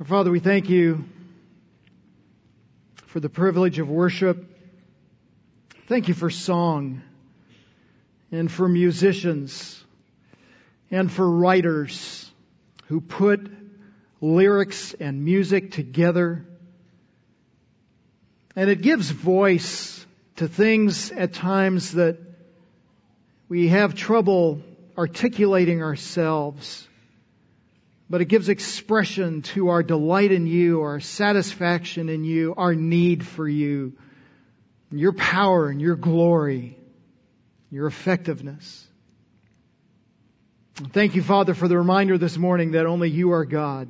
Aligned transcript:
Our 0.00 0.06
Father, 0.06 0.30
we 0.30 0.40
thank 0.40 0.70
you 0.70 1.04
for 3.06 3.20
the 3.20 3.28
privilege 3.28 3.78
of 3.78 3.90
worship. 3.90 4.48
Thank 5.86 6.08
you 6.08 6.14
for 6.14 6.30
song 6.30 7.02
and 8.32 8.50
for 8.50 8.66
musicians 8.66 9.84
and 10.90 11.12
for 11.12 11.30
writers 11.30 12.28
who 12.86 13.02
put 13.02 13.50
lyrics 14.22 14.94
and 14.94 15.26
music 15.26 15.72
together. 15.72 16.46
And 18.56 18.70
it 18.70 18.80
gives 18.80 19.10
voice 19.10 20.04
to 20.36 20.48
things 20.48 21.12
at 21.12 21.34
times 21.34 21.92
that 21.92 22.16
we 23.46 23.68
have 23.68 23.94
trouble 23.94 24.62
articulating 24.96 25.82
ourselves. 25.82 26.88
But 28.12 28.20
it 28.20 28.26
gives 28.26 28.50
expression 28.50 29.40
to 29.54 29.68
our 29.68 29.82
delight 29.82 30.32
in 30.32 30.46
you, 30.46 30.82
our 30.82 31.00
satisfaction 31.00 32.10
in 32.10 32.24
you, 32.24 32.52
our 32.54 32.74
need 32.74 33.26
for 33.26 33.48
you, 33.48 33.94
your 34.90 35.14
power 35.14 35.70
and 35.70 35.80
your 35.80 35.96
glory, 35.96 36.76
your 37.70 37.86
effectiveness. 37.86 38.86
Thank 40.74 41.14
you, 41.14 41.22
Father, 41.22 41.54
for 41.54 41.68
the 41.68 41.78
reminder 41.78 42.18
this 42.18 42.36
morning 42.36 42.72
that 42.72 42.84
only 42.84 43.08
you 43.08 43.32
are 43.32 43.46
God. 43.46 43.88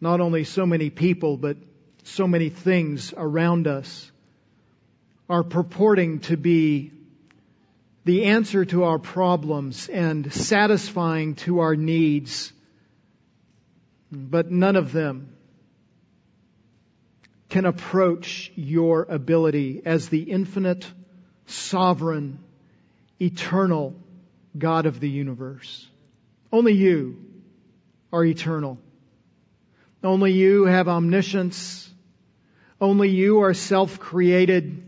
Not 0.00 0.20
only 0.20 0.42
so 0.42 0.66
many 0.66 0.90
people, 0.90 1.36
but 1.36 1.56
so 2.02 2.26
many 2.26 2.48
things 2.48 3.14
around 3.16 3.68
us 3.68 4.10
are 5.30 5.44
purporting 5.44 6.18
to 6.22 6.36
be 6.36 6.90
the 8.04 8.24
answer 8.24 8.64
to 8.64 8.84
our 8.84 8.98
problems 8.98 9.88
and 9.88 10.32
satisfying 10.32 11.34
to 11.36 11.60
our 11.60 11.76
needs, 11.76 12.52
but 14.10 14.50
none 14.50 14.76
of 14.76 14.92
them 14.92 15.36
can 17.48 17.64
approach 17.64 18.50
your 18.56 19.02
ability 19.02 19.82
as 19.84 20.08
the 20.08 20.22
infinite, 20.22 20.90
sovereign, 21.46 22.38
eternal 23.20 23.94
God 24.56 24.86
of 24.86 25.00
the 25.00 25.08
universe. 25.08 25.86
Only 26.50 26.72
you 26.72 27.18
are 28.12 28.24
eternal. 28.24 28.78
Only 30.02 30.32
you 30.32 30.64
have 30.64 30.88
omniscience. 30.88 31.88
Only 32.80 33.10
you 33.10 33.42
are 33.42 33.54
self-created. 33.54 34.82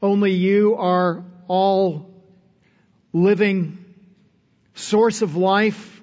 Only 0.00 0.32
you 0.32 0.76
are 0.76 1.24
all 1.46 2.11
living 3.12 3.84
source 4.74 5.22
of 5.22 5.36
life 5.36 6.00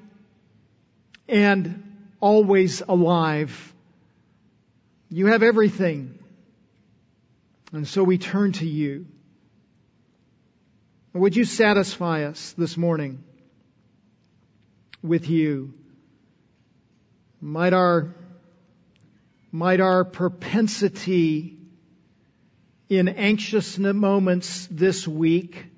and 1.27 1.83
always 2.19 2.81
alive. 2.81 3.73
You 5.09 5.27
have 5.27 5.43
everything. 5.43 6.19
And 7.71 7.87
so 7.87 8.03
we 8.03 8.17
turn 8.17 8.51
to 8.53 8.65
you. 8.65 9.05
Would 11.13 11.35
you 11.35 11.45
satisfy 11.45 12.25
us 12.25 12.53
this 12.57 12.77
morning 12.77 13.23
with 15.01 15.29
you? 15.29 15.73
Might 17.41 17.73
our, 17.73 18.13
might 19.51 19.79
our 19.79 20.03
propensity 20.03 21.57
in 22.89 23.07
anxious 23.07 23.77
moments 23.77 24.67
this 24.69 25.07
week 25.07 25.68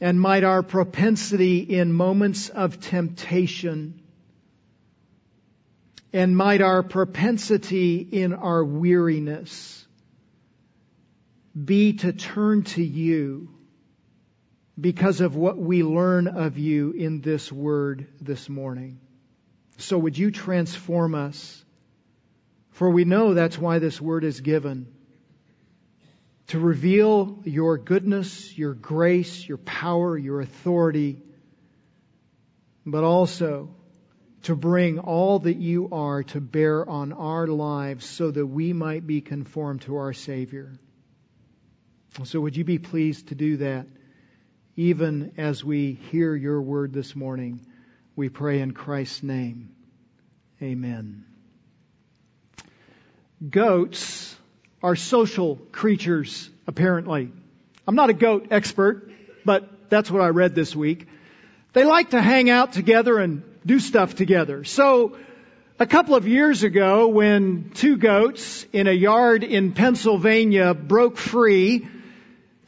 and 0.00 0.20
might 0.20 0.44
our 0.44 0.62
propensity 0.62 1.58
in 1.58 1.92
moments 1.92 2.48
of 2.48 2.80
temptation 2.80 4.00
and 6.12 6.36
might 6.36 6.60
our 6.60 6.82
propensity 6.82 7.98
in 7.98 8.32
our 8.32 8.64
weariness 8.64 9.86
be 11.62 11.94
to 11.94 12.12
turn 12.12 12.62
to 12.62 12.82
you 12.82 13.48
because 14.80 15.20
of 15.20 15.36
what 15.36 15.58
we 15.58 15.82
learn 15.82 16.26
of 16.26 16.58
you 16.58 16.92
in 16.92 17.20
this 17.20 17.52
word 17.52 18.06
this 18.20 18.48
morning. 18.48 19.00
So 19.76 19.98
would 19.98 20.16
you 20.16 20.30
transform 20.30 21.14
us? 21.14 21.64
For 22.70 22.88
we 22.88 23.04
know 23.04 23.34
that's 23.34 23.58
why 23.58 23.78
this 23.78 24.00
word 24.00 24.24
is 24.24 24.40
given 24.40 24.86
to 26.50 26.58
reveal 26.58 27.38
your 27.44 27.78
goodness, 27.78 28.58
your 28.58 28.74
grace, 28.74 29.46
your 29.46 29.58
power, 29.58 30.18
your 30.18 30.40
authority, 30.40 31.22
but 32.84 33.04
also 33.04 33.72
to 34.42 34.56
bring 34.56 34.98
all 34.98 35.38
that 35.38 35.58
you 35.58 35.88
are 35.92 36.24
to 36.24 36.40
bear 36.40 36.88
on 36.88 37.12
our 37.12 37.46
lives 37.46 38.04
so 38.04 38.32
that 38.32 38.44
we 38.44 38.72
might 38.72 39.06
be 39.06 39.20
conformed 39.20 39.82
to 39.82 39.94
our 39.94 40.12
Savior. 40.12 40.72
So 42.24 42.40
would 42.40 42.56
you 42.56 42.64
be 42.64 42.78
pleased 42.78 43.28
to 43.28 43.36
do 43.36 43.58
that 43.58 43.86
even 44.74 45.34
as 45.36 45.62
we 45.64 45.92
hear 46.10 46.34
your 46.34 46.60
word 46.60 46.92
this 46.92 47.14
morning? 47.14 47.64
We 48.16 48.28
pray 48.28 48.60
in 48.60 48.72
Christ's 48.72 49.22
name. 49.22 49.70
Amen. 50.60 51.26
Goats 53.48 54.34
are 54.82 54.96
social 54.96 55.56
creatures, 55.72 56.48
apparently. 56.66 57.30
I'm 57.86 57.94
not 57.94 58.10
a 58.10 58.14
goat 58.14 58.48
expert, 58.50 59.10
but 59.44 59.68
that's 59.90 60.10
what 60.10 60.22
I 60.22 60.28
read 60.28 60.54
this 60.54 60.74
week. 60.74 61.06
They 61.72 61.84
like 61.84 62.10
to 62.10 62.20
hang 62.20 62.50
out 62.50 62.72
together 62.72 63.18
and 63.18 63.42
do 63.64 63.78
stuff 63.78 64.14
together. 64.14 64.64
So, 64.64 65.16
a 65.78 65.86
couple 65.86 66.14
of 66.14 66.28
years 66.28 66.62
ago, 66.62 67.08
when 67.08 67.70
two 67.74 67.96
goats 67.96 68.66
in 68.72 68.86
a 68.86 68.92
yard 68.92 69.44
in 69.44 69.72
Pennsylvania 69.72 70.74
broke 70.74 71.16
free, 71.16 71.88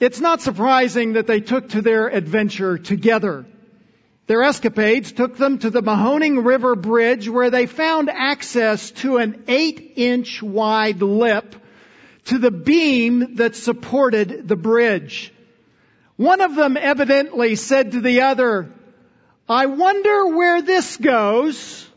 it's 0.01 0.21
not 0.21 0.41
surprising 0.41 1.15
that 1.15 1.27
they 1.27 1.41
took 1.41 1.71
to 1.71 1.83
their 1.83 2.09
adventure 2.09 2.79
together. 2.79 3.45
Their 4.27 4.43
escapades 4.43 5.13
took 5.13 5.37
them 5.37 5.59
to 5.59 5.71
the 5.71 5.83
Mahoning 5.83 6.45
River 6.45 6.75
Bridge 6.75 7.29
where 7.29 7.51
they 7.51 7.67
found 7.67 8.09
access 8.09 8.91
to 9.03 9.19
an 9.19 9.45
eight 9.49 9.93
inch 9.97 10.43
wide 10.43 11.03
lip 11.03 11.55
to 12.27 12.39
the 12.39 12.51
beam 12.51 13.37
that 13.37 13.57
supported 13.57 14.47
the 14.49 14.57
bridge. 14.57 15.33
One 16.17 16.41
of 16.41 16.55
them 16.55 16.77
evidently 16.77 17.57
said 17.57 17.93
to 17.93 18.01
the 18.01 18.23
other, 18.23 18.73
I 19.49 19.67
wonder 19.67 20.27
where 20.29 20.63
this 20.63 20.97
goes. 20.97 21.89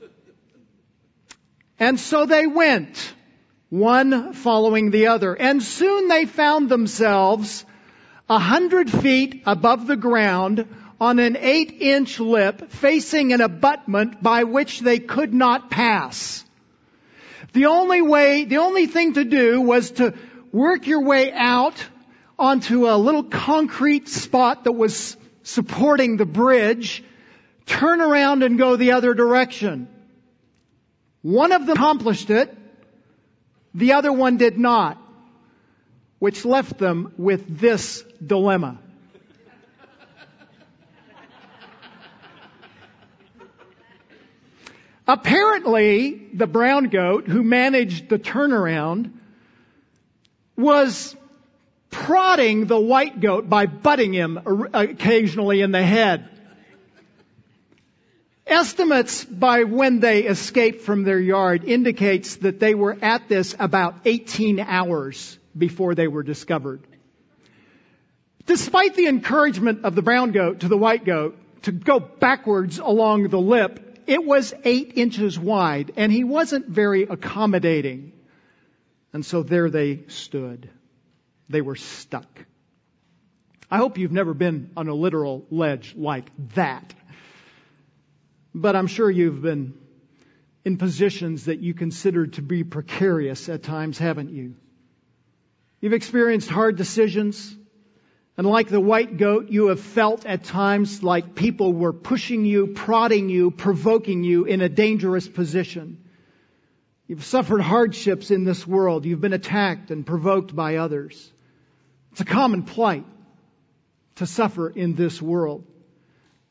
And 1.79 1.99
so 1.99 2.25
they 2.25 2.47
went, 2.47 3.13
one 3.69 4.33
following 4.33 4.91
the 4.91 5.07
other. 5.07 5.33
And 5.33 5.61
soon 5.61 6.07
they 6.07 6.25
found 6.25 6.69
themselves 6.69 7.65
a 8.29 8.39
hundred 8.39 8.89
feet 8.89 9.43
above 9.45 9.85
the 9.85 9.97
ground 9.97 10.67
on 10.99 11.19
an 11.19 11.35
eight 11.37 11.77
inch 11.81 12.19
lip 12.19 12.71
facing 12.71 13.33
an 13.33 13.41
abutment 13.41 14.23
by 14.23 14.45
which 14.45 14.79
they 14.79 14.99
could 14.99 15.33
not 15.33 15.69
pass. 15.69 16.44
The 17.55 17.67
only 17.67 18.01
way, 18.01 18.43
the 18.43 18.57
only 18.57 18.85
thing 18.85 19.13
to 19.13 19.23
do 19.23 19.61
was 19.61 19.91
to 19.91 20.13
work 20.51 20.87
your 20.87 21.03
way 21.03 21.31
out 21.31 21.81
onto 22.37 22.89
a 22.89 22.97
little 22.97 23.23
concrete 23.23 24.09
spot 24.09 24.65
that 24.65 24.73
was 24.73 25.15
supporting 25.43 26.17
the 26.17 26.25
bridge, 26.25 27.01
turn 27.65 28.01
around 28.01 28.43
and 28.43 28.57
go 28.57 28.75
the 28.75 28.91
other 28.91 29.13
direction. 29.13 29.87
One 31.21 31.53
of 31.53 31.65
them 31.65 31.77
accomplished 31.77 32.29
it, 32.29 32.53
the 33.73 33.93
other 33.93 34.11
one 34.11 34.35
did 34.35 34.57
not, 34.57 35.01
which 36.19 36.43
left 36.43 36.77
them 36.77 37.13
with 37.15 37.57
this 37.57 38.03
dilemma. 38.21 38.79
Apparently, 45.07 46.29
the 46.33 46.47
brown 46.47 46.85
goat 46.85 47.27
who 47.27 47.43
managed 47.43 48.09
the 48.09 48.17
turnaround 48.17 49.11
was 50.55 51.15
prodding 51.91 52.65
the 52.65 52.79
white 52.79 53.19
goat 53.19 53.47
by 53.47 53.67
butting 53.67 54.13
him 54.13 54.39
occasionally 54.73 55.61
in 55.61 55.71
the 55.71 55.83
head. 55.83 56.29
Estimates 58.47 59.25
by 59.25 59.63
when 59.63 59.99
they 59.99 60.23
escaped 60.23 60.81
from 60.81 61.03
their 61.03 61.19
yard 61.19 61.63
indicates 61.63 62.37
that 62.37 62.59
they 62.59 62.75
were 62.75 62.97
at 63.01 63.27
this 63.27 63.55
about 63.57 63.95
18 64.05 64.59
hours 64.59 65.37
before 65.57 65.95
they 65.95 66.07
were 66.07 66.21
discovered. 66.23 66.81
Despite 68.45 68.93
the 68.95 69.07
encouragement 69.07 69.83
of 69.85 69.95
the 69.95 70.03
brown 70.03 70.31
goat 70.31 70.59
to 70.59 70.67
the 70.67 70.77
white 70.77 71.05
goat 71.05 71.37
to 71.63 71.71
go 71.71 71.99
backwards 71.99 72.77
along 72.77 73.29
the 73.29 73.39
lip, 73.39 73.94
it 74.07 74.23
was 74.23 74.53
eight 74.63 74.93
inches 74.95 75.39
wide 75.39 75.93
and 75.95 76.11
he 76.11 76.23
wasn't 76.23 76.67
very 76.67 77.03
accommodating. 77.03 78.13
And 79.13 79.25
so 79.25 79.43
there 79.43 79.69
they 79.69 80.03
stood. 80.07 80.69
They 81.49 81.61
were 81.61 81.75
stuck. 81.75 82.45
I 83.69 83.77
hope 83.77 83.97
you've 83.97 84.11
never 84.11 84.33
been 84.33 84.71
on 84.77 84.87
a 84.87 84.93
literal 84.93 85.45
ledge 85.49 85.95
like 85.95 86.29
that. 86.53 86.93
But 88.53 88.75
I'm 88.75 88.87
sure 88.87 89.09
you've 89.09 89.41
been 89.41 89.73
in 90.63 90.77
positions 90.77 91.45
that 91.45 91.59
you 91.59 91.73
considered 91.73 92.33
to 92.33 92.41
be 92.41 92.63
precarious 92.63 93.49
at 93.49 93.63
times, 93.63 93.97
haven't 93.97 94.31
you? 94.31 94.55
You've 95.81 95.93
experienced 95.93 96.49
hard 96.49 96.77
decisions. 96.77 97.55
And 98.37 98.45
like 98.45 98.67
the 98.67 98.81
white 98.81 99.17
goat, 99.17 99.49
you 99.49 99.67
have 99.67 99.79
felt 99.79 100.25
at 100.25 100.43
times 100.43 101.01
like 101.01 101.35
people 101.35 101.71
were 101.71 101.93
pushing 101.93 102.45
you, 102.45 102.67
prodding 102.67 103.29
you, 103.29 103.49
provoking 103.49 104.23
you 104.23 104.43
in 104.43 104.59
a 104.61 104.67
dangerous 104.67 105.27
position. 105.27 106.03
You've 107.07 107.23
suffered 107.23 107.61
hardships 107.61 108.31
in 108.31 108.43
this 108.43 108.67
world. 108.67 109.05
You've 109.05 109.21
been 109.21 109.33
attacked 109.33 109.91
and 109.91 110.05
provoked 110.05 110.53
by 110.55 110.77
others. 110.77 111.31
It's 112.11 112.21
a 112.21 112.25
common 112.25 112.63
plight 112.63 113.05
to 114.15 114.25
suffer 114.25 114.69
in 114.69 114.95
this 114.95 115.21
world. 115.21 115.65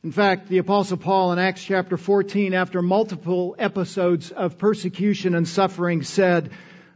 In 0.02 0.12
fact, 0.12 0.48
the 0.48 0.58
apostle 0.58 0.98
Paul 0.98 1.32
in 1.32 1.38
Acts 1.38 1.64
chapter 1.64 1.96
14, 1.96 2.54
after 2.54 2.82
multiple 2.82 3.56
episodes 3.58 4.31
of 4.31 4.58
persecution 4.58 5.34
and 5.34 5.48
suffering 5.48 6.02
said, 6.02 6.50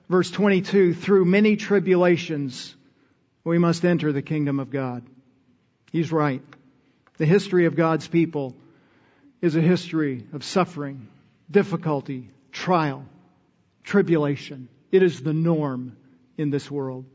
verse 0.09 0.31
22, 0.31 0.95
through 0.95 1.25
many 1.25 1.57
tribulations, 1.57 2.75
we 3.49 3.59
must 3.59 3.85
enter 3.85 4.13
the 4.13 4.23
kingdom 4.23 4.61
of 4.61 4.71
God. 4.71 5.05
He's 5.91 6.13
right. 6.13 6.43
The 7.17 7.27
history 7.27 7.67
of 7.67 7.75
God's 7.75 8.07
people 8.07 8.55
is 9.41 9.57
a 9.57 9.61
history 9.61 10.27
of 10.33 10.45
suffering, 10.45 11.09
difficulty, 11.51 12.31
trial, 12.53 13.05
tribulation. 13.85 14.69
It 14.93 15.03
is 15.03 15.21
the 15.21 15.33
norm 15.33 15.97
in 16.37 16.51
this 16.51 16.71
world. 16.71 17.07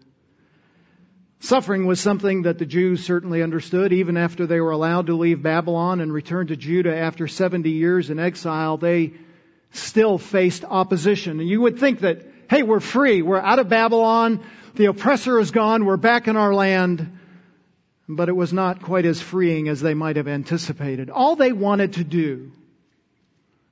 Suffering 1.40 1.86
was 1.86 2.00
something 2.00 2.44
that 2.44 2.58
the 2.58 2.66
Jews 2.66 3.06
certainly 3.06 3.44
understood 3.44 3.92
even 3.92 4.16
after 4.16 4.48
they 4.48 4.62
were 4.62 4.72
allowed 4.72 5.08
to 5.08 5.16
leave 5.16 5.44
Babylon 5.44 6.00
and 6.00 6.12
return 6.12 6.48
to 6.48 6.56
Judah 6.56 6.96
after 6.96 7.28
70 7.28 7.70
years 7.70 8.10
in 8.10 8.18
exile. 8.18 8.78
They 8.78 9.14
still 9.72 10.18
faced 10.18 10.64
opposition. 10.64 11.42
And 11.42 11.50
you 11.50 11.62
would 11.62 11.80
think 11.80 12.00
that, 12.00 12.26
hey, 12.54 12.62
we're 12.62 12.80
free. 12.80 13.24
We're 13.24 13.40
out 13.40 13.58
of 13.58 13.68
Babylon. 13.68 14.46
The 14.76 14.86
oppressor 14.86 15.40
is 15.40 15.50
gone. 15.50 15.86
We're 15.86 15.98
back 15.98 16.28
in 16.28 16.38
our 16.38 16.54
land. 16.54 17.18
But 18.08 18.30
it 18.30 18.36
was 18.36 18.54
not 18.54 18.84
quite 18.84 19.06
as 19.06 19.20
freeing 19.20 19.70
as 19.70 19.82
they 19.82 19.96
might 19.96 20.18
have 20.18 20.28
anticipated. 20.28 21.10
All 21.10 21.36
they 21.36 21.52
wanted 21.52 21.94
to 21.94 22.04
do 22.04 22.52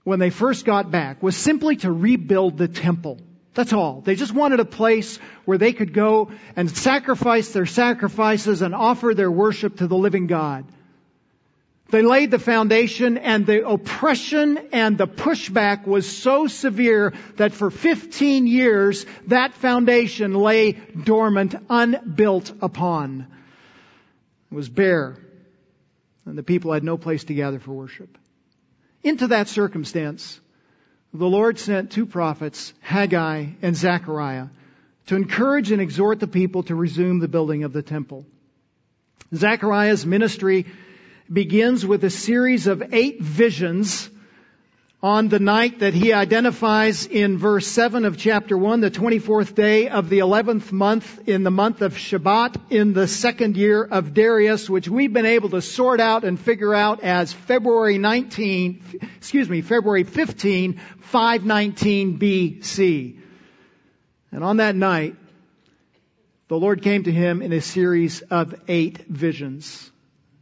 when 0.04 0.18
they 0.18 0.32
first 0.32 0.66
got 0.66 0.90
back 0.90 1.22
was 1.22 1.38
simply 1.38 1.76
to 1.78 1.92
rebuild 1.92 2.58
the 2.58 2.68
temple. 2.68 3.20
That's 3.54 3.72
all. 3.72 4.02
They 4.02 4.16
just 4.16 4.34
wanted 4.34 4.60
a 4.60 4.66
place 4.66 5.18
where 5.46 5.60
they 5.60 5.74
could 5.74 5.94
go 5.94 6.32
and 6.56 6.76
sacrifice 6.76 7.50
their 7.54 7.68
sacrifices 7.68 8.64
and 8.64 8.74
offer 8.74 9.14
their 9.14 9.30
worship 9.30 9.78
to 9.78 9.86
the 9.86 9.98
living 9.98 10.26
God. 10.26 10.66
They 11.92 12.02
laid 12.02 12.32
the 12.32 12.40
foundation 12.40 13.18
and 13.18 13.46
the 13.46 13.68
oppression 13.68 14.58
and 14.72 14.98
the 14.98 15.08
pushback 15.08 15.86
was 15.86 16.10
so 16.10 16.48
severe 16.48 17.14
that 17.36 17.52
for 17.52 17.70
15 17.70 18.48
years 18.48 19.06
that 19.28 19.54
foundation 19.54 20.34
lay 20.34 20.72
dormant, 20.72 21.54
unbuilt 21.70 22.54
upon. 22.62 23.28
It 24.52 24.56
was 24.56 24.70
bare 24.70 25.18
and 26.26 26.38
the 26.38 26.44
people 26.44 26.72
had 26.72 26.84
no 26.84 26.98
place 26.98 27.26
to 27.26 27.34
gather 27.34 27.60
for 27.60 27.74
worship. 27.74 28.18
Into 29.04 29.28
that 29.28 29.50
circumstance, 29.50 30.40
the 31.14 31.28
Lord 31.28 31.60
sent 31.60 31.92
two 31.92 32.06
prophets, 32.06 32.74
Haggai 32.80 33.48
and 33.62 33.76
Zechariah, 33.76 34.48
to 35.08 35.16
encourage 35.16 35.72
and 35.72 35.82
exhort 35.82 36.22
the 36.22 36.28
people 36.28 36.64
to 36.64 36.76
resume 36.76 37.20
the 37.20 37.28
building 37.28 37.66
of 37.66 37.74
the 37.74 37.82
temple. 37.82 38.26
Zechariah's 39.36 40.06
ministry 40.06 40.68
begins 41.32 41.86
with 41.86 42.04
a 42.04 42.10
series 42.10 42.68
of 42.68 42.94
eight 42.94 43.22
visions 43.22 44.10
on 45.02 45.30
the 45.30 45.40
night 45.40 45.80
that 45.80 45.94
he 45.94 46.14
identifies 46.14 47.06
in 47.08 47.38
verse 47.38 47.66
7 47.68 48.06
of 48.06 48.18
chapter 48.18 48.58
1, 48.58 48.82
the 48.82 48.92
24th 48.92 49.56
day 49.56 49.88
of 49.88 50.10
the 50.10 50.20
11th 50.20 50.72
month 50.72 51.28
in 51.28 51.44
the 51.44 51.50
month 51.50 51.82
of 51.82 51.94
Shebat 51.94 52.60
in 52.70 52.94
the 52.94 53.08
second 53.08 53.56
year 53.56 53.84
of 53.84 54.14
Darius, 54.14 54.70
which 54.70 54.90
we've 54.90 55.14
been 55.14 55.26
able 55.26 55.50
to 55.50 55.62
sort 55.62 56.00
out 56.00 56.24
and 56.24 56.40
figure 56.40 56.76
out 56.76 57.02
as 57.02 57.32
February 57.34 57.98
19, 57.98 58.84
excuse 59.18 59.50
me, 59.50 59.62
February 59.62 60.04
15, 60.04 60.80
519 61.00 62.20
BC. 62.20 63.20
And 64.32 64.44
on 64.44 64.58
that 64.58 64.76
night, 64.76 65.16
the 66.48 66.58
Lord 66.58 66.82
came 66.82 67.04
to 67.06 67.12
him 67.12 67.42
in 67.42 67.54
a 67.54 67.62
series 67.62 68.22
of 68.22 68.54
eight 68.68 69.08
visions. 69.08 69.91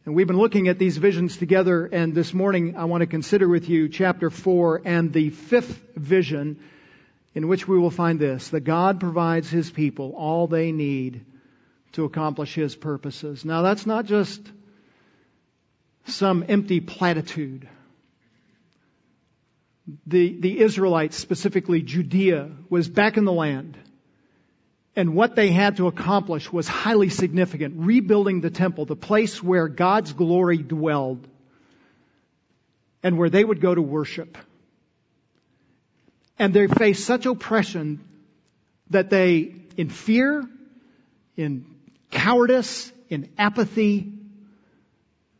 And 0.09 0.15
we've 0.15 0.25
been 0.25 0.39
looking 0.39 0.69
at 0.69 0.79
these 0.79 0.97
visions 0.97 1.37
together, 1.37 1.85
and 1.85 2.15
this 2.15 2.33
morning 2.33 2.75
I 2.75 2.85
want 2.85 3.01
to 3.01 3.05
consider 3.05 3.47
with 3.47 3.69
you 3.69 3.89
chapter 3.89 4.31
4 4.31 4.81
and 4.83 5.13
the 5.13 5.29
fifth 5.29 5.83
vision, 5.95 6.59
in 7.35 7.47
which 7.47 7.67
we 7.67 7.77
will 7.77 7.91
find 7.91 8.19
this 8.19 8.49
that 8.49 8.61
God 8.61 8.99
provides 8.99 9.51
His 9.51 9.69
people 9.69 10.15
all 10.17 10.47
they 10.47 10.71
need 10.71 11.23
to 11.91 12.05
accomplish 12.05 12.55
His 12.55 12.75
purposes. 12.75 13.45
Now, 13.45 13.61
that's 13.61 13.85
not 13.85 14.05
just 14.05 14.41
some 16.07 16.43
empty 16.49 16.79
platitude. 16.79 17.69
The, 20.07 20.39
the 20.39 20.59
Israelites, 20.59 21.17
specifically 21.17 21.83
Judea, 21.83 22.49
was 22.67 22.89
back 22.89 23.17
in 23.17 23.25
the 23.25 23.31
land 23.31 23.77
and 24.99 25.15
what 25.15 25.33
they 25.33 25.49
had 25.49 25.77
to 25.77 25.87
accomplish 25.87 26.51
was 26.51 26.67
highly 26.67 27.07
significant. 27.07 27.75
Rebuilding 27.77 28.41
the 28.41 28.49
temple, 28.49 28.83
the 28.83 28.97
place 28.97 29.41
where 29.41 29.69
God's 29.69 30.11
glory 30.11 30.57
dwelled, 30.57 31.25
and 33.01 33.17
where 33.17 33.29
they 33.29 33.45
would 33.45 33.61
go 33.61 33.73
to 33.73 33.81
worship. 33.81 34.37
And 36.37 36.53
they 36.53 36.67
faced 36.67 37.05
such 37.05 37.25
oppression 37.25 38.03
that 38.89 39.09
they, 39.09 39.55
in 39.77 39.87
fear, 39.87 40.43
in 41.37 41.65
cowardice, 42.11 42.91
in 43.07 43.29
apathy, 43.37 44.11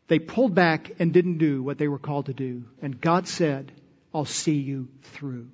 they 0.08 0.20
pulled 0.20 0.56
back 0.56 0.90
and 1.00 1.12
didn't 1.12 1.38
do 1.38 1.62
what 1.62 1.78
they 1.78 1.90
were 1.90 2.00
called 2.00 2.28
to 2.28 2.34
do. 2.34 2.64
And 2.82 3.02
God 3.02 3.28
said, 3.28 3.74
I'll 4.14 4.24
see 4.24 4.56
you 4.56 4.88
through. 5.02 5.50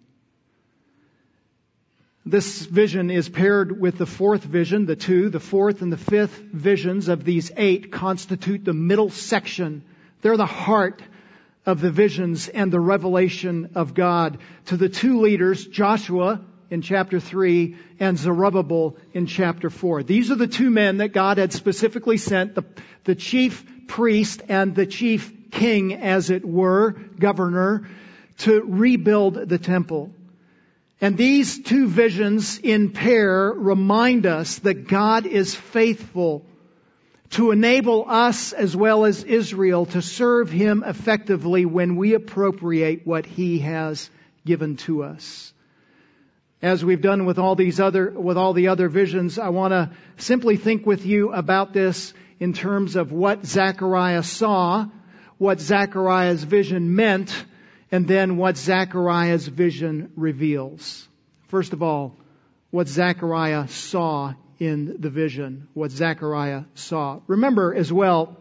This 2.27 2.66
vision 2.66 3.12
is 3.12 3.30
paired 3.30 3.80
with 3.80 4.00
the 4.00 4.07
fourth 4.07 4.44
vision, 4.44 4.88
the 4.88 4.95
two, 4.95 5.30
the 5.30 5.39
fourth 5.39 5.83
and 5.83 5.94
the 5.94 5.98
fifth 5.98 6.36
visions 6.36 7.07
of 7.07 7.24
these 7.24 7.51
eight 7.56 7.92
constitute 7.92 8.66
the 8.66 8.74
middle 8.74 9.12
section. 9.12 9.83
They're 10.22 10.36
the 10.36 10.48
heart 10.48 11.04
of 11.68 11.81
the 11.81 11.92
visions 11.92 12.48
and 12.48 12.72
the 12.72 12.80
revelation 12.80 13.69
of 13.75 13.94
God 13.94 14.39
to 14.66 14.77
the 14.77 14.89
two 14.89 15.22
leaders, 15.22 15.67
Joshua 15.67 16.41
in 16.72 16.82
chapter 16.82 17.20
3 17.20 17.77
and 18.00 18.17
Zerubbabel 18.17 18.98
in 19.13 19.27
chapter 19.27 19.70
4. 19.70 20.01
These 20.01 20.32
are 20.32 20.36
the 20.36 20.48
two 20.48 20.72
men 20.72 20.98
that 20.98 21.10
God 21.10 21.38
had 21.38 21.53
specifically 21.53 22.17
sent, 22.17 22.55
the, 22.55 22.63
the 23.03 23.13
chief 23.13 23.63
priest 23.88 24.41
and 24.50 24.74
the 24.74 24.88
chief 24.88 25.51
king, 25.51 25.94
as 25.94 26.32
it 26.32 26.44
were, 26.44 26.94
governor, 27.20 27.88
to 28.39 28.63
rebuild 28.63 29.36
the 29.36 29.60
temple. 29.60 30.12
And 31.01 31.17
these 31.17 31.61
two 31.61 31.87
visions 31.87 32.57
in 32.57 32.91
pair 32.91 33.51
remind 33.51 34.25
us 34.25 34.59
that 34.59 34.87
God 34.87 35.25
is 35.25 35.53
faithful 35.53 36.45
to 37.31 37.51
enable 37.51 38.05
us 38.07 38.53
as 38.53 38.75
well 38.75 39.03
as 39.03 39.23
Israel 39.23 39.85
to 39.87 40.01
serve 40.01 40.49
Him 40.49 40.83
effectively 40.85 41.65
when 41.65 41.97
we 41.97 42.13
appropriate 42.13 43.05
what 43.05 43.25
He 43.25 43.59
has 43.59 44.09
given 44.45 44.77
to 44.77 45.03
us. 45.03 45.53
As 46.61 46.85
we've 46.85 47.01
done 47.01 47.25
with 47.25 47.39
all 47.39 47.55
these 47.55 47.79
other, 47.79 48.09
with 48.09 48.37
all 48.37 48.53
the 48.53 48.69
other 48.69 48.87
visions, 48.87 49.37
I 49.37 49.49
want 49.49 49.71
to 49.73 49.91
simply 50.17 50.55
think 50.55 50.85
with 50.85 51.05
you 51.05 51.33
about 51.33 51.73
this 51.73 52.13
in 52.39 52.53
terms 52.53 52.95
of 52.95 53.11
what 53.11 53.45
Zechariah 53.45 54.23
saw, 54.23 54.87
what 55.37 55.59
Zechariah's 55.59 56.43
vision 56.43 56.95
meant, 56.95 57.45
and 57.95 58.09
then 58.09 58.35
what 58.35 58.57
Zechariah's 58.57 59.47
vision 59.47 60.11
reveals. 60.17 61.07
First 61.47 61.71
of 61.71 61.81
all, 61.81 62.17
what 62.69 62.89
Zechariah 62.89 63.69
saw 63.69 64.33
in 64.59 64.97
the 64.99 65.09
vision, 65.09 65.69
what 65.73 65.91
Zechariah 65.91 66.63
saw. 66.73 67.21
Remember 67.27 67.73
as 67.73 67.93
well, 67.93 68.35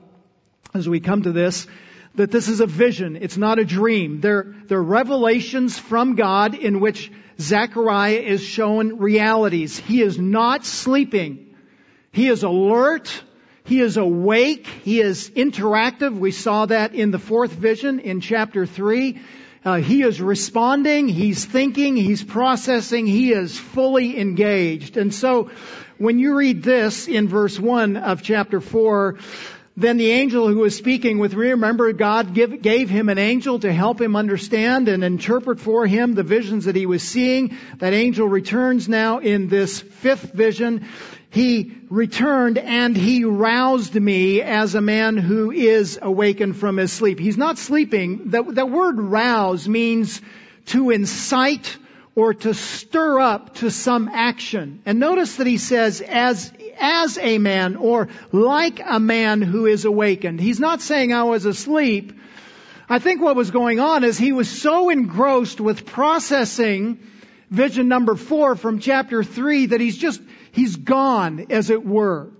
as 0.74 0.88
we 0.88 0.98
come 0.98 1.22
to 1.22 1.30
this, 1.30 1.68
that 2.16 2.32
this 2.32 2.48
is 2.48 2.58
a 2.58 2.66
vision. 2.66 3.14
It's 3.14 3.36
not 3.36 3.60
a 3.60 3.64
dream. 3.64 4.20
They're, 4.20 4.56
they're 4.66 4.82
revelations 4.82 5.78
from 5.78 6.16
God 6.16 6.56
in 6.56 6.80
which 6.80 7.12
Zechariah 7.40 8.22
is 8.22 8.42
shown 8.42 8.98
realities. 8.98 9.78
He 9.78 10.02
is 10.02 10.18
not 10.18 10.66
sleeping. 10.66 11.54
He 12.10 12.26
is 12.26 12.42
alert. 12.42 13.22
He 13.66 13.80
is 13.80 13.98
awake. 13.98 14.66
He 14.66 15.00
is 15.00 15.30
interactive. 15.30 16.18
We 16.18 16.32
saw 16.32 16.66
that 16.66 16.92
in 16.92 17.12
the 17.12 17.20
fourth 17.20 17.52
vision 17.52 18.00
in 18.00 18.20
chapter 18.20 18.66
three. 18.66 19.20
Uh, 19.64 19.76
he 19.76 20.02
is 20.02 20.20
responding. 20.20 21.08
He's 21.08 21.44
thinking. 21.44 21.96
He's 21.96 22.22
processing. 22.22 23.06
He 23.06 23.32
is 23.32 23.58
fully 23.58 24.18
engaged. 24.20 24.98
And 24.98 25.12
so 25.12 25.50
when 25.96 26.18
you 26.18 26.36
read 26.36 26.62
this 26.62 27.08
in 27.08 27.28
verse 27.28 27.58
one 27.58 27.96
of 27.96 28.22
chapter 28.22 28.60
four, 28.60 29.18
then 29.76 29.96
the 29.96 30.10
angel 30.10 30.46
who 30.48 30.58
was 30.58 30.76
speaking 30.76 31.18
with 31.18 31.34
me, 31.34 31.48
remember 31.50 31.92
God 31.92 32.34
give, 32.34 32.62
gave 32.62 32.88
him 32.88 33.08
an 33.08 33.18
angel 33.18 33.58
to 33.58 33.72
help 33.72 34.00
him 34.00 34.14
understand 34.14 34.88
and 34.88 35.02
interpret 35.02 35.58
for 35.58 35.86
him 35.86 36.14
the 36.14 36.22
visions 36.22 36.66
that 36.66 36.76
he 36.76 36.86
was 36.86 37.02
seeing. 37.02 37.56
That 37.78 37.92
angel 37.92 38.28
returns 38.28 38.88
now 38.88 39.18
in 39.18 39.48
this 39.48 39.80
fifth 39.80 40.32
vision. 40.32 40.86
He 41.34 41.72
returned 41.90 42.58
and 42.58 42.96
he 42.96 43.24
roused 43.24 43.96
me 43.96 44.40
as 44.40 44.76
a 44.76 44.80
man 44.80 45.16
who 45.16 45.50
is 45.50 45.98
awakened 46.00 46.56
from 46.56 46.76
his 46.76 46.92
sleep. 46.92 47.18
He's 47.18 47.36
not 47.36 47.58
sleeping. 47.58 48.30
The, 48.30 48.44
the 48.44 48.64
word 48.64 49.00
rouse 49.00 49.66
means 49.66 50.22
to 50.66 50.90
incite 50.90 51.76
or 52.14 52.34
to 52.34 52.54
stir 52.54 53.18
up 53.18 53.56
to 53.56 53.72
some 53.72 54.08
action. 54.08 54.80
And 54.86 55.00
notice 55.00 55.34
that 55.38 55.48
he 55.48 55.58
says, 55.58 56.00
as, 56.00 56.52
as 56.78 57.18
a 57.18 57.38
man 57.38 57.74
or 57.74 58.10
like 58.30 58.80
a 58.84 59.00
man 59.00 59.42
who 59.42 59.66
is 59.66 59.84
awakened. 59.84 60.40
He's 60.40 60.60
not 60.60 60.82
saying 60.82 61.12
I 61.12 61.24
was 61.24 61.46
asleep. 61.46 62.12
I 62.88 63.00
think 63.00 63.20
what 63.20 63.34
was 63.34 63.50
going 63.50 63.80
on 63.80 64.04
is 64.04 64.16
he 64.16 64.30
was 64.30 64.48
so 64.48 64.88
engrossed 64.88 65.60
with 65.60 65.84
processing 65.84 67.00
vision 67.50 67.88
number 67.88 68.14
four 68.14 68.54
from 68.54 68.78
chapter 68.78 69.24
three 69.24 69.66
that 69.66 69.80
he's 69.80 69.96
just, 69.96 70.20
he's 70.54 70.76
gone, 70.76 71.46
as 71.50 71.70
it 71.70 71.84
were. 71.84 72.30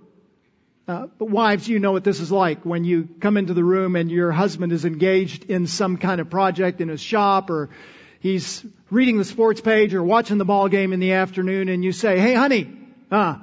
Uh, 0.87 1.07
but 1.17 1.29
wives, 1.29 1.67
you 1.67 1.79
know 1.79 1.91
what 1.91 2.03
this 2.03 2.19
is 2.19 2.31
like 2.31 2.63
when 2.63 2.83
you 2.83 3.09
come 3.19 3.37
into 3.37 3.53
the 3.53 3.63
room 3.63 3.95
and 3.95 4.09
your 4.09 4.31
husband 4.31 4.71
is 4.71 4.85
engaged 4.85 5.45
in 5.45 5.67
some 5.67 5.97
kind 5.97 6.21
of 6.21 6.29
project 6.29 6.79
in 6.79 6.89
his 6.89 7.01
shop 7.01 7.49
or 7.49 7.71
he's 8.19 8.63
reading 8.91 9.17
the 9.17 9.25
sports 9.25 9.59
page 9.61 9.93
or 9.95 10.03
watching 10.03 10.37
the 10.37 10.45
ball 10.45 10.69
game 10.69 10.93
in 10.93 10.99
the 10.99 11.13
afternoon 11.13 11.69
and 11.69 11.83
you 11.83 11.91
say, 11.91 12.19
hey 12.19 12.35
honey, 12.35 12.71
uh, 13.11 13.37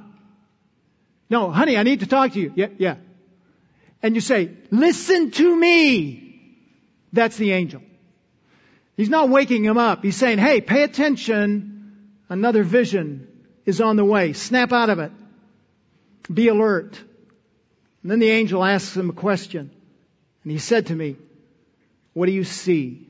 no, 1.29 1.51
honey, 1.51 1.77
I 1.77 1.83
need 1.83 2.01
to 2.01 2.07
talk 2.07 2.33
to 2.33 2.41
you. 2.41 2.53
Yeah, 2.55 2.69
yeah. 2.79 2.97
And 4.03 4.15
you 4.15 4.21
say, 4.21 4.51
listen 4.71 5.33
to 5.33 5.57
me. 5.57 6.59
That's 7.13 7.37
the 7.37 7.53
angel. 7.53 7.83
He's 8.97 9.11
not 9.11 9.29
waking 9.29 9.65
him 9.65 9.79
up. 9.79 10.05
He's 10.05 10.17
saying, 10.17 10.39
hey, 10.39 10.61
pay 10.61 10.85
attention. 10.85 12.09
Another 12.29 12.63
vision 12.63 13.32
is 13.65 13.81
on 13.81 13.97
the 13.97 14.05
way. 14.05 14.33
Snap 14.33 14.73
out 14.73 14.91
of 14.91 14.99
it. 14.99 15.13
Be 16.33 16.49
alert. 16.49 16.99
And 18.03 18.11
then 18.11 18.19
the 18.19 18.31
angel 18.31 18.65
asks 18.65 18.97
him 18.97 19.11
a 19.11 19.15
question. 19.15 19.71
And 20.43 20.53
he 20.53 20.59
said 20.59 20.87
to 20.87 20.95
me, 20.95 21.17
what 22.15 22.27
do 22.27 22.33
you 22.33 22.45
see? 22.45 23.09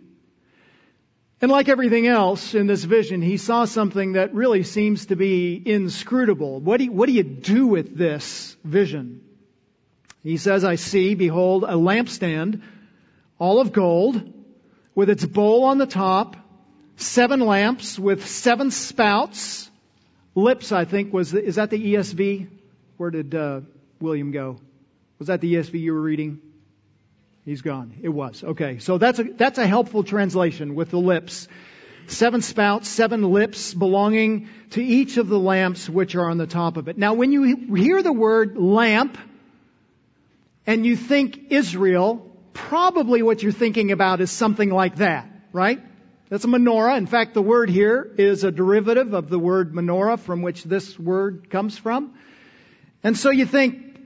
And 1.41 1.51
like 1.51 1.69
everything 1.69 2.07
else 2.07 2.55
in 2.55 2.69
this 2.69 2.85
vision, 2.85 3.21
he 3.21 3.37
saw 3.37 3.65
something 3.65 4.13
that 4.13 4.33
really 4.33 4.63
seems 4.63 5.07
to 5.07 5.17
be 5.17 5.61
inscrutable. 5.65 6.61
What 6.61 6.77
do 6.77 6.85
you, 6.85 6.93
what 6.93 7.07
do, 7.07 7.13
you 7.13 7.25
do 7.25 7.67
with 7.67 7.97
this 7.97 8.57
vision? 8.63 9.23
He 10.23 10.37
says, 10.37 10.65
I 10.65 10.77
see, 10.77 11.17
behold, 11.17 11.65
a 11.65 11.73
lampstand, 11.73 12.63
all 13.41 13.61
of 13.61 13.73
gold, 13.73 14.33
with 14.95 15.11
its 15.11 15.25
bowl 15.25 15.65
on 15.65 15.79
the 15.79 15.87
top, 15.87 16.37
seven 16.97 17.41
lamps 17.41 17.99
with 17.99 18.25
seven 18.25 18.71
spouts, 18.71 19.69
lips, 20.35 20.73
I 20.73 20.85
think, 20.85 21.13
was, 21.13 21.33
the, 21.33 21.43
is 21.43 21.57
that 21.57 21.71
the 21.71 21.95
ESV? 21.95 22.49
Where 22.97 23.11
did 23.11 23.35
uh, 23.35 23.61
William 24.01 24.31
go? 24.31 24.59
Was 25.19 25.29
that 25.29 25.41
the 25.41 25.55
ESV 25.55 25.75
you 25.81 25.93
were 25.95 26.01
reading? 26.01 26.41
He's 27.45 27.63
gone. 27.63 27.95
It 28.03 28.09
was. 28.09 28.45
Okay. 28.45 28.79
So 28.79 28.99
that's 28.99 29.19
a, 29.19 29.25
that's 29.25 29.59
a 29.59 29.67
helpful 29.67 30.05
translation 30.05 30.75
with 30.75 30.91
the 30.91 30.99
lips. 30.99 31.49
Seven 32.07 32.41
spouts, 32.41 32.89
seven 32.89 33.23
lips 33.31 33.75
belonging 33.75 34.49
to 34.71 34.83
each 34.83 35.17
of 35.17 35.29
the 35.29 35.39
lamps 35.39 35.89
which 35.89 36.15
are 36.15 36.29
on 36.29 36.39
the 36.39 36.47
top 36.47 36.77
of 36.77 36.89
it. 36.89 36.99
Now 36.99 37.15
when 37.15 37.33
you 37.33 37.75
hear 37.75 38.03
the 38.03 38.13
word 38.13 38.57
lamp 38.57 39.19
and 40.67 40.85
you 40.85 40.97
think 40.97 41.51
Israel, 41.51 42.37
probably 42.53 43.23
what 43.23 43.43
you're 43.43 43.53
thinking 43.53 43.93
about 43.93 44.21
is 44.21 44.31
something 44.31 44.71
like 44.71 44.97
that, 44.97 45.29
right? 45.53 45.81
That's 46.33 46.45
a 46.45 46.49
menorah. 46.49 46.97
In 46.97 47.07
fact, 47.07 47.35
the 47.35 47.43
word 47.43 47.69
here 47.69 48.11
is 48.17 48.43
a 48.43 48.51
derivative 48.51 49.13
of 49.13 49.29
the 49.29 49.39
word 49.39 49.75
menorah 49.75 50.19
from 50.19 50.41
which 50.41 50.65
this 50.65 50.99
word 50.99 51.51
comes 51.51 51.77
from. 51.77 52.15
And 53.05 53.19
so 53.19 53.29
you 53.29 53.45
think 53.45 54.01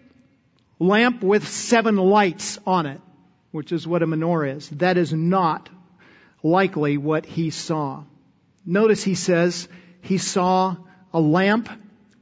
lamp 0.81 1.23
with 1.23 1.47
seven 1.47 1.95
lights 1.97 2.59
on 2.67 2.87
it 2.87 3.01
which 3.53 3.71
is 3.71 3.87
what 3.87 4.03
a 4.03 4.09
menorah 4.09 4.57
is. 4.57 4.69
That 4.71 4.97
is 4.97 5.13
not 5.13 5.69
likely 6.43 6.99
what 6.99 7.27
he 7.27 7.51
saw. 7.51 8.03
Notice 8.67 9.05
he 9.05 9.15
says 9.15 9.69
he 10.03 10.19
saw 10.19 10.75
a 11.15 11.21
lamp 11.21 11.69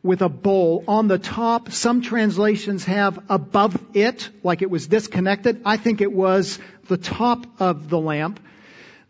with 0.02 0.20
a 0.20 0.28
bowl 0.28 0.84
on 0.86 1.08
the 1.08 1.18
top. 1.18 1.72
Some 1.72 2.02
translations 2.02 2.84
have 2.84 3.18
above 3.30 3.82
it, 3.94 4.28
like 4.42 4.60
it 4.60 4.70
was 4.70 4.86
disconnected. 4.86 5.62
I 5.64 5.78
think 5.78 6.02
it 6.02 6.12
was 6.12 6.58
the 6.88 6.98
top 6.98 7.46
of 7.58 7.88
the 7.88 7.98
lamp. 7.98 8.38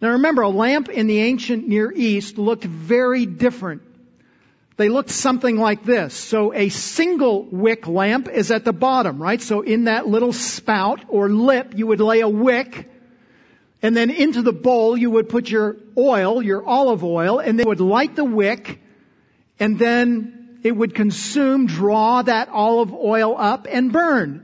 Now 0.05 0.13
remember, 0.13 0.43
a 0.43 0.51
lamp 0.51 0.89
in 0.89 1.07
the 1.07 1.19
ancient 1.21 1.67
Near 1.67 1.91
East 1.91 2.39
looked 2.39 2.65
very 2.65 3.27
different 3.27 3.83
they 4.77 4.89
looked 4.89 5.11
something 5.11 5.57
like 5.57 5.85
this. 5.85 6.15
So 6.15 6.53
a 6.53 6.69
single 6.69 7.45
wick 7.45 7.87
lamp 7.87 8.29
is 8.29 8.51
at 8.51 8.65
the 8.65 8.73
bottom, 8.73 9.23
right? 9.23 9.41
So 9.41 9.61
in 9.61 9.85
that 9.85 10.09
little 10.09 10.33
spout 10.33 11.05
or 11.09 11.29
lip, 11.29 11.75
you 11.77 11.87
would 11.87 12.01
lay 12.01 12.21
a 12.21 12.29
wick, 12.29 12.91
and 13.83 13.97
then 13.97 14.11
into 14.11 14.43
the 14.43 14.53
bowl 14.53 14.97
you 14.97 15.11
would 15.11 15.29
put 15.29 15.49
your 15.49 15.77
oil, 15.97 16.43
your 16.43 16.67
olive 16.67 17.05
oil, 17.05 17.39
and 17.39 17.59
then 17.59 17.69
would 17.69 17.81
light 17.81 18.17
the 18.17 18.25
wick, 18.25 18.81
and 19.61 19.79
then 19.79 20.59
it 20.65 20.73
would 20.73 20.95
consume, 20.95 21.67
draw 21.67 22.23
that 22.23 22.49
olive 22.49 22.93
oil 22.93 23.37
up 23.39 23.69
and 23.71 23.93
burn. 23.93 24.44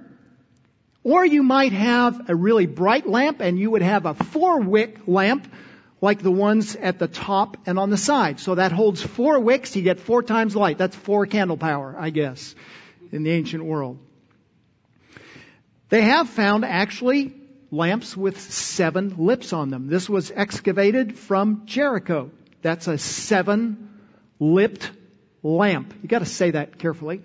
Or 1.02 1.24
you 1.24 1.42
might 1.42 1.72
have 1.72 2.28
a 2.28 2.34
really 2.34 2.66
bright 2.66 3.06
lamp 3.06 3.40
and 3.40 3.58
you 3.58 3.70
would 3.70 3.82
have 3.82 4.04
a 4.04 4.14
four 4.14 4.60
wick 4.60 4.98
lamp 5.06 5.50
like 6.00 6.22
the 6.22 6.30
ones 6.30 6.76
at 6.76 6.98
the 6.98 7.08
top 7.08 7.56
and 7.66 7.78
on 7.78 7.90
the 7.90 7.96
side. 7.96 8.40
So 8.40 8.54
that 8.54 8.72
holds 8.72 9.02
four 9.02 9.38
wicks. 9.40 9.76
You 9.76 9.82
get 9.82 10.00
four 10.00 10.22
times 10.22 10.54
light. 10.56 10.78
That's 10.78 10.96
four 10.96 11.26
candle 11.26 11.56
power, 11.56 11.94
I 11.98 12.10
guess, 12.10 12.54
in 13.12 13.22
the 13.22 13.30
ancient 13.30 13.64
world. 13.64 13.98
They 15.88 16.02
have 16.02 16.28
found 16.28 16.64
actually 16.64 17.34
lamps 17.70 18.16
with 18.16 18.40
seven 18.40 19.16
lips 19.18 19.52
on 19.52 19.70
them. 19.70 19.88
This 19.88 20.08
was 20.08 20.30
excavated 20.34 21.18
from 21.18 21.62
Jericho. 21.66 22.30
That's 22.62 22.88
a 22.88 22.98
seven 22.98 24.00
lipped 24.38 24.90
lamp. 25.42 25.94
You 26.02 26.08
got 26.08 26.20
to 26.20 26.26
say 26.26 26.52
that 26.52 26.78
carefully. 26.78 27.22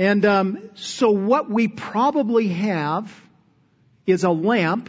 And 0.00 0.24
um, 0.24 0.70
so 0.76 1.10
what 1.10 1.50
we 1.50 1.68
probably 1.68 2.48
have 2.48 3.14
is 4.06 4.24
a 4.24 4.30
lamp 4.30 4.88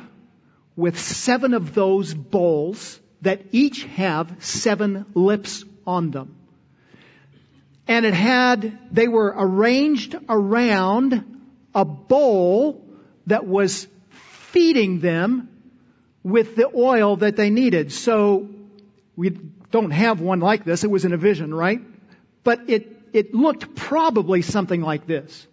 with 0.78 0.98
seven 0.98 1.54
of 1.54 1.74
those 1.74 2.14
bowls 2.14 2.98
that 3.22 3.42
each 3.52 3.84
have 3.84 4.34
seven 4.40 5.06
lips 5.14 5.66
on 5.86 6.12
them. 6.12 6.38
And 7.90 8.06
it 8.06 8.14
had, 8.14 8.80
they 8.90 9.10
were 9.10 9.36
arranged 9.38 10.16
around 10.30 11.44
a 11.76 11.84
bowl 11.84 12.82
that 13.28 13.46
was 13.46 13.90
feeding 14.12 15.02
them 15.02 15.50
with 16.24 16.56
the 16.56 16.72
oil 16.74 17.18
that 17.18 17.36
they 17.36 17.50
needed. 17.50 17.92
So 17.92 18.48
we 19.18 19.32
don't 19.72 19.92
have 19.92 20.22
one 20.22 20.40
like 20.40 20.64
this. 20.64 20.86
It 20.86 20.90
was 20.90 21.04
in 21.04 21.12
a 21.12 21.18
vision, 21.18 21.54
right? 21.54 21.82
But 22.46 22.70
it, 22.70 23.01
it 23.14 23.34
looked 23.34 23.76
probably 23.76 24.42
something 24.42 24.82
like 24.82 25.08
this. 25.08 25.48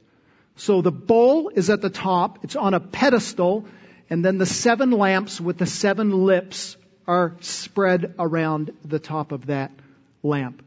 So 0.56 0.82
the 0.82 0.92
bowl 0.92 1.50
is 1.50 1.70
at 1.70 1.80
the 1.80 1.90
top. 1.90 2.40
It's 2.42 2.56
on 2.56 2.74
a 2.74 2.80
pedestal 2.80 3.66
and 4.10 4.24
then 4.24 4.38
the 4.38 4.46
seven 4.46 4.90
lamps 4.90 5.40
with 5.40 5.58
the 5.58 5.66
seven 5.66 6.24
lips 6.24 6.76
are 7.06 7.36
spread 7.40 8.14
around 8.18 8.72
the 8.84 8.98
top 8.98 9.32
of 9.32 9.46
that 9.46 9.70
lamp. 10.22 10.64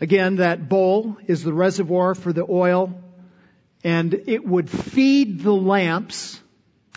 Again, 0.00 0.36
that 0.36 0.68
bowl 0.68 1.16
is 1.26 1.44
the 1.44 1.52
reservoir 1.52 2.14
for 2.14 2.32
the 2.32 2.46
oil, 2.48 3.00
and 3.84 4.14
it 4.26 4.46
would 4.46 4.68
feed 4.68 5.40
the 5.40 5.52
lamps. 5.52 6.40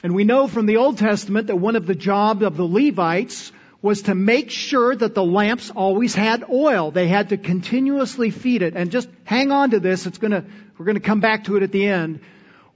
And 0.04 0.16
we 0.16 0.24
know 0.24 0.48
from 0.48 0.66
the 0.66 0.78
Old 0.78 0.98
Testament 0.98 1.48
that 1.48 1.56
one 1.56 1.76
of 1.76 1.86
the 1.86 1.96
jobs 1.96 2.44
of 2.44 2.58
the 2.58 2.66
Levites 2.66 3.52
was 3.86 4.02
to 4.02 4.16
make 4.16 4.50
sure 4.50 4.96
that 4.96 5.14
the 5.14 5.24
lamps 5.24 5.70
always 5.70 6.16
had 6.16 6.44
oil. 6.50 6.90
They 6.90 7.08
had 7.08 7.30
to 7.30 7.38
continuously 7.38 8.32
feed 8.32 8.64
it. 8.64 8.76
And 8.76 8.90
just 8.90 9.08
hang 9.26 9.52
on 9.52 9.70
to 9.70 9.80
this. 9.80 10.08
It's 10.08 10.18
gonna, 10.18 10.44
we're 10.76 10.88
gonna 10.88 11.00
come 11.00 11.20
back 11.20 11.44
to 11.44 11.56
it 11.56 11.62
at 11.62 11.72
the 11.72 11.86
end. 11.86 12.22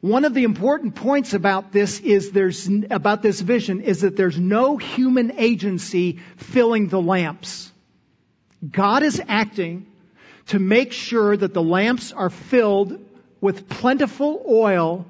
One 0.02 0.24
of 0.24 0.36
the 0.36 0.44
important 0.44 0.94
points 0.94 1.34
about 1.34 1.72
this 1.72 2.00
is 2.00 2.32
there's, 2.32 2.70
about 2.92 3.24
this 3.24 3.42
vision 3.42 3.82
is 3.82 4.02
that 4.02 4.18
there's 4.18 4.38
no 4.38 4.78
human 4.78 5.40
agency 5.40 6.20
filling 6.38 6.90
the 6.90 7.02
lamps. 7.02 7.72
God 8.70 9.02
is 9.02 9.20
acting 9.28 9.88
to 10.50 10.60
make 10.60 10.92
sure 10.92 11.36
that 11.36 11.56
the 11.56 11.64
lamps 11.64 12.12
are 12.12 12.30
filled 12.30 13.04
with 13.42 13.68
plentiful 13.68 14.46
oil 14.48 15.08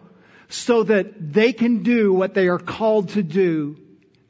so 0.47 0.83
that 0.83 1.33
they 1.33 1.51
can 1.51 1.83
do 1.83 2.13
what 2.13 2.35
they 2.35 2.47
are 2.47 2.57
called 2.57 3.09
to 3.09 3.21
do. 3.21 3.75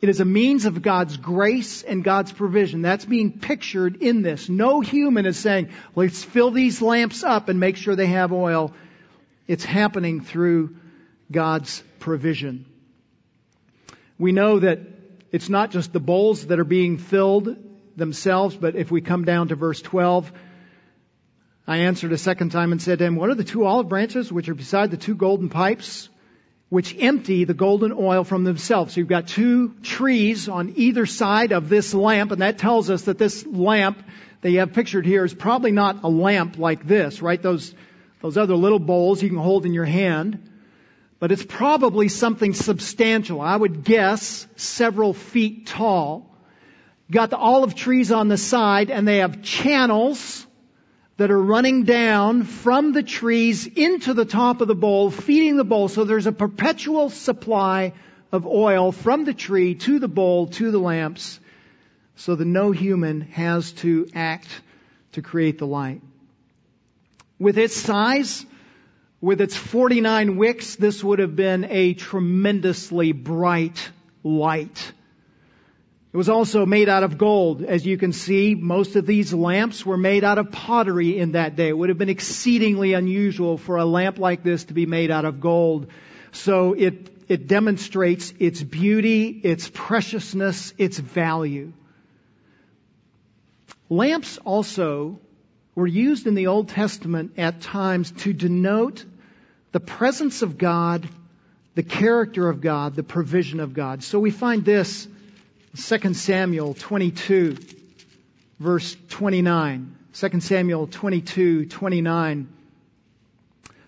It 0.01 0.08
is 0.08 0.22
a 0.22 0.25
means 0.25 0.65
of 0.65 0.82
God's 0.82 1.18
grace 1.18 1.84
and 1.84 2.03
God's 2.03 2.32
provision. 2.32 2.82
That's 2.82 3.06
being 3.06 3.39
pictured 3.39 4.01
in 4.01 4.22
this. 4.22 4.48
No 4.48 4.79
human 4.79 5.25
is 5.25 5.38
saying, 5.38 5.70
let's 5.94 6.24
fill 6.24 6.51
these 6.51 6.82
lamps 6.82 7.24
up 7.24 7.50
and 7.50 7.60
make 7.60 7.75
sure 7.75 7.96
they 7.96 8.08
have 8.08 8.32
oil. 8.32 8.74
It's 9.48 9.65
happening 9.65 10.22
through 10.22 10.77
God's 11.29 11.84
provision. 12.00 12.65
We 14.18 14.32
know 14.32 14.60
that 14.60 14.79
it's 15.32 15.50
not 15.50 15.72
just 15.72 15.91
the 15.91 16.00
bowls 16.00 16.48
that 16.48 16.60
are 16.60 16.65
being 16.65 16.98
filled 16.98 17.58
themselves, 17.98 18.56
but 18.56 18.75
if 18.75 18.89
we 18.89 19.01
come 19.01 19.25
down 19.25 19.50
to 19.50 19.56
verse 19.56 19.82
12, 19.82 20.32
I 21.68 21.77
answered 21.77 22.13
a 22.13 22.18
second 22.18 22.51
time 22.51 22.72
and 22.72 22.82
said 22.82 23.00
to 23.00 23.06
him, 23.06 23.15
What 23.15 23.29
are 23.29 23.36
the 23.36 23.44
two 23.44 23.65
olive 23.65 23.89
branches 23.89 24.32
which 24.32 24.50
are 24.50 24.56
beside 24.56 24.91
the 24.91 24.98
two 24.98 25.15
golden 25.15 25.50
pipes, 25.50 26.10
which 26.70 26.96
empty 27.00 27.44
the 27.44 27.54
golden 27.54 27.92
oil 27.92 28.24
from 28.24 28.44
themselves? 28.44 28.94
So 28.94 29.00
you've 29.00 29.10
got 29.10 29.28
two 29.28 29.76
trees 29.82 30.48
on 30.48 30.74
either 30.76 31.06
side 31.06 31.52
of 31.52 31.70
this 31.70 31.94
lamp, 31.94 32.32
and 32.32 32.42
that 32.42 32.58
tells 32.58 32.90
us 32.90 33.04
that 33.04 33.18
this 33.18 33.46
lamp 33.46 34.04
that 34.42 34.52
you 34.52 34.60
have 34.60 34.74
pictured 34.74 35.06
here 35.06 35.26
is 35.26 35.34
probably 35.34 35.72
not 35.72 36.04
a 36.04 36.10
lamp 36.10 36.58
like 36.58 36.88
this, 36.88 37.22
right? 37.22 37.42
Those, 37.42 37.74
those 38.22 38.38
other 38.38 38.56
little 38.56 38.80
bowls 38.80 39.22
you 39.22 39.30
can 39.30 39.38
hold 39.38 39.66
in 39.66 39.74
your 39.74 39.86
hand. 39.86 40.46
But 41.20 41.34
it's 41.34 41.46
probably 41.46 42.08
something 42.08 42.54
substantial. 42.54 43.42
I 43.42 43.56
would 43.56 43.84
guess 43.84 44.48
several 44.56 45.14
feet 45.14 45.68
tall. 45.68 46.26
Got 47.12 47.30
the 47.30 47.38
olive 47.38 47.76
trees 47.76 48.12
on 48.12 48.30
the 48.30 48.38
side 48.38 48.90
and 48.92 49.08
they 49.08 49.18
have 49.18 49.42
channels 49.42 50.46
that 51.20 51.32
are 51.32 51.44
running 51.44 51.84
down 51.84 52.44
from 52.44 52.94
the 52.94 53.04
trees 53.04 53.68
into 53.68 54.14
the 54.14 54.24
top 54.24 54.62
of 54.62 54.70
the 54.70 54.74
bowl, 54.74 55.12
feeding 55.12 55.58
the 55.58 55.66
bowl. 55.66 55.90
So 55.90 56.06
there's 56.06 56.28
a 56.28 56.32
perpetual 56.32 57.10
supply 57.10 57.92
of 58.32 58.48
oil 58.48 58.94
from 58.94 59.26
the 59.26 59.34
tree 59.34 59.76
to 59.76 60.00
the 60.00 60.08
bowl 60.08 60.48
to 60.48 60.72
the 60.72 60.80
lamps 60.80 61.42
so 62.16 62.36
that 62.36 62.46
no 62.46 62.72
human 62.72 63.20
has 63.20 63.74
to 63.84 64.08
act 64.16 64.48
to 65.12 65.22
create 65.22 65.58
the 65.58 65.68
light. 65.68 66.02
With 67.38 67.58
its 67.58 67.76
size, 67.76 68.46
with 69.20 69.42
its 69.42 69.58
49 69.58 70.38
wicks, 70.38 70.78
this 70.78 71.04
would 71.04 71.20
have 71.20 71.36
been 71.36 71.66
a 71.66 71.96
tremendously 71.96 73.12
bright 73.12 73.90
light. 74.24 74.94
It 76.12 76.18
was 76.18 76.30
also 76.30 76.66
made 76.66 76.89
out 76.89 77.04
of 77.04 77.20
gold. 77.20 77.62
As 77.62 77.86
you 77.86 77.96
can 77.98 78.13
see, 78.13 78.56
most 78.56 78.96
of 78.96 79.06
these 79.06 79.32
lamps 79.32 79.86
were 79.86 79.98
made 79.98 80.24
out 80.24 80.39
of 80.39 80.51
pottery 80.51 81.20
in 81.20 81.34
that 81.34 81.56
day. 81.56 81.68
It 81.68 81.78
would 81.78 81.89
have 81.89 82.00
been 82.00 82.10
exceedingly 82.10 82.94
unusual 82.94 83.60
for 83.60 83.78
a 83.78 83.86
lamp 83.86 84.18
like 84.18 84.42
this 84.42 84.63
to 84.66 84.74
be 84.74 84.88
made 84.88 85.12
out 85.12 85.25
of 85.25 85.39
gold. 85.39 85.88
So 86.32 86.74
it, 86.74 87.12
it 87.28 87.48
demonstrates 87.48 88.34
its 88.39 88.63
beauty, 88.63 89.28
its 89.28 89.70
preciousness, 89.72 90.74
its 90.80 90.98
value. 90.98 91.74
Lamps 93.88 94.39
also 94.39 95.20
were 95.75 95.88
used 95.88 96.25
in 96.25 96.34
the 96.34 96.48
Old 96.48 96.70
Testament 96.70 97.34
at 97.38 97.62
times 97.62 98.12
to 98.24 98.34
denote 98.34 99.06
the 99.72 99.80
presence 99.80 100.42
of 100.42 100.58
God, 100.58 101.08
the 101.75 101.84
character 101.84 102.50
of 102.50 102.62
God, 102.62 102.96
the 102.96 103.04
provision 103.04 103.60
of 103.60 103.75
God. 103.75 104.04
So 104.04 104.20
we 104.20 104.32
find 104.32 104.66
this 104.66 105.08
2 105.76 106.14
Samuel 106.16 106.74
22, 106.74 107.58
verse 108.60 108.98
29. 109.10 109.96
2 110.14 110.40
Samuel 110.42 110.88
22, 110.88 111.68
29. 111.68 112.48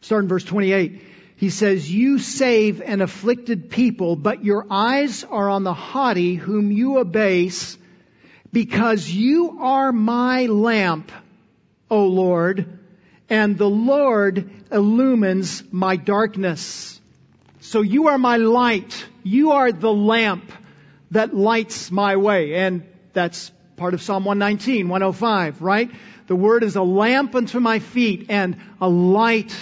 Starting 0.02 0.30
verse 0.30 0.44
28. 0.44 1.02
He 1.38 1.50
says, 1.50 1.92
You 1.92 2.20
save 2.20 2.82
an 2.82 3.02
afflicted 3.02 3.72
people, 3.72 4.16
but 4.16 4.46
your 4.46 4.68
eyes 4.70 5.24
are 5.24 5.50
on 5.50 5.64
the 5.64 5.74
haughty 5.74 6.36
whom 6.36 6.72
you 6.72 7.00
abase 7.00 7.78
because 8.54 9.10
you 9.10 9.58
are 9.62 9.92
my 9.92 10.46
lamp, 10.46 11.12
O 11.90 12.06
Lord, 12.06 12.80
and 13.28 13.58
the 13.58 13.70
Lord 13.70 14.52
illumines 14.72 15.64
my 15.72 15.96
darkness. 15.96 17.02
So 17.62 17.82
you 17.82 18.10
are 18.10 18.20
my 18.20 18.38
light. 18.38 19.06
You 19.24 19.54
are 19.54 19.72
the 19.72 19.92
lamp 19.92 20.52
that 21.12 21.36
lights 21.36 21.92
my 21.92 22.16
way. 22.16 22.56
And 22.56 22.84
that's 23.14 23.52
part 23.78 23.94
of 23.94 24.02
Psalm 24.02 24.26
119, 24.26 24.88
105, 24.88 25.62
right? 25.62 25.92
The 26.28 26.36
word 26.36 26.64
is 26.64 26.76
a 26.76 26.82
lamp 26.82 27.36
unto 27.36 27.60
my 27.60 27.80
feet 27.80 28.28
and 28.30 28.58
a 28.80 28.88
light 28.88 29.54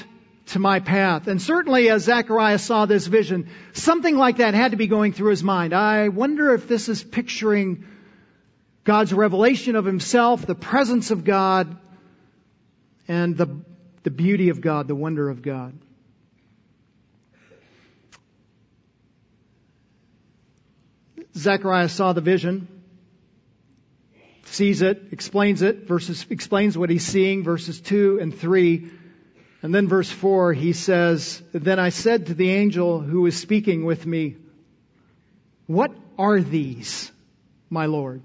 to 0.47 0.59
my 0.59 0.79
path. 0.79 1.27
And 1.27 1.41
certainly 1.41 1.89
as 1.89 2.03
Zechariah 2.03 2.59
saw 2.59 2.85
this 2.85 3.07
vision, 3.07 3.49
something 3.73 4.15
like 4.15 4.37
that 4.37 4.53
had 4.53 4.71
to 4.71 4.77
be 4.77 4.87
going 4.87 5.13
through 5.13 5.29
his 5.31 5.43
mind. 5.43 5.73
I 5.73 6.09
wonder 6.09 6.53
if 6.53 6.67
this 6.67 6.89
is 6.89 7.03
picturing 7.03 7.85
God's 8.83 9.13
revelation 9.13 9.75
of 9.75 9.85
himself, 9.85 10.45
the 10.45 10.55
presence 10.55 11.11
of 11.11 11.23
God, 11.23 11.77
and 13.07 13.37
the, 13.37 13.61
the 14.03 14.11
beauty 14.11 14.49
of 14.49 14.61
God, 14.61 14.87
the 14.87 14.95
wonder 14.95 15.29
of 15.29 15.41
God. 15.41 15.73
Zechariah 21.39 21.89
saw 21.89 22.13
the 22.13 22.21
vision, 22.21 22.67
sees 24.45 24.81
it, 24.81 25.01
explains 25.11 25.61
it, 25.61 25.87
verses, 25.87 26.25
explains 26.29 26.77
what 26.77 26.89
he's 26.89 27.05
seeing, 27.05 27.43
verses 27.43 27.79
2 27.81 28.19
and 28.19 28.37
3. 28.37 28.89
And 29.61 29.73
then 29.73 29.87
verse 29.87 30.09
4, 30.09 30.53
he 30.53 30.73
says, 30.73 31.41
Then 31.53 31.79
I 31.79 31.89
said 31.89 32.27
to 32.27 32.33
the 32.33 32.51
angel 32.51 32.99
who 32.99 33.21
was 33.21 33.37
speaking 33.37 33.85
with 33.85 34.05
me, 34.05 34.37
What 35.67 35.91
are 36.17 36.39
these, 36.39 37.11
my 37.69 37.85
Lord? 37.85 38.21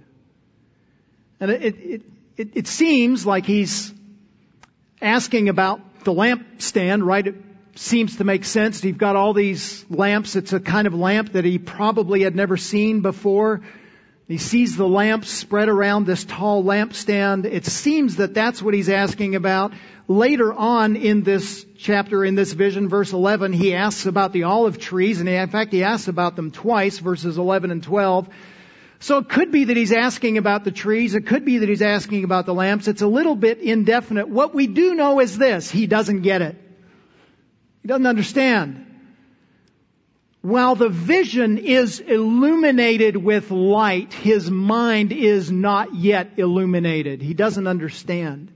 And 1.41 1.51
it, 1.51 1.63
it, 1.63 2.03
it, 2.37 2.49
it 2.55 2.67
seems 2.67 3.27
like 3.27 3.47
he's 3.47 3.93
asking 5.01 5.49
about 5.49 6.05
the 6.05 6.13
lampstand, 6.13 7.05
right? 7.05 7.35
Seems 7.77 8.17
to 8.17 8.25
make 8.25 8.45
sense. 8.45 8.85
You've 8.85 8.99
got 8.99 9.17
all 9.17 9.35
these 9.35 9.85
lamps. 9.91 10.37
It's 10.37 10.53
a 10.53 10.61
kind 10.61 10.87
of 10.87 10.95
lamp 10.95 11.33
that 11.33 11.45
he 11.45 11.59
probably 11.59 12.23
had 12.23 12.37
never 12.37 12.57
seen 12.57 13.01
before. 13.01 13.63
He 14.29 14.39
sees 14.39 14.77
the 14.77 14.89
lamps 14.89 15.29
spread 15.29 15.69
around 15.69 16.07
this 16.07 16.25
tall 16.25 16.63
lampstand. 16.63 17.45
It 17.45 17.67
seems 17.67 18.17
that 18.17 18.33
that's 18.33 18.63
what 18.63 18.75
he's 18.75 18.89
asking 18.89 19.35
about. 19.35 19.73
Later 20.07 20.53
on 20.53 20.97
in 20.97 21.23
this 21.23 21.67
chapter, 21.79 22.25
in 22.25 22.35
this 22.35 22.53
vision, 22.53 22.89
verse 22.89 23.13
11, 23.13 23.53
he 23.53 23.75
asks 23.75 24.07
about 24.07 24.33
the 24.33 24.45
olive 24.45 24.79
trees, 24.79 25.21
and 25.21 25.29
in 25.29 25.49
fact, 25.49 25.73
he 25.73 25.83
asks 25.83 26.09
about 26.09 26.37
them 26.37 26.53
twice, 26.53 26.99
verses 26.99 27.39
11 27.39 27.71
and 27.71 27.83
12. 27.83 28.29
So 29.01 29.19
it 29.19 29.29
could 29.29 29.51
be 29.51 29.65
that 29.65 29.77
he's 29.77 29.93
asking 29.93 30.39
about 30.39 30.65
the 30.65 30.71
trees. 30.71 31.15
It 31.15 31.27
could 31.27 31.45
be 31.45 31.59
that 31.59 31.69
he's 31.69 31.83
asking 31.83 32.25
about 32.25 32.47
the 32.47 32.55
lamps. 32.55 32.89
It's 32.89 33.03
a 33.03 33.07
little 33.07 33.37
bit 33.37 33.59
indefinite. 33.59 34.29
What 34.29 34.55
we 34.55 34.67
do 34.67 34.95
know 34.95 35.21
is 35.21 35.37
this. 35.37 35.71
He 35.71 35.87
doesn't 35.87 36.23
get 36.23 36.41
it. 36.41 36.64
He 37.85 37.89
doesn't 37.89 38.07
understand. 38.07 38.87
While 40.41 40.75
the 40.75 40.89
vision 40.89 41.59
is 41.59 42.01
illuminated 42.01 43.15
with 43.15 43.51
light, 43.51 44.15
his 44.15 44.51
mind 44.51 45.13
is 45.13 45.51
not 45.53 45.95
yet 45.95 46.33
illuminated. 46.39 47.21
He 47.21 47.35
doesn't 47.35 47.67
understand. 47.67 48.51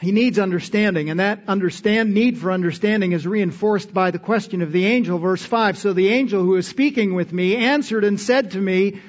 He 0.00 0.10
needs 0.10 0.40
understanding, 0.40 1.10
and 1.10 1.20
that 1.20 1.44
understand, 1.46 2.12
need 2.12 2.38
for 2.38 2.50
understanding 2.50 3.12
is 3.12 3.24
reinforced 3.24 3.94
by 3.94 4.10
the 4.10 4.18
question 4.18 4.60
of 4.60 4.72
the 4.72 4.86
angel, 4.86 5.18
verse 5.18 5.44
5. 5.44 5.78
So 5.78 5.92
the 5.92 6.08
angel 6.08 6.42
who 6.42 6.56
is 6.56 6.66
speaking 6.66 7.14
with 7.14 7.32
me 7.32 7.54
answered 7.54 8.02
and 8.02 8.18
said 8.18 8.50
to 8.52 8.60
me, 8.60 9.00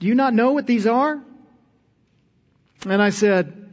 Do 0.00 0.06
you 0.08 0.16
not 0.16 0.34
know 0.34 0.50
what 0.50 0.66
these 0.66 0.88
are? 0.88 1.22
And 2.84 3.00
I 3.00 3.10
said, 3.10 3.67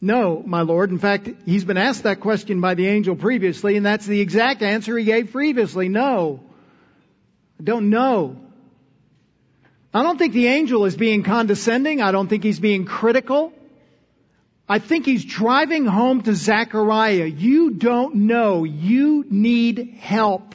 No, 0.00 0.42
my 0.44 0.62
Lord. 0.62 0.90
In 0.90 0.98
fact, 0.98 1.28
he's 1.44 1.64
been 1.64 1.76
asked 1.76 2.04
that 2.04 2.20
question 2.20 2.60
by 2.60 2.74
the 2.74 2.86
angel 2.86 3.16
previously, 3.16 3.76
and 3.76 3.84
that's 3.84 4.06
the 4.06 4.20
exact 4.20 4.62
answer 4.62 4.96
he 4.96 5.04
gave 5.04 5.30
previously. 5.32 5.88
No. 5.88 6.40
I 7.60 7.64
don't 7.64 7.90
know. 7.90 8.36
I 9.92 10.02
don't 10.02 10.16
think 10.16 10.32
the 10.32 10.46
angel 10.46 10.86
is 10.86 10.96
being 10.96 11.22
condescending. 11.22 12.00
I 12.00 12.12
don't 12.12 12.28
think 12.28 12.44
he's 12.44 12.60
being 12.60 12.86
critical. 12.86 13.52
I 14.68 14.78
think 14.78 15.04
he's 15.04 15.24
driving 15.24 15.84
home 15.84 16.22
to 16.22 16.34
Zechariah. 16.34 17.26
You 17.26 17.72
don't 17.72 18.14
know. 18.14 18.64
You 18.64 19.26
need 19.28 19.96
help. 19.98 20.54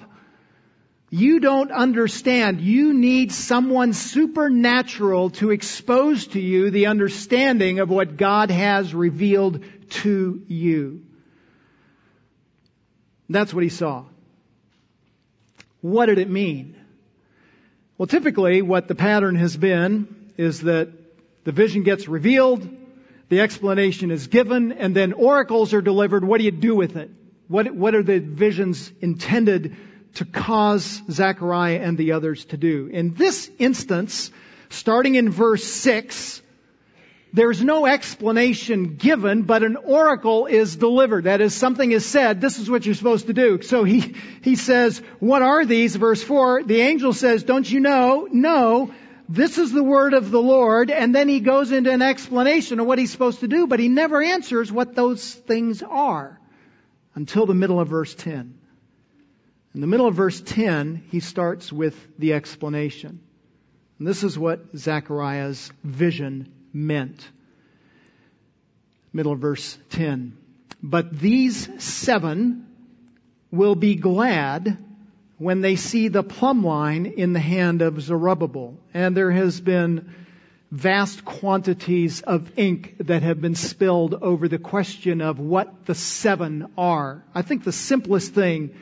You 1.16 1.40
don't 1.40 1.72
understand. 1.72 2.60
You 2.60 2.94
need 2.94 3.32
someone 3.32 3.94
supernatural 3.94 5.30
to 5.40 5.52
expose 5.52 6.28
to 6.28 6.42
you 6.42 6.72
the 6.72 6.88
understanding 6.88 7.80
of 7.80 7.90
what 7.90 8.18
God 8.18 8.52
has 8.52 8.94
revealed 8.94 9.64
to 10.02 10.44
you. 10.50 11.06
That's 13.30 13.54
what 13.54 13.64
he 13.64 13.70
saw. 13.70 14.04
What 15.80 16.08
did 16.08 16.18
it 16.18 16.30
mean? 16.30 16.76
Well, 17.98 18.08
typically 18.08 18.62
what 18.62 18.90
the 18.90 18.96
pattern 18.96 19.38
has 19.38 19.56
been 19.56 20.34
is 20.36 20.64
that 20.64 20.90
the 21.46 21.54
vision 21.54 21.84
gets 21.84 22.10
revealed, 22.10 22.68
the 23.30 23.40
explanation 23.40 24.12
is 24.12 24.28
given, 24.28 24.74
and 24.74 24.94
then 24.94 25.14
oracles 25.14 25.74
are 25.74 25.82
delivered. 25.82 26.26
What 26.26 26.40
do 26.40 26.44
you 26.44 26.52
do 26.52 26.76
with 26.76 26.98
it? 26.98 27.10
What, 27.48 27.74
what 27.74 27.96
are 27.96 28.04
the 28.04 28.20
visions 28.20 28.92
intended 29.00 29.78
to 30.16 30.26
cause 30.26 31.02
Zechariah 31.10 31.80
and 31.80 31.98
the 31.98 32.14
others 32.14 32.46
to 32.46 32.58
do? 32.58 32.88
In 32.88 33.14
this 33.14 33.50
instance, 33.60 34.32
starting 34.70 35.16
in 35.16 35.30
verse 35.30 35.64
6, 35.64 36.42
there's 37.36 37.62
no 37.62 37.86
explanation 37.86 38.96
given, 38.96 39.44
but 39.44 39.62
an 39.62 39.76
oracle 39.76 40.46
is 40.46 40.78
delivered. 40.78 41.26
That 41.26 41.42
is, 41.42 41.54
something 41.54 41.92
is 41.92 42.06
said, 42.06 42.40
this 42.40 42.60
is 42.60 42.70
what 42.70 42.86
you're 42.86 42.96
supposed 42.96 43.28
to 43.28 43.34
do. 43.34 43.62
So 43.62 43.84
he, 43.84 44.16
he 44.42 44.56
says, 44.56 45.02
what 45.20 45.42
are 45.42 45.66
these? 45.66 45.98
Verse 45.98 46.24
4, 46.24 46.64
the 46.64 46.80
angel 46.80 47.12
says, 47.12 47.44
don't 47.44 47.70
you 47.70 47.82
know? 47.82 48.30
No. 48.32 48.94
This 49.28 49.58
is 49.58 49.74
the 49.74 49.84
word 49.84 50.14
of 50.14 50.32
the 50.32 50.42
Lord, 50.42 50.92
and 50.92 51.14
then 51.14 51.28
he 51.28 51.42
goes 51.42 51.72
into 51.72 51.92
an 51.92 52.02
explanation 52.02 52.80
of 52.80 52.86
what 52.86 53.00
he's 53.00 53.12
supposed 53.12 53.42
to 53.42 53.48
do, 53.48 53.68
but 53.68 53.80
he 53.80 53.90
never 53.90 54.22
answers 54.22 54.72
what 54.72 54.96
those 54.96 55.34
things 55.34 55.84
are 55.84 56.40
until 57.16 57.46
the 57.46 57.54
middle 57.54 57.80
of 57.80 57.90
verse 57.90 58.14
10. 58.16 58.60
In 59.76 59.82
the 59.82 59.88
middle 59.88 60.08
of 60.08 60.16
verse 60.16 60.40
10, 60.40 61.04
he 61.12 61.20
starts 61.20 61.70
with 61.70 61.98
the 62.18 62.32
explanation. 62.32 63.20
And 64.00 64.08
this 64.08 64.24
is 64.24 64.40
what 64.40 64.74
Zechariah's 64.74 65.70
vision 65.84 66.50
meant. 66.72 67.30
Middle 69.12 69.34
of 69.34 69.40
verse 69.40 69.78
10. 69.90 70.38
But 70.82 71.20
these 71.20 71.84
seven 71.84 72.68
will 73.52 73.76
be 73.76 73.96
glad 73.96 74.78
when 75.40 75.60
they 75.60 75.76
see 75.76 76.08
the 76.08 76.24
plumb 76.24 76.64
line 76.64 77.06
in 77.06 77.34
the 77.34 77.42
hand 77.42 77.82
of 77.82 78.02
Zerubbabel. 78.02 78.78
And 78.94 79.16
there 79.16 79.32
has 79.32 79.60
been 79.60 80.16
vast 80.72 81.26
quantities 81.26 82.22
of 82.22 82.58
ink 82.58 82.96
that 83.00 83.24
have 83.24 83.42
been 83.42 83.56
spilled 83.56 84.14
over 84.14 84.48
the 84.48 84.58
question 84.58 85.20
of 85.20 85.38
what 85.38 85.86
the 85.86 85.96
seven 85.96 86.72
are. 86.78 87.26
I 87.36 87.42
think 87.42 87.66
the 87.66 87.74
simplest 87.74 88.34
thing 88.34 88.74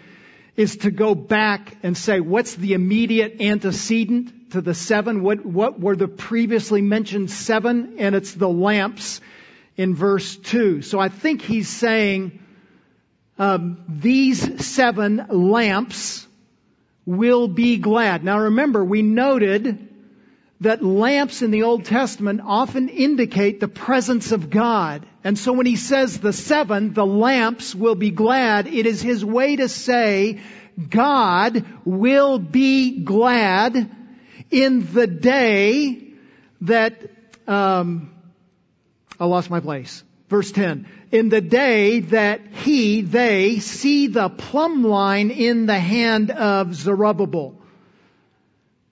is 0.55 0.77
to 0.77 0.91
go 0.91 1.15
back 1.15 1.77
and 1.83 1.97
say, 1.97 2.19
what's 2.19 2.55
the 2.55 2.73
immediate 2.73 3.41
antecedent 3.41 4.51
to 4.51 4.61
the 4.61 4.73
seven? 4.73 5.23
What, 5.23 5.45
what 5.45 5.79
were 5.79 5.95
the 5.95 6.07
previously 6.07 6.81
mentioned 6.81 7.31
seven? 7.31 7.95
And 7.97 8.13
it's 8.15 8.33
the 8.33 8.49
lamps 8.49 9.19
in 9.77 9.95
verse 9.95 10.35
two. 10.37 10.81
So 10.81 10.99
I 10.99 11.09
think 11.09 11.41
he's 11.41 11.69
saying, 11.69 12.39
um, 13.39 13.83
these 13.87 14.65
seven 14.65 15.25
lamps 15.29 16.27
will 17.05 17.47
be 17.47 17.77
glad. 17.77 18.23
Now 18.23 18.39
remember, 18.39 18.83
we 18.85 19.01
noted 19.01 19.89
that 20.61 20.83
lamps 20.83 21.41
in 21.41 21.51
the 21.51 21.63
Old 21.63 21.85
Testament 21.85 22.41
often 22.43 22.89
indicate 22.89 23.59
the 23.59 23.67
presence 23.67 24.31
of 24.31 24.49
God. 24.49 25.05
And 25.23 25.37
so 25.37 25.53
when 25.53 25.65
he 25.65 25.75
says 25.75 26.19
the 26.19 26.33
seven, 26.33 26.93
the 26.93 27.05
lamps 27.05 27.75
will 27.75 27.95
be 27.95 28.11
glad, 28.11 28.67
it 28.67 28.85
is 28.85 29.01
his 29.01 29.25
way 29.25 29.55
to 29.57 29.67
say 29.67 30.39
God 30.89 31.65
will 31.85 32.39
be 32.39 33.03
glad 33.03 33.91
in 34.49 34.93
the 34.93 35.07
day 35.07 36.13
that, 36.61 37.09
um, 37.47 38.13
I 39.19 39.25
lost 39.25 39.49
my 39.49 39.59
place. 39.59 40.03
Verse 40.29 40.51
10. 40.51 40.87
In 41.11 41.29
the 41.29 41.41
day 41.41 41.99
that 41.99 42.41
he, 42.63 43.01
they, 43.01 43.59
see 43.59 44.07
the 44.07 44.29
plumb 44.29 44.83
line 44.83 45.29
in 45.29 45.65
the 45.65 45.79
hand 45.79 46.31
of 46.31 46.73
Zerubbabel. 46.73 47.61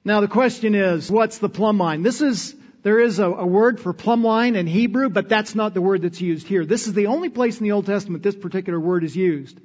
Now 0.04 0.22
the 0.22 0.28
question 0.28 0.74
is, 0.74 1.12
what's 1.12 1.38
the 1.38 1.50
plumb 1.50 1.78
line? 1.78 2.02
This 2.02 2.22
is 2.22 2.56
there 2.84 3.00
is 3.00 3.20
a, 3.20 3.26
a, 3.26 3.46
word 3.46 3.80
for 3.80 3.94
plumb 3.94 4.24
line 4.24 4.56
in 4.56 4.66
Hebrew, 4.66 5.10
but 5.10 5.30
that's 5.30 5.54
not 5.54 5.76
the 5.76 5.82
word 5.82 6.02
that's 6.02 6.20
used 6.20 6.48
here. 6.48 6.66
This 6.66 6.88
is 6.88 6.94
the 6.94 7.08
only 7.08 7.30
place 7.30 7.60
in 7.60 7.64
the 7.64 7.74
Old 7.74 7.86
Testament 7.86 8.24
this 8.24 8.36
particular 8.36 8.80
word 8.80 9.04
is 9.04 9.16
used. 9.16 9.60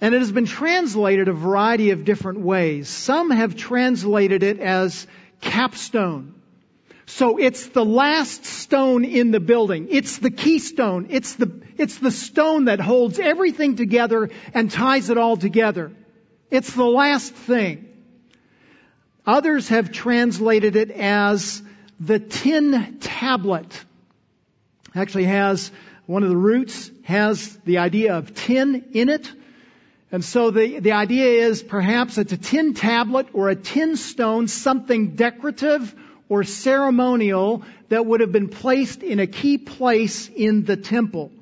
And 0.00 0.14
it 0.14 0.18
has 0.18 0.32
been 0.32 0.46
translated 0.46 1.28
a 1.28 1.32
variety 1.32 1.90
of 1.90 2.04
different 2.04 2.40
ways. 2.40 2.88
Some 2.88 3.30
have 3.30 3.54
translated 3.54 4.42
it 4.42 4.58
as 4.58 5.06
capstone. 5.40 6.34
So 7.06 7.38
it's 7.38 7.68
the 7.68 7.84
last 7.84 8.44
stone 8.44 9.04
in 9.04 9.30
the 9.30 9.38
building. 9.38 9.86
It's 9.90 10.18
the 10.18 10.30
keystone. 10.30 11.06
It's 11.10 11.36
the, 11.36 11.62
it's 11.78 11.98
the 11.98 12.10
stone 12.10 12.64
that 12.64 12.80
holds 12.80 13.20
everything 13.20 13.76
together 13.76 14.30
and 14.52 14.68
ties 14.68 15.08
it 15.08 15.16
all 15.16 15.36
together. 15.36 15.92
It's 16.50 16.74
the 16.74 16.84
last 16.84 17.32
thing. 17.32 17.85
Others 19.26 19.68
have 19.70 19.90
translated 19.90 20.76
it 20.76 20.90
as 20.90 21.62
the 21.98 22.18
tin 22.18 22.98
tablet 23.00 23.84
actually 24.94 25.24
has 25.24 25.70
one 26.06 26.22
of 26.22 26.28
the 26.28 26.36
roots 26.36 26.90
has 27.02 27.56
the 27.64 27.78
idea 27.78 28.16
of 28.16 28.34
tin 28.34 28.84
in 28.92 29.08
it. 29.08 29.30
And 30.12 30.24
so 30.24 30.50
the, 30.50 30.78
the 30.78 30.92
idea 30.92 31.46
is 31.46 31.62
perhaps 31.62 32.16
it's 32.16 32.32
a 32.32 32.36
tin 32.36 32.74
tablet 32.74 33.28
or 33.32 33.48
a 33.48 33.56
tin 33.56 33.96
stone, 33.96 34.46
something 34.46 35.16
decorative 35.16 35.94
or 36.28 36.44
ceremonial 36.44 37.64
that 37.88 38.06
would 38.06 38.20
have 38.20 38.32
been 38.32 38.48
placed 38.48 39.02
in 39.02 39.18
a 39.18 39.26
key 39.26 39.58
place 39.58 40.28
in 40.28 40.64
the 40.64 40.76
temple. 40.76 41.32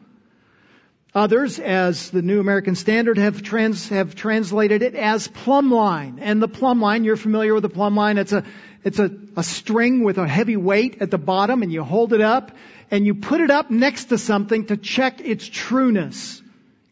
Others, 1.15 1.61
as 1.61 2.11
the 2.11 2.23
New 2.23 2.41
American 2.41 2.75
Standard, 2.75 3.19
have, 3.19 3.41
trans, 3.41 3.89
have 3.91 4.17
translated 4.17 4.83
it 4.83 4.97
as 4.97 5.29
plumb 5.29 5.71
line. 5.71 6.19
And 6.21 6.43
the 6.43 6.49
plumb 6.49 6.81
line, 6.81 7.05
you're 7.05 7.17
familiar 7.17 7.55
with 7.55 7.63
the 7.63 7.69
plumb 7.69 7.95
line. 7.95 8.19
It's 8.19 8.33
a, 8.33 8.43
it's 8.83 8.99
a, 8.99 9.13
a 9.37 9.45
string 9.45 10.03
with 10.03 10.19
a 10.19 10.27
heavy 10.27 10.57
weight 10.57 11.01
at 11.01 11.13
the 11.13 11.19
bottom 11.19 11.63
and 11.63 11.73
you 11.73 11.85
hold 11.85 12.13
it 12.15 12.21
up 12.21 12.51
and 12.91 13.07
you 13.07 13.15
put 13.15 13.41
it 13.41 13.51
up 13.51 13.71
next 13.71 14.07
to 14.07 14.19
something 14.19 14.67
to 14.67 14.77
check 14.77 15.21
its 15.21 15.47
trueness. 15.47 16.43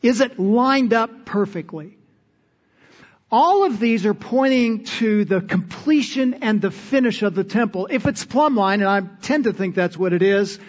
Is 0.03 0.21
it 0.21 0.39
lined 0.39 0.93
up 0.93 1.25
perfectly? 1.25 1.99
All 3.29 3.65
of 3.65 3.81
these 3.81 4.07
are 4.07 4.15
pointing 4.15 4.85
to 4.85 5.25
the 5.25 5.41
completion 5.41 6.35
and 6.43 6.61
the 6.61 6.71
finish 6.71 7.23
of 7.23 7.35
the 7.35 7.45
temple. 7.45 7.89
If 7.91 8.07
it's 8.07 8.25
plumb 8.25 8.55
line, 8.55 8.83
and 8.83 8.89
I 8.89 9.01
tend 9.23 9.45
to 9.45 9.53
think 9.53 9.75
that's 9.75 9.97
what 9.97 10.13
it 10.13 10.23
is, 10.23 10.61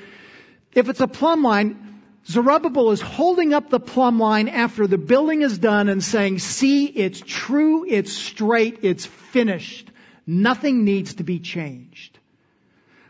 if 0.74 0.90
it's 0.90 1.02
a 1.02 1.08
plumb 1.08 1.44
line, 1.44 1.93
Zerubbabel 2.26 2.92
is 2.92 3.02
holding 3.02 3.54
up 3.54 3.70
the 3.70 3.80
plumb 3.80 4.20
line 4.20 4.48
after 4.48 4.88
the 4.88 4.98
building 4.98 5.42
is 5.42 5.58
done 5.58 5.90
and 5.90 6.02
saying, 6.02 6.40
see, 6.40 6.86
it's 6.86 7.22
true, 7.26 7.86
it's 7.88 8.14
straight, 8.14 8.80
it's 8.84 9.06
finished. 9.06 9.90
Nothing 10.26 10.86
needs 10.86 11.16
to 11.16 11.24
be 11.24 11.40
changed. 11.40 12.18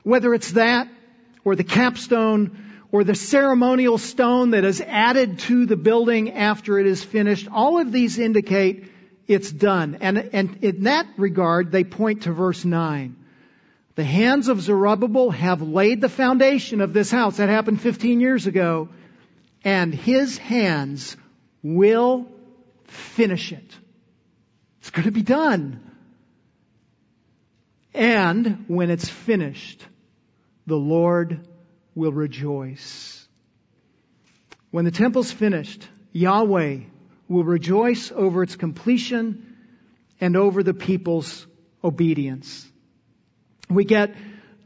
Whether 0.02 0.34
it's 0.34 0.54
that, 0.54 0.88
or 1.45 1.56
the 1.56 1.63
capstone, 1.63 2.58
or 2.91 3.04
the 3.04 3.15
ceremonial 3.15 3.99
stone 3.99 4.52
that 4.52 4.63
is 4.63 4.82
added 4.82 5.39
to 5.39 5.67
the 5.67 5.78
building 5.78 6.32
after 6.32 6.80
it 6.80 6.88
is 6.88 7.04
finished, 7.04 7.47
all 7.52 7.80
of 7.80 7.91
these 7.91 8.17
indicate 8.17 8.86
it's 9.28 9.52
done. 9.52 9.97
And, 10.02 10.17
and 10.17 10.63
in 10.63 10.84
that 10.84 11.08
regard, 11.17 11.71
they 11.71 11.84
point 11.84 12.23
to 12.23 12.34
verse 12.34 12.65
9. 12.65 13.15
The 13.95 14.04
hands 14.04 14.47
of 14.47 14.60
Zerubbabel 14.60 15.30
have 15.30 15.62
laid 15.62 16.02
the 16.02 16.10
foundation 16.10 16.82
of 16.82 16.93
this 16.93 17.12
house. 17.12 17.38
That 17.38 17.49
happened 17.49 17.80
15 17.80 18.19
years 18.19 18.47
ago 18.47 18.89
and 19.63 19.93
his 19.93 20.38
hands 20.38 21.15
will 21.62 22.28
finish 22.86 23.52
it. 23.52 23.78
It's 24.80 24.89
going 24.89 25.06
to 25.06 25.12
be 25.12 25.21
done. 25.21 25.80
And 27.93 28.65
when 28.67 28.89
it's 28.89 29.08
finished, 29.08 29.86
the 30.65 30.76
Lord 30.76 31.47
will 31.95 32.12
rejoice. 32.12 33.28
When 34.71 34.86
the 34.86 34.91
temple's 34.91 35.32
finished, 35.32 35.88
Yahweh 36.12 36.80
will 37.28 37.43
rejoice 37.43 38.12
over 38.12 38.43
its 38.43 38.56
completion 38.56 39.56
and 40.19 40.36
over 40.36 40.63
the 40.63 40.73
people's 40.73 41.45
obedience. 41.84 42.67
We 43.69 43.86
get 43.86 44.15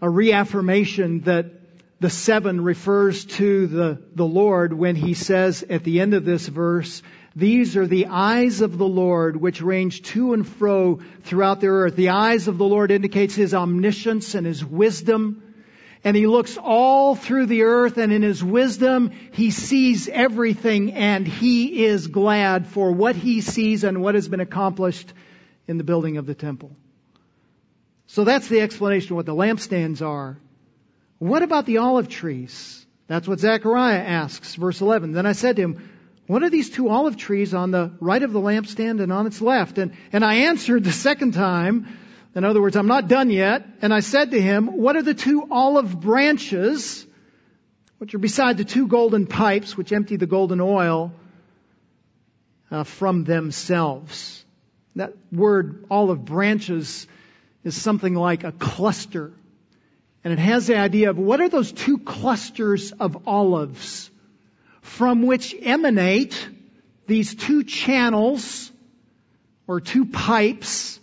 a 0.02 0.10
reaffirmation 0.10 1.22
that 1.22 1.57
the 2.00 2.10
seven 2.10 2.62
refers 2.62 3.26
to 3.26 3.68
the, 3.68 4.02
the 4.14 4.26
Lord 4.26 4.74
when 4.74 4.96
he 4.96 5.14
says 5.14 5.64
at 5.68 5.84
the 5.84 6.00
end 6.00 6.14
of 6.14 6.26
this 6.26 6.48
verse, 6.48 7.02
these 7.36 7.76
are 7.76 7.88
the 7.88 8.08
eyes 8.08 8.62
of 8.62 8.78
the 8.78 8.88
Lord 8.88 9.36
which 9.38 9.62
range 9.62 10.04
to 10.04 10.34
and 10.34 10.48
fro 10.48 11.00
throughout 11.24 11.60
the 11.60 11.68
earth. 11.68 11.96
The 11.96 12.10
eyes 12.10 12.48
of 12.48 12.58
the 12.58 12.66
Lord 12.66 12.92
indicates 12.92 13.36
his 13.36 13.54
omniscience 13.54 14.36
and 14.36 14.46
his 14.46 14.64
wisdom. 14.64 15.44
And 16.04 16.16
he 16.16 16.28
looks 16.28 16.58
all 16.58 17.16
through 17.16 17.48
the 17.48 17.64
earth 17.64 17.98
and 17.98 18.14
in 18.14 18.22
his 18.22 18.44
wisdom, 18.44 19.12
he 19.32 19.50
sees 19.50 20.08
everything 20.08 20.94
and 20.94 21.28
he 21.28 21.86
is 21.86 22.08
glad 22.08 22.68
for 22.68 22.92
what 22.92 23.16
he 23.16 23.42
sees 23.42 23.84
and 23.84 24.02
what 24.02 24.16
has 24.16 24.28
been 24.28 24.40
accomplished 24.40 25.12
in 25.68 25.78
the 25.78 25.84
building 25.84 26.18
of 26.18 26.28
the 26.28 26.36
temple. 26.36 26.76
So 28.06 28.24
that's 28.24 28.48
the 28.48 28.62
explanation 28.62 29.14
of 29.14 29.18
what 29.18 29.26
the 29.26 29.36
lampstands 29.36 30.02
are. 30.02 30.38
What 31.20 31.44
about 31.44 31.66
the 31.66 31.80
olive 31.80 32.10
trees? 32.10 32.86
That's 33.08 33.28
what 33.28 33.40
Zechariah 33.40 34.00
asks, 34.00 34.56
verse 34.56 34.82
11. 34.82 35.14
Then 35.14 35.26
I 35.26 35.32
said 35.32 35.56
to 35.56 35.62
him, 35.62 35.90
what 36.28 36.44
are 36.44 36.50
these 36.50 36.70
two 36.70 36.90
olive 36.90 37.16
trees 37.16 37.54
on 37.54 37.72
the 37.72 37.92
right 38.02 38.22
of 38.22 38.34
the 38.34 38.40
lampstand 38.40 39.02
and 39.02 39.14
on 39.14 39.28
its 39.28 39.42
left? 39.42 39.78
And, 39.78 39.94
and 40.12 40.26
I 40.26 40.36
answered 40.36 40.84
the 40.84 40.92
second 40.92 41.34
time, 41.34 41.98
in 42.36 42.44
other 42.44 42.62
words, 42.62 42.76
I'm 42.76 42.88
not 42.88 43.08
done 43.08 43.30
yet. 43.30 43.66
And 43.82 43.94
I 43.94 44.02
said 44.02 44.32
to 44.32 44.42
him, 44.42 44.78
what 44.78 44.98
are 44.98 45.02
the 45.02 45.14
two 45.14 45.48
olive 45.50 46.00
branches, 46.00 47.08
which 47.98 48.14
are 48.14 48.20
beside 48.20 48.58
the 48.58 48.66
two 48.66 48.88
golden 48.88 49.26
pipes, 49.26 49.78
which 49.78 49.94
empty 49.94 50.18
the 50.18 50.28
golden 50.28 50.60
oil 50.60 51.14
uh, 52.70 52.84
from 52.84 53.24
themselves? 53.24 54.44
That 54.98 55.14
word 55.32 55.86
olive 55.90 56.26
branches 56.26 57.08
is 57.64 57.82
something 57.82 58.14
like 58.14 58.44
a 58.44 58.52
cluster 58.52 59.32
And 60.28 60.34
it 60.34 60.40
has 60.40 60.68
the 60.68 60.76
idea 60.76 61.10
of 61.10 61.18
what 61.18 61.40
are 61.40 61.48
those 61.48 61.72
two 61.72 62.00
clusters 62.00 62.92
of 62.92 63.30
olives 63.30 64.12
from 64.82 65.22
which 65.22 65.56
emanate 65.62 66.50
these 67.08 67.34
two 67.34 67.63
channels 67.63 68.70
or 69.68 69.80
two 69.80 70.06
pipes 70.06 71.00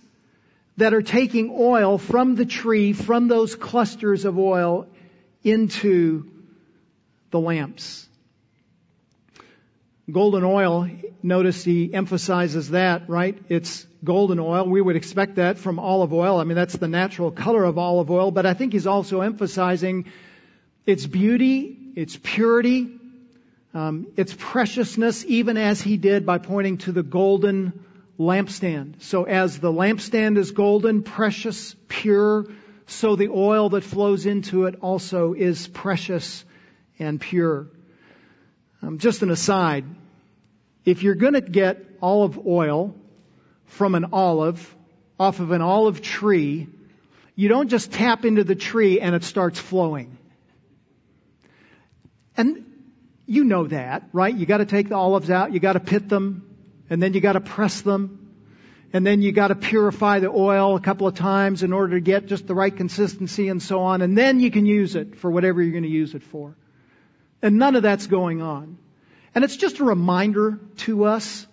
that 0.76 0.92
are 0.92 1.00
taking 1.00 1.56
oil 1.58 1.96
from 1.96 2.34
the 2.34 2.44
tree, 2.44 2.92
from 2.92 3.26
those 3.26 3.54
clusters 3.54 4.26
of 4.26 4.38
oil 4.38 4.88
into 5.42 6.30
the 7.30 7.40
lamps. 7.40 8.06
Golden 10.12 10.44
oil, 10.44 10.86
notice 11.22 11.64
he 11.64 11.94
emphasizes 11.94 12.72
that, 12.72 13.08
right? 13.08 13.38
It's 13.48 13.86
golden 14.04 14.38
oil. 14.38 14.66
We 14.66 14.80
would 14.80 14.96
expect 14.96 15.36
that 15.36 15.58
from 15.58 15.78
olive 15.78 16.12
oil. 16.12 16.38
I 16.38 16.44
mean, 16.44 16.56
that's 16.56 16.76
the 16.76 16.88
natural 16.88 17.30
color 17.30 17.64
of 17.64 17.78
olive 17.78 18.10
oil, 18.10 18.30
but 18.30 18.46
I 18.46 18.54
think 18.54 18.72
he's 18.72 18.86
also 18.86 19.20
emphasizing 19.22 20.06
its 20.86 21.06
beauty, 21.06 21.76
its 21.96 22.18
purity, 22.22 22.98
um, 23.72 24.06
its 24.16 24.34
preciousness, 24.38 25.24
even 25.26 25.56
as 25.56 25.80
he 25.80 25.96
did 25.96 26.26
by 26.26 26.38
pointing 26.38 26.78
to 26.78 26.92
the 26.92 27.02
golden 27.02 27.84
lampstand. 28.18 29.02
So 29.02 29.24
as 29.24 29.58
the 29.58 29.72
lampstand 29.72 30.38
is 30.38 30.52
golden, 30.52 31.02
precious, 31.02 31.74
pure, 31.88 32.46
so 32.86 33.16
the 33.16 33.28
oil 33.28 33.70
that 33.70 33.82
flows 33.82 34.26
into 34.26 34.66
it 34.66 34.76
also 34.80 35.32
is 35.32 35.66
precious 35.66 36.44
and 36.98 37.20
pure. 37.20 37.66
Um, 38.82 38.98
just 38.98 39.22
an 39.22 39.30
aside, 39.30 39.84
if 40.84 41.02
you're 41.02 41.14
going 41.14 41.32
to 41.32 41.40
get 41.40 41.82
olive 42.02 42.46
oil 42.46 42.94
from 43.66 43.94
an 43.94 44.06
olive, 44.12 44.74
off 45.18 45.40
of 45.40 45.50
an 45.50 45.62
olive 45.62 46.02
tree, 46.02 46.68
you 47.36 47.48
don't 47.48 47.68
just 47.68 47.92
tap 47.92 48.24
into 48.24 48.44
the 48.44 48.54
tree 48.54 49.00
and 49.00 49.14
it 49.14 49.24
starts 49.24 49.58
flowing. 49.58 50.16
And 52.36 52.64
you 53.26 53.44
know 53.44 53.66
that, 53.66 54.08
right? 54.12 54.34
You 54.34 54.46
gotta 54.46 54.66
take 54.66 54.88
the 54.88 54.96
olives 54.96 55.30
out, 55.30 55.52
you 55.52 55.60
gotta 55.60 55.80
pit 55.80 56.08
them, 56.08 56.56
and 56.90 57.02
then 57.02 57.14
you 57.14 57.20
gotta 57.20 57.40
press 57.40 57.80
them, 57.80 58.36
and 58.92 59.06
then 59.06 59.22
you 59.22 59.32
gotta 59.32 59.54
purify 59.54 60.20
the 60.20 60.30
oil 60.30 60.76
a 60.76 60.80
couple 60.80 61.06
of 61.06 61.14
times 61.14 61.62
in 61.62 61.72
order 61.72 61.94
to 61.94 62.00
get 62.00 62.26
just 62.26 62.46
the 62.46 62.54
right 62.54 62.74
consistency 62.74 63.48
and 63.48 63.62
so 63.62 63.80
on, 63.80 64.02
and 64.02 64.16
then 64.16 64.40
you 64.40 64.50
can 64.50 64.66
use 64.66 64.94
it 64.94 65.16
for 65.16 65.30
whatever 65.30 65.62
you're 65.62 65.74
gonna 65.74 65.86
use 65.86 66.14
it 66.14 66.22
for. 66.22 66.54
And 67.42 67.58
none 67.58 67.76
of 67.76 67.82
that's 67.82 68.06
going 68.06 68.42
on. 68.42 68.78
And 69.34 69.42
it's 69.42 69.56
just 69.56 69.80
a 69.80 69.84
reminder 69.84 70.60
to 70.78 71.04
us 71.04 71.46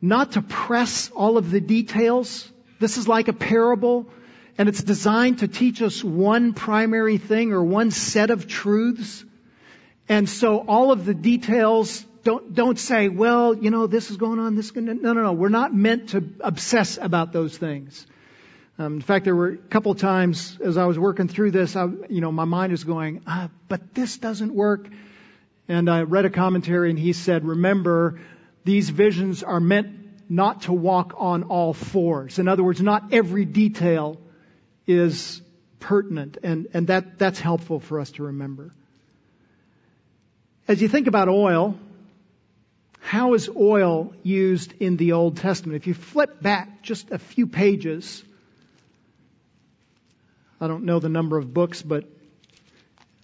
not 0.00 0.32
to 0.32 0.42
press 0.42 1.10
all 1.10 1.36
of 1.36 1.50
the 1.50 1.60
details. 1.60 2.50
This 2.78 2.96
is 2.96 3.06
like 3.06 3.28
a 3.28 3.32
parable, 3.32 4.08
and 4.56 4.68
it's 4.68 4.82
designed 4.82 5.40
to 5.40 5.48
teach 5.48 5.82
us 5.82 6.02
one 6.02 6.54
primary 6.54 7.18
thing 7.18 7.52
or 7.52 7.62
one 7.62 7.90
set 7.90 8.30
of 8.30 8.46
truths. 8.46 9.24
And 10.08 10.28
so 10.28 10.58
all 10.66 10.90
of 10.90 11.04
the 11.04 11.14
details 11.14 12.04
don't, 12.24 12.54
don't 12.54 12.78
say, 12.78 13.08
well, 13.08 13.54
you 13.54 13.70
know, 13.70 13.86
this 13.86 14.10
is 14.10 14.16
going 14.16 14.38
on, 14.38 14.56
this 14.56 14.66
is 14.66 14.70
going. 14.72 14.86
No, 14.86 15.12
no, 15.12 15.22
no. 15.22 15.32
We're 15.32 15.48
not 15.48 15.74
meant 15.74 16.10
to 16.10 16.24
obsess 16.40 16.98
about 16.98 17.32
those 17.32 17.56
things. 17.56 18.06
Um, 18.78 18.94
in 18.94 19.00
fact, 19.02 19.26
there 19.26 19.36
were 19.36 19.48
a 19.48 19.56
couple 19.56 19.94
times 19.94 20.58
as 20.64 20.78
I 20.78 20.86
was 20.86 20.98
working 20.98 21.28
through 21.28 21.50
this, 21.50 21.76
I, 21.76 21.86
you 22.08 22.20
know, 22.20 22.32
my 22.32 22.46
mind 22.46 22.72
is 22.72 22.84
going, 22.84 23.22
ah, 23.26 23.50
but 23.68 23.94
this 23.94 24.16
doesn't 24.16 24.54
work. 24.54 24.88
And 25.68 25.88
I 25.88 26.02
read 26.02 26.24
a 26.24 26.30
commentary 26.30 26.90
and 26.90 26.98
he 26.98 27.12
said, 27.12 27.44
remember, 27.44 28.20
these 28.64 28.90
visions 28.90 29.42
are 29.42 29.60
meant 29.60 30.30
not 30.30 30.62
to 30.62 30.72
walk 30.72 31.14
on 31.18 31.44
all 31.44 31.72
fours. 31.72 32.38
In 32.38 32.46
other 32.46 32.62
words, 32.62 32.80
not 32.80 33.12
every 33.12 33.44
detail 33.44 34.20
is 34.86 35.42
pertinent. 35.80 36.38
And, 36.42 36.68
and 36.72 36.86
that, 36.86 37.18
that's 37.18 37.40
helpful 37.40 37.80
for 37.80 37.98
us 37.98 38.12
to 38.12 38.24
remember. 38.24 38.70
As 40.68 40.80
you 40.80 40.88
think 40.88 41.08
about 41.08 41.28
oil, 41.28 41.76
how 43.00 43.34
is 43.34 43.48
oil 43.48 44.14
used 44.22 44.74
in 44.78 44.96
the 44.96 45.12
Old 45.12 45.38
Testament? 45.38 45.76
If 45.76 45.86
you 45.88 45.94
flip 45.94 46.40
back 46.40 46.82
just 46.82 47.10
a 47.10 47.18
few 47.18 47.46
pages, 47.46 48.22
I 50.60 50.68
don't 50.68 50.84
know 50.84 51.00
the 51.00 51.08
number 51.08 51.38
of 51.38 51.52
books, 51.52 51.82
but 51.82 52.04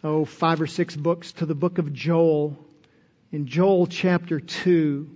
oh, 0.03 0.25
five 0.25 0.61
or 0.61 0.67
six 0.67 0.97
books 0.97 1.33
to 1.33 1.47
the 1.47 1.55
book 1.55 1.79
of 1.79 1.93
Joel. 1.93 2.59
In 3.31 3.47
Joel 3.47 3.87
chapter 3.87 4.41
2, 4.41 5.16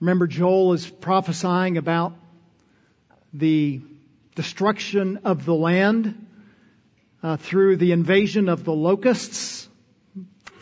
remember 0.00 0.26
Joel 0.26 0.74
is 0.74 0.88
prophesying 0.88 1.78
about 1.78 2.14
the 3.32 3.80
destruction 4.34 5.20
of 5.24 5.44
the 5.44 5.54
land 5.54 6.26
uh, 7.22 7.36
through 7.36 7.76
the 7.76 7.92
invasion 7.92 8.48
of 8.48 8.64
the 8.64 8.72
locusts 8.72 9.68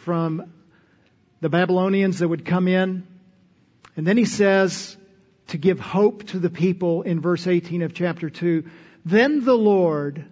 from 0.04 0.52
the 1.40 1.48
Babylonians 1.48 2.20
that 2.20 2.28
would 2.28 2.44
come 2.44 2.68
in. 2.68 3.06
And 3.96 4.06
then 4.06 4.16
he 4.16 4.24
says 4.24 4.96
to 5.48 5.58
give 5.58 5.78
hope 5.78 6.24
to 6.28 6.38
the 6.38 6.50
people 6.50 7.02
in 7.02 7.20
verse 7.20 7.46
18 7.46 7.82
of 7.82 7.94
chapter 7.94 8.30
2, 8.30 8.64
then 9.04 9.44
the 9.44 9.54
Lord 9.54 10.24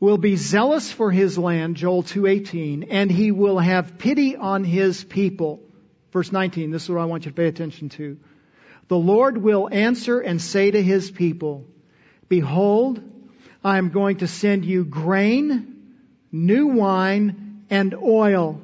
will 0.00 0.18
be 0.18 0.36
zealous 0.36 0.92
for 0.92 1.10
his 1.10 1.38
land, 1.38 1.76
Joel 1.76 2.02
2:18, 2.02 2.88
and 2.90 3.10
he 3.10 3.30
will 3.30 3.58
have 3.58 3.96
pity 3.96 4.36
on 4.36 4.64
his 4.64 5.02
people. 5.02 5.62
Verse 6.14 6.30
19, 6.30 6.70
this 6.70 6.84
is 6.84 6.90
what 6.90 7.00
I 7.00 7.06
want 7.06 7.24
you 7.26 7.32
to 7.32 7.36
pay 7.36 7.48
attention 7.48 7.90
to. 7.90 8.16
The 8.88 8.96
Lord 8.96 9.36
will 9.36 9.68
answer 9.70 10.20
and 10.20 10.40
say 10.40 10.70
to 10.70 10.82
his 10.82 11.10
people, 11.10 11.66
Behold, 12.28 13.02
I 13.64 13.78
am 13.78 13.90
going 13.90 14.18
to 14.18 14.28
send 14.28 14.64
you 14.64 14.84
grain, 14.84 15.96
new 16.30 16.68
wine, 16.68 17.64
and 17.68 17.94
oil, 17.94 18.62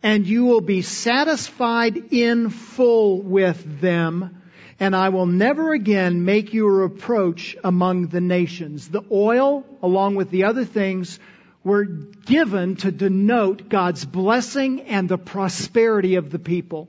and 0.00 0.26
you 0.26 0.44
will 0.44 0.60
be 0.60 0.82
satisfied 0.82 2.12
in 2.12 2.50
full 2.50 3.20
with 3.20 3.80
them 3.80 4.42
and 4.78 4.94
I 4.94 5.08
will 5.08 5.26
never 5.26 5.72
again 5.72 6.24
make 6.24 6.52
you 6.52 6.66
a 6.66 6.70
reproach 6.70 7.56
among 7.64 8.08
the 8.08 8.20
nations. 8.20 8.88
The 8.88 9.02
oil, 9.10 9.64
along 9.82 10.16
with 10.16 10.30
the 10.30 10.44
other 10.44 10.64
things, 10.64 11.18
were 11.66 11.84
given 11.84 12.76
to 12.76 12.92
denote 12.92 13.68
God's 13.68 14.04
blessing 14.04 14.82
and 14.82 15.08
the 15.08 15.18
prosperity 15.18 16.14
of 16.14 16.30
the 16.30 16.38
people. 16.38 16.88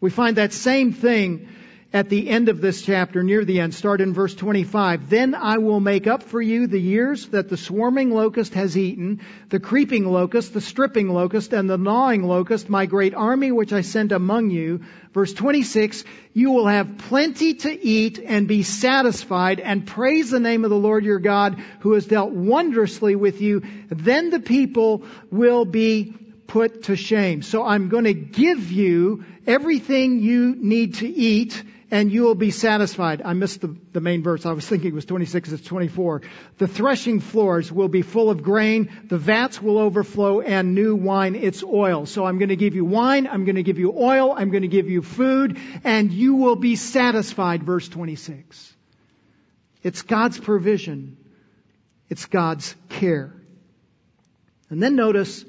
We 0.00 0.08
find 0.08 0.36
that 0.36 0.54
same 0.54 0.94
thing 0.94 1.46
at 1.92 2.08
the 2.08 2.30
end 2.30 2.48
of 2.48 2.62
this 2.62 2.80
chapter, 2.80 3.22
near 3.22 3.44
the 3.44 3.60
end, 3.60 3.74
start 3.74 4.00
in 4.00 4.14
verse 4.14 4.34
25. 4.34 5.10
Then 5.10 5.34
I 5.34 5.58
will 5.58 5.78
make 5.78 6.06
up 6.06 6.22
for 6.22 6.40
you 6.40 6.66
the 6.66 6.80
years 6.80 7.28
that 7.28 7.50
the 7.50 7.58
swarming 7.58 8.12
locust 8.12 8.54
has 8.54 8.78
eaten, 8.78 9.20
the 9.50 9.60
creeping 9.60 10.06
locust, 10.06 10.54
the 10.54 10.60
stripping 10.62 11.10
locust, 11.10 11.52
and 11.52 11.68
the 11.68 11.76
gnawing 11.76 12.22
locust, 12.22 12.70
my 12.70 12.86
great 12.86 13.14
army 13.14 13.52
which 13.52 13.74
I 13.74 13.82
sent 13.82 14.10
among 14.10 14.48
you. 14.48 14.80
Verse 15.14 15.32
26, 15.32 16.02
you 16.32 16.50
will 16.50 16.66
have 16.66 16.98
plenty 16.98 17.54
to 17.54 17.70
eat 17.70 18.18
and 18.18 18.48
be 18.48 18.64
satisfied 18.64 19.60
and 19.60 19.86
praise 19.86 20.28
the 20.28 20.40
name 20.40 20.64
of 20.64 20.70
the 20.70 20.76
Lord 20.76 21.04
your 21.04 21.20
God 21.20 21.62
who 21.80 21.92
has 21.92 22.04
dealt 22.04 22.32
wondrously 22.32 23.14
with 23.14 23.40
you. 23.40 23.62
Then 23.90 24.30
the 24.30 24.40
people 24.40 25.04
will 25.30 25.64
be 25.64 26.14
put 26.48 26.84
to 26.84 26.96
shame. 26.96 27.42
So 27.42 27.64
I'm 27.64 27.88
going 27.88 28.04
to 28.04 28.12
give 28.12 28.72
you 28.72 29.24
everything 29.46 30.18
you 30.18 30.56
need 30.56 30.94
to 30.96 31.08
eat 31.08 31.62
and 31.94 32.10
you 32.10 32.22
will 32.22 32.34
be 32.34 32.50
satisfied. 32.50 33.22
I 33.24 33.34
missed 33.34 33.60
the, 33.60 33.76
the 33.92 34.00
main 34.00 34.24
verse. 34.24 34.44
I 34.46 34.50
was 34.50 34.66
thinking 34.66 34.90
it 34.90 34.94
was 34.94 35.04
26, 35.04 35.52
it's 35.52 35.64
24. 35.64 36.22
The 36.58 36.66
threshing 36.66 37.20
floors 37.20 37.70
will 37.70 37.86
be 37.86 38.02
full 38.02 38.30
of 38.30 38.42
grain, 38.42 38.90
the 39.04 39.16
vats 39.16 39.62
will 39.62 39.78
overflow, 39.78 40.40
and 40.40 40.74
new 40.74 40.96
wine, 40.96 41.36
its 41.36 41.62
oil. 41.62 42.04
So 42.04 42.26
I'm 42.26 42.38
going 42.38 42.48
to 42.48 42.56
give 42.56 42.74
you 42.74 42.84
wine, 42.84 43.28
I'm 43.28 43.44
going 43.44 43.54
to 43.54 43.62
give 43.62 43.78
you 43.78 43.94
oil, 43.96 44.34
I'm 44.36 44.50
going 44.50 44.62
to 44.62 44.68
give 44.68 44.90
you 44.90 45.02
food, 45.02 45.56
and 45.84 46.10
you 46.10 46.34
will 46.34 46.56
be 46.56 46.74
satisfied, 46.74 47.62
verse 47.62 47.88
26. 47.88 48.74
It's 49.84 50.02
God's 50.02 50.40
provision. 50.40 51.16
It's 52.08 52.26
God's 52.26 52.74
care. 52.88 53.32
And 54.68 54.82
then 54.82 54.96
notice, 54.96 55.44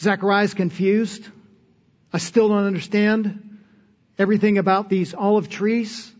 Zechariah's 0.00 0.54
confused. 0.54 1.24
I 2.12 2.18
still 2.18 2.48
don't 2.48 2.64
understand 2.64 3.50
everything 4.22 4.56
about 4.56 4.88
these 4.88 5.14
olive 5.14 5.48
trees. 5.48 6.10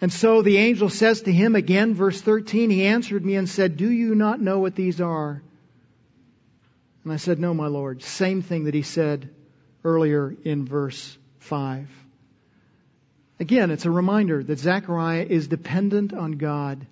And 0.00 0.12
so 0.12 0.42
the 0.42 0.58
angel 0.58 0.88
says 0.88 1.22
to 1.22 1.32
him 1.32 1.56
again, 1.56 1.94
verse 1.94 2.20
13, 2.20 2.70
he 2.70 2.86
answered 2.86 3.24
me 3.24 3.34
and 3.34 3.48
said, 3.48 3.76
Do 3.76 3.90
you 3.90 4.14
not 4.14 4.40
know 4.40 4.60
what 4.60 4.76
these 4.76 5.00
are? 5.00 5.42
And 7.02 7.12
I 7.12 7.16
said, 7.16 7.40
No, 7.40 7.52
my 7.52 7.66
Lord. 7.66 8.02
Same 8.02 8.40
thing 8.40 8.64
that 8.64 8.74
he 8.74 8.82
said 8.82 9.30
earlier 9.84 10.34
in 10.44 10.64
verse 10.64 11.18
5. 11.40 11.88
Again, 13.40 13.70
it's 13.70 13.84
a 13.84 13.90
reminder 13.90 14.42
that 14.44 14.58
Zechariah 14.58 15.26
is 15.28 15.48
dependent 15.48 16.14
on 16.14 16.32
God 16.32 16.86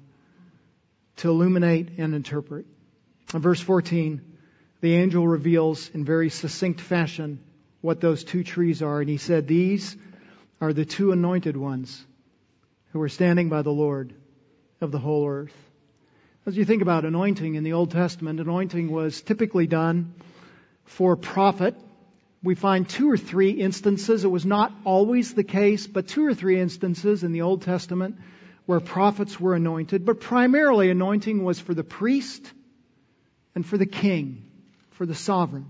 to 1.19 1.31
illuminate 1.31 1.99
and 1.99 2.15
interpret. 2.15 2.67
In 3.33 3.41
verse 3.41 3.61
14, 3.61 4.21
the 4.81 4.97
angel 4.97 5.27
reveals 5.27 5.89
in 5.91 6.05
very 6.05 6.31
succinct 6.31 6.81
fashion 6.81 7.39
what 7.85 8.01
those 8.01 8.25
two 8.25 8.43
trees 8.43 8.81
are. 8.81 9.01
And 9.03 9.11
he 9.11 9.19
said, 9.19 9.47
These 9.47 9.95
are 10.59 10.73
the 10.73 10.87
two 10.87 11.13
anointed 11.13 11.55
ones 11.55 12.03
who 12.93 13.03
are 13.03 13.11
standing 13.11 13.51
by 13.51 13.61
the 13.61 13.71
Lord. 13.71 14.15
of 14.81 14.91
the 14.91 14.99
whole 14.99 15.27
earth. 15.27 15.55
As 16.47 16.57
you 16.57 16.65
think 16.67 16.83
about 16.83 17.07
anointing 17.07 17.55
in 17.55 17.65
the 17.65 17.73
Old 17.73 17.91
Testament, 17.91 18.39
anointing 18.39 18.91
was 18.91 19.23
typically 19.23 19.67
done 19.67 20.15
for 20.85 21.17
prophet. 21.17 21.75
We 22.43 22.55
find 22.55 22.87
two 22.87 23.11
or 23.11 23.17
three 23.17 23.51
instances, 23.51 24.25
it 24.25 24.29
was 24.29 24.45
not 24.45 24.73
always 24.85 25.33
the 25.33 25.45
case, 25.45 25.87
but 25.87 26.09
two 26.09 26.27
or 26.27 26.35
three 26.35 26.61
instances 26.61 27.25
in 27.25 27.33
the 27.33 27.43
Old 27.43 27.63
Testament 27.63 28.17
where 28.67 28.81
prophets 28.81 29.41
were 29.41 29.55
anointed, 29.55 30.05
but 30.05 30.21
primarily 30.21 30.91
anointing 30.91 31.43
was 31.45 31.59
for 31.61 31.73
the 31.73 31.85
priest 31.85 32.53
and 33.55 33.65
for 33.65 33.79
the 33.79 33.87
king, 33.87 34.45
for 34.91 35.07
the 35.07 35.15
sovereign. 35.15 35.67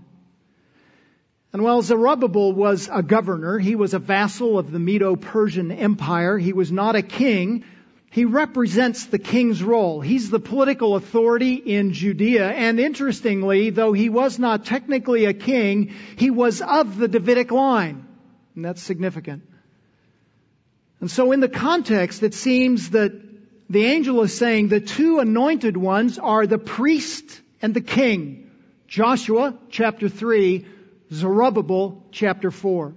And 1.55 1.63
while 1.63 1.81
Zerubbabel 1.81 2.51
was 2.51 2.89
a 2.91 3.01
governor, 3.01 3.57
he 3.57 3.77
was 3.77 3.93
a 3.93 3.99
vassal 3.99 4.59
of 4.59 4.73
the 4.73 4.77
Medo-Persian 4.77 5.71
Empire. 5.71 6.37
He 6.37 6.51
was 6.51 6.69
not 6.69 6.97
a 6.97 7.01
king. 7.01 7.63
He 8.11 8.25
represents 8.25 9.05
the 9.05 9.19
king's 9.19 9.63
role. 9.63 10.01
He's 10.01 10.29
the 10.29 10.41
political 10.41 10.97
authority 10.97 11.53
in 11.53 11.93
Judea. 11.93 12.45
And 12.51 12.77
interestingly, 12.77 13.69
though 13.69 13.93
he 13.93 14.09
was 14.09 14.37
not 14.37 14.65
technically 14.65 15.23
a 15.23 15.33
king, 15.33 15.93
he 16.17 16.29
was 16.29 16.61
of 16.61 16.97
the 16.97 17.07
Davidic 17.07 17.51
line. 17.51 18.05
And 18.53 18.65
that's 18.65 18.83
significant. 18.83 19.43
And 20.99 21.09
so 21.09 21.31
in 21.31 21.39
the 21.39 21.47
context, 21.47 22.21
it 22.21 22.33
seems 22.33 22.89
that 22.89 23.13
the 23.69 23.85
angel 23.85 24.21
is 24.23 24.37
saying 24.37 24.67
the 24.67 24.81
two 24.81 25.19
anointed 25.19 25.77
ones 25.77 26.19
are 26.19 26.47
the 26.47 26.57
priest 26.57 27.39
and 27.61 27.73
the 27.73 27.79
king. 27.79 28.51
Joshua 28.89 29.57
chapter 29.69 30.09
3 30.09 30.74
Zerubbabel 31.11 32.03
chapter 32.11 32.51
4. 32.51 32.93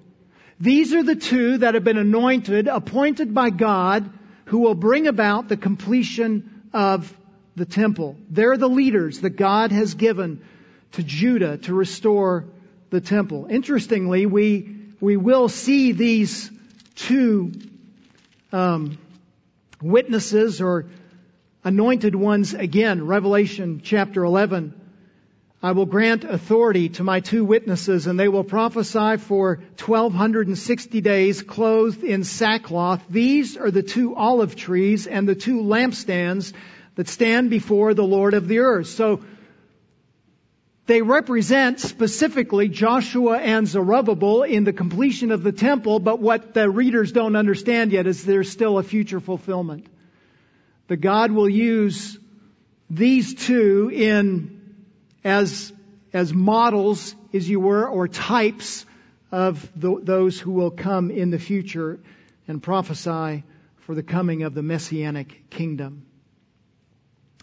These 0.61 0.95
are 0.95 1.03
the 1.03 1.17
two 1.17 1.59
that 1.59 1.75
have 1.75 1.85
been 1.85 1.99
anointed, 1.99 2.67
appointed 2.67 3.33
by 3.33 3.51
God, 3.51 4.11
who 4.47 4.59
will 4.59 4.75
bring 4.75 5.07
about 5.07 5.49
the 5.49 5.57
completion 5.57 6.63
of 6.73 7.15
the 7.55 7.67
temple. 7.67 8.17
They're 8.31 8.57
the 8.57 8.69
leaders 8.69 9.21
that 9.21 9.31
God 9.31 9.73
has 9.73 9.95
given 9.95 10.43
to 10.93 11.03
Judah 11.03 11.59
to 11.59 11.75
restore 11.75 12.47
the 12.91 13.01
temple. 13.01 13.47
Interestingly, 13.51 14.27
we, 14.27 14.77
we 15.01 15.17
will 15.17 15.49
see 15.49 15.93
these 15.93 16.51
two 16.97 17.53
um, 18.53 18.99
witnesses 19.83 20.61
or 20.61 20.87
anointed 21.63 22.15
ones 22.15 22.55
again. 22.55 23.07
Revelation 23.07 23.81
chapter 23.85 24.25
11 24.25 24.75
I 25.61 25.73
will 25.73 25.87
grant 25.87 26.23
authority 26.23 26.89
to 26.91 27.05
my 27.05 27.19
two 27.19 27.45
witnesses 27.45 28.07
and 28.07 28.19
they 28.19 28.29
will 28.29 28.45
prophesy 28.45 29.17
for 29.17 29.57
1260 29.85 31.01
days 31.01 31.43
clothed 31.43 32.05
in 32.05 32.23
sackcloth. 32.23 33.03
These 33.11 33.57
are 33.57 33.73
the 33.73 33.83
two 33.83 34.15
olive 34.15 34.55
trees 34.55 35.09
and 35.09 35.29
the 35.29 35.35
two 35.35 35.63
lampstands 35.63 36.53
that 36.95 37.09
stand 37.09 37.51
before 37.51 37.93
the 37.93 38.05
Lord 38.05 38.35
of 38.35 38.47
the 38.47 38.61
earth. 38.61 38.87
So 38.87 39.21
they 40.87 41.03
represent 41.03 41.81
specifically 41.81 42.69
Joshua 42.69 43.39
and 43.39 43.67
Zerubbabel 43.67 44.45
in 44.45 44.63
the 44.63 44.73
completion 44.73 45.33
of 45.33 45.43
the 45.43 45.53
temple, 45.53 45.99
but 45.99 46.21
what 46.21 46.55
the 46.55 46.71
readers 46.71 47.11
don't 47.11 47.35
understand 47.35 47.91
yet 47.91 48.07
is 48.07 48.25
there's 48.25 48.51
still 48.51 48.79
a 48.79 48.85
future 48.85 49.21
fulfillment. 49.21 49.87
That 50.87 50.99
God 50.99 51.33
will 51.33 51.49
use 51.49 52.17
these 52.89 53.35
two 53.35 53.91
in 53.93 54.58
as, 55.29 55.73
as 56.13 56.33
models, 56.33 57.15
as 57.35 57.49
you 57.49 57.61
were, 57.61 57.87
or 57.87 58.09
types 58.09 58.87
of 59.31 59.71
the, 59.77 60.01
those 60.03 60.41
who 60.41 60.53
will 60.53 60.71
come 60.71 61.11
in 61.11 61.31
the 61.31 61.39
future 61.39 62.01
and 62.47 62.63
prophesy 62.63 63.45
for 63.81 63.95
the 63.95 64.03
coming 64.03 64.43
of 64.43 64.55
the 64.55 64.63
messianic 64.63 65.51
kingdom. 65.51 66.07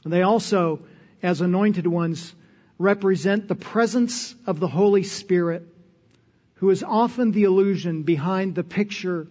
They 0.04 0.24
also, 0.24 0.82
as 1.22 1.42
anointed 1.42 1.88
ones, 1.88 2.34
represent 2.78 3.48
the 3.48 3.56
presence 3.56 4.36
of 4.46 4.60
the 4.60 4.68
Holy 4.68 5.04
Spirit, 5.04 5.64
who 6.56 6.70
is 6.70 6.84
often 6.84 7.32
the 7.32 7.44
illusion 7.44 8.04
behind 8.04 8.56
the 8.56 8.64
picture 8.64 9.28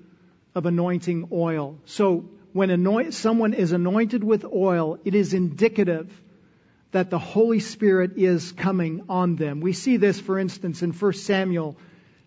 of 0.55 0.67
anointing 0.67 1.29
oil. 1.33 1.79
So 1.87 2.31
when 2.53 2.71
anoint, 2.71 3.15
someone 3.15 3.53
is 3.53 3.73
anointed 3.73 4.23
with 4.23 4.45
oil, 4.45 4.99
it 5.05 5.15
is 5.15 5.35
indicative 5.35 6.09
that 6.95 7.11
the 7.11 7.19
Holy 7.19 7.59
Spirit 7.59 8.13
is 8.19 8.53
coming 8.53 9.03
on 9.09 9.35
them. 9.35 9.61
We 9.61 9.73
see 9.73 9.97
this, 9.97 10.21
for 10.21 10.39
instance, 10.39 10.81
in 10.81 10.93
1 10.93 11.13
Samuel 11.15 11.77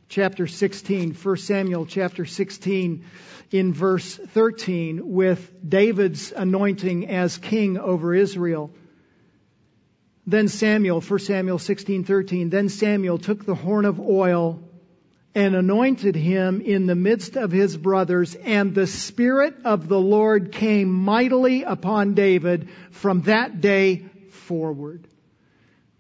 chapter 0.10 0.46
16. 0.46 1.14
1 1.14 1.38
Samuel 1.38 1.86
chapter 1.86 2.26
16 2.26 3.06
in 3.52 3.74
verse 3.74 4.18
13 4.18 5.14
with 5.14 5.54
David's 5.68 6.34
anointing 6.34 7.08
as 7.08 7.38
king 7.38 7.78
over 7.78 8.14
Israel. 8.14 8.70
Then 10.26 10.50
Samuel, 10.50 11.00
1 11.00 11.20
Samuel 11.20 11.60
16:13, 11.60 12.50
then 12.50 12.68
Samuel 12.68 13.20
took 13.20 13.46
the 13.46 13.56
horn 13.56 13.86
of 13.86 14.02
oil 14.02 14.62
and 15.34 15.56
anointed 15.56 16.18
him 16.18 16.60
in 16.60 16.88
the 16.88 16.96
midst 16.96 17.38
of 17.38 17.54
his 17.54 17.78
brothers, 17.78 18.36
and 18.36 18.76
the 18.76 18.88
Spirit 18.88 19.56
of 19.64 19.88
the 19.88 20.00
Lord 20.00 20.52
came 20.52 20.92
mightily 20.92 21.64
upon 21.64 22.16
David 22.16 22.68
from 22.92 23.22
that 23.22 23.62
day 23.62 24.04
forward. 24.48 25.08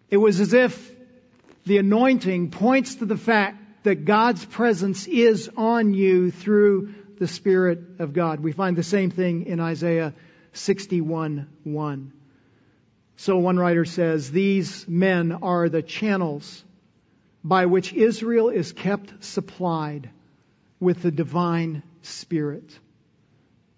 It 0.09 0.17
was 0.17 0.39
as 0.39 0.53
if 0.53 0.95
the 1.65 1.77
anointing 1.77 2.49
points 2.49 2.95
to 2.95 3.05
the 3.05 3.17
fact 3.17 3.83
that 3.83 4.05
God's 4.05 4.43
presence 4.45 5.05
is 5.05 5.49
on 5.55 5.93
you 5.93 6.31
through 6.31 6.93
the 7.19 7.27
Spirit 7.27 7.79
of 7.99 8.13
God. 8.13 8.39
We 8.39 8.53
find 8.53 8.77
the 8.77 8.83
same 8.83 9.11
thing 9.11 9.45
in 9.45 9.59
Isaiah 9.59 10.13
61 10.53 11.47
1. 11.63 12.13
So 13.17 13.37
one 13.37 13.57
writer 13.57 13.85
says, 13.85 14.31
These 14.31 14.87
men 14.87 15.31
are 15.31 15.69
the 15.69 15.81
channels 15.81 16.63
by 17.43 17.65
which 17.65 17.93
Israel 17.93 18.49
is 18.49 18.71
kept 18.71 19.23
supplied 19.23 20.09
with 20.79 21.01
the 21.01 21.11
divine 21.11 21.83
Spirit. 22.01 22.77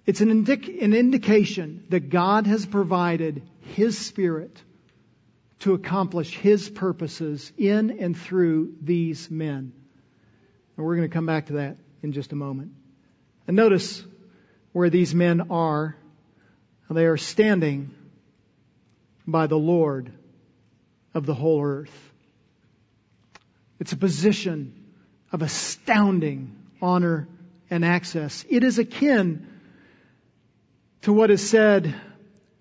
It's 0.06 0.22
an, 0.22 0.44
indic- 0.44 0.84
an 0.84 0.94
indication 0.94 1.86
that 1.90 2.10
God 2.10 2.48
has 2.48 2.66
provided 2.66 3.44
His 3.76 3.98
Spirit 3.98 4.62
to 5.60 5.74
accomplish 5.74 6.36
His 6.36 6.70
purposes 6.70 7.52
in 7.58 8.00
and 8.00 8.18
through 8.18 8.76
these 8.82 9.30
men. 9.30 9.74
And 10.78 10.86
we're 10.86 10.96
going 10.96 11.10
to 11.10 11.14
come 11.14 11.26
back 11.26 11.48
to 11.48 11.54
that 11.54 11.78
in 12.02 12.14
just 12.14 12.32
a 12.32 12.36
moment. 12.36 12.72
And 13.48 13.56
notice 13.56 14.04
where 14.72 14.90
these 14.90 15.14
men 15.14 15.52
are. 15.52 15.96
They 16.90 17.06
are 17.06 17.18
standing 17.18 17.92
by 19.28 19.48
the 19.48 19.58
Lord 19.58 20.12
of 21.14 21.26
the 21.26 21.36
whole 21.36 21.64
earth. 21.64 22.12
It's 23.80 23.92
a 23.92 23.98
position 23.98 24.74
of 25.32 25.42
astounding 25.42 26.56
honor 26.82 27.28
and 27.70 27.86
access. 27.86 28.46
It 28.50 28.64
is 28.64 28.80
akin 28.80 29.48
to 31.04 31.14
what 31.14 31.30
is 31.30 31.48
said 31.48 31.94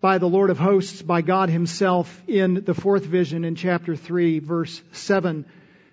by 0.00 0.18
the 0.18 0.28
Lord 0.28 0.50
of 0.50 0.58
hosts, 0.58 1.02
by 1.02 1.22
God 1.22 1.50
himself 1.50 2.22
in 2.28 2.62
the 2.64 2.74
fourth 2.74 3.04
vision 3.04 3.44
in 3.44 3.56
chapter 3.56 3.96
3 3.96 4.38
verse 4.38 4.80
7. 4.92 5.44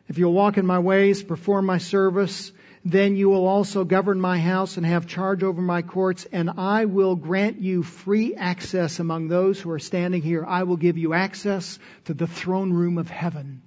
If 0.08 0.20
you'll 0.20 0.34
walk 0.34 0.58
in 0.58 0.66
my 0.66 0.80
ways, 0.80 1.24
perform 1.24 1.66
my 1.66 1.80
service, 1.80 2.52
then 2.84 3.16
you 3.16 3.30
will 3.30 3.48
also 3.48 3.84
govern 3.84 4.22
my 4.22 4.38
house 4.38 4.78
and 4.78 4.86
have 4.86 5.08
charge 5.08 5.42
over 5.42 5.60
my 5.60 5.82
courts, 5.82 6.28
and 6.32 6.52
I 6.58 6.86
will 6.86 7.16
grant 7.16 7.60
you 7.60 7.82
free 7.82 8.36
access 8.36 9.00
among 9.00 9.28
those 9.28 9.60
who 9.60 9.72
are 9.72 9.80
standing 9.80 10.22
here. 10.22 10.46
I 10.46 10.64
will 10.64 10.78
give 10.78 11.00
you 11.00 11.16
access 11.16 11.80
to 12.06 12.14
the 12.14 12.28
throne 12.28 12.72
room 12.72 13.00
of 13.00 13.10
heaven. 13.10 13.64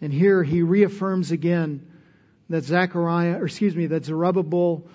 And 0.00 0.10
here 0.10 0.42
he 0.42 0.62
reaffirms 0.62 1.30
again 1.30 1.86
that 2.48 2.64
Zechariah, 2.64 3.38
or 3.38 3.44
excuse 3.44 3.76
me, 3.76 3.88
that 3.88 4.06
Zerubbabel 4.06 4.86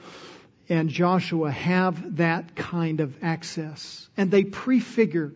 and 0.70 0.90
Joshua 0.90 1.52
have 1.52 2.18
that 2.18 2.56
kind 2.56 3.00
of 3.02 3.16
access. 3.22 4.08
And 4.16 4.32
they 4.32 4.44
prefigure 4.44 5.34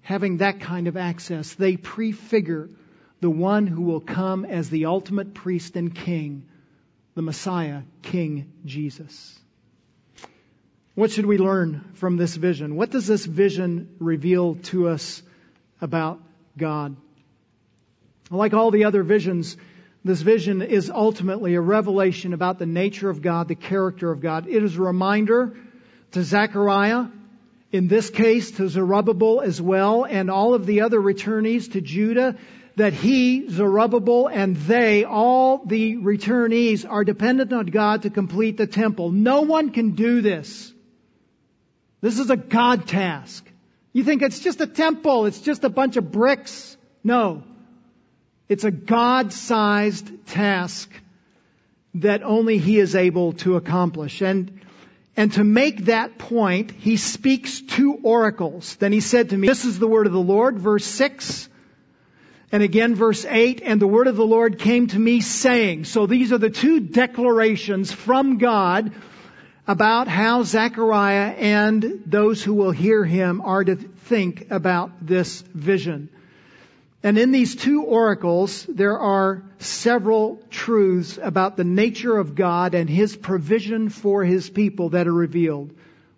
having 0.00 0.38
that 0.38 0.60
kind 0.60 0.88
of 0.88 0.96
access. 0.96 1.54
They 1.54 1.76
prefigure 1.76 2.70
the 3.20 3.30
one 3.30 3.66
who 3.66 3.82
will 3.82 4.00
come 4.00 4.44
as 4.44 4.70
the 4.70 4.86
ultimate 4.86 5.34
priest 5.34 5.76
and 5.76 5.94
king, 5.94 6.46
the 7.14 7.22
Messiah, 7.22 7.82
King 8.02 8.52
Jesus. 8.64 9.38
What 10.94 11.10
should 11.10 11.26
we 11.26 11.38
learn 11.38 11.90
from 11.94 12.16
this 12.16 12.34
vision? 12.34 12.74
What 12.74 12.90
does 12.90 13.06
this 13.06 13.24
vision 13.24 13.94
reveal 13.98 14.56
to 14.70 14.88
us 14.88 15.22
about 15.80 16.20
God? 16.56 16.96
Like 18.30 18.54
all 18.54 18.70
the 18.70 18.84
other 18.84 19.02
visions, 19.02 19.56
this 20.04 20.22
vision 20.22 20.62
is 20.62 20.90
ultimately 20.90 21.54
a 21.54 21.60
revelation 21.60 22.32
about 22.32 22.58
the 22.58 22.66
nature 22.66 23.10
of 23.10 23.20
God, 23.20 23.48
the 23.48 23.54
character 23.54 24.10
of 24.10 24.20
God. 24.20 24.46
It 24.46 24.62
is 24.62 24.76
a 24.76 24.82
reminder 24.82 25.56
to 26.12 26.22
Zechariah, 26.22 27.06
in 27.72 27.88
this 27.88 28.08
case 28.08 28.52
to 28.52 28.68
Zerubbabel 28.68 29.40
as 29.40 29.60
well, 29.60 30.04
and 30.04 30.30
all 30.30 30.54
of 30.54 30.66
the 30.66 30.82
other 30.82 31.00
returnees 31.00 31.72
to 31.72 31.80
Judah, 31.80 32.36
that 32.76 32.92
he, 32.92 33.48
Zerubbabel, 33.50 34.28
and 34.28 34.56
they, 34.56 35.04
all 35.04 35.64
the 35.64 35.96
returnees, 35.96 36.88
are 36.88 37.04
dependent 37.04 37.52
on 37.52 37.66
God 37.66 38.02
to 38.02 38.10
complete 38.10 38.56
the 38.56 38.68
temple. 38.68 39.10
No 39.10 39.42
one 39.42 39.70
can 39.70 39.90
do 39.90 40.22
this. 40.22 40.72
This 42.00 42.20
is 42.20 42.30
a 42.30 42.36
God 42.36 42.86
task. 42.86 43.44
You 43.92 44.04
think 44.04 44.22
it's 44.22 44.38
just 44.38 44.60
a 44.60 44.66
temple, 44.66 45.26
it's 45.26 45.40
just 45.40 45.64
a 45.64 45.68
bunch 45.68 45.96
of 45.96 46.12
bricks. 46.12 46.76
No. 47.02 47.42
It's 48.48 48.64
a 48.64 48.70
God-sized 48.70 50.26
task 50.26 50.90
that 51.94 52.22
only 52.22 52.58
He 52.58 52.78
is 52.78 52.94
able 52.94 53.32
to 53.34 53.56
accomplish. 53.56 54.22
And, 54.22 54.60
and 55.16 55.32
to 55.34 55.44
make 55.44 55.86
that 55.86 56.18
point, 56.18 56.70
He 56.70 56.96
speaks 56.96 57.60
two 57.60 57.98
oracles. 58.02 58.76
Then 58.76 58.92
He 58.92 59.00
said 59.00 59.30
to 59.30 59.36
me, 59.36 59.48
this 59.48 59.64
is 59.64 59.78
the 59.78 59.88
word 59.88 60.06
of 60.06 60.12
the 60.12 60.20
Lord, 60.20 60.58
verse 60.58 60.86
6. 60.86 61.48
And 62.50 62.62
again, 62.62 62.94
verse 62.94 63.26
8, 63.26 63.60
and 63.62 63.80
the 63.80 63.86
word 63.86 64.06
of 64.06 64.16
the 64.16 64.24
Lord 64.24 64.58
came 64.58 64.86
to 64.86 64.98
me 64.98 65.20
saying, 65.20 65.84
so 65.84 66.06
these 66.06 66.32
are 66.32 66.38
the 66.38 66.48
two 66.48 66.80
declarations 66.80 67.92
from 67.92 68.38
God 68.38 68.92
about 69.66 70.08
how 70.08 70.44
Zechariah 70.44 71.32
and 71.32 72.02
those 72.06 72.42
who 72.42 72.54
will 72.54 72.70
hear 72.70 73.04
him 73.04 73.42
are 73.42 73.62
to 73.62 73.76
think 73.76 74.50
about 74.50 75.06
this 75.06 75.42
vision. 75.42 76.08
And 77.02 77.16
in 77.16 77.30
these 77.30 77.54
two 77.54 77.84
oracles, 77.84 78.64
there 78.64 78.98
are 78.98 79.44
several 79.58 80.40
truths 80.50 81.18
about 81.22 81.56
the 81.56 81.64
nature 81.64 82.16
of 82.16 82.34
God 82.34 82.74
and 82.74 82.90
His 82.90 83.16
provision 83.16 83.88
for 83.88 84.24
His 84.24 84.50
people 84.50 84.90
that 84.90 85.06
are 85.06 85.12
revealed. 85.12 85.74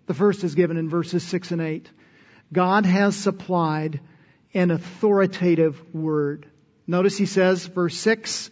The 0.07 0.15
first 0.15 0.43
is 0.43 0.55
given 0.55 0.77
in 0.77 0.89
verses 0.89 1.23
6 1.23 1.51
and 1.51 1.61
8. 1.61 1.89
God 2.51 2.85
has 2.85 3.15
supplied 3.15 3.99
an 4.53 4.71
authoritative 4.71 5.93
word. 5.93 6.47
Notice 6.87 7.17
he 7.17 7.27
says, 7.27 7.65
verse 7.67 7.95
6, 7.97 8.49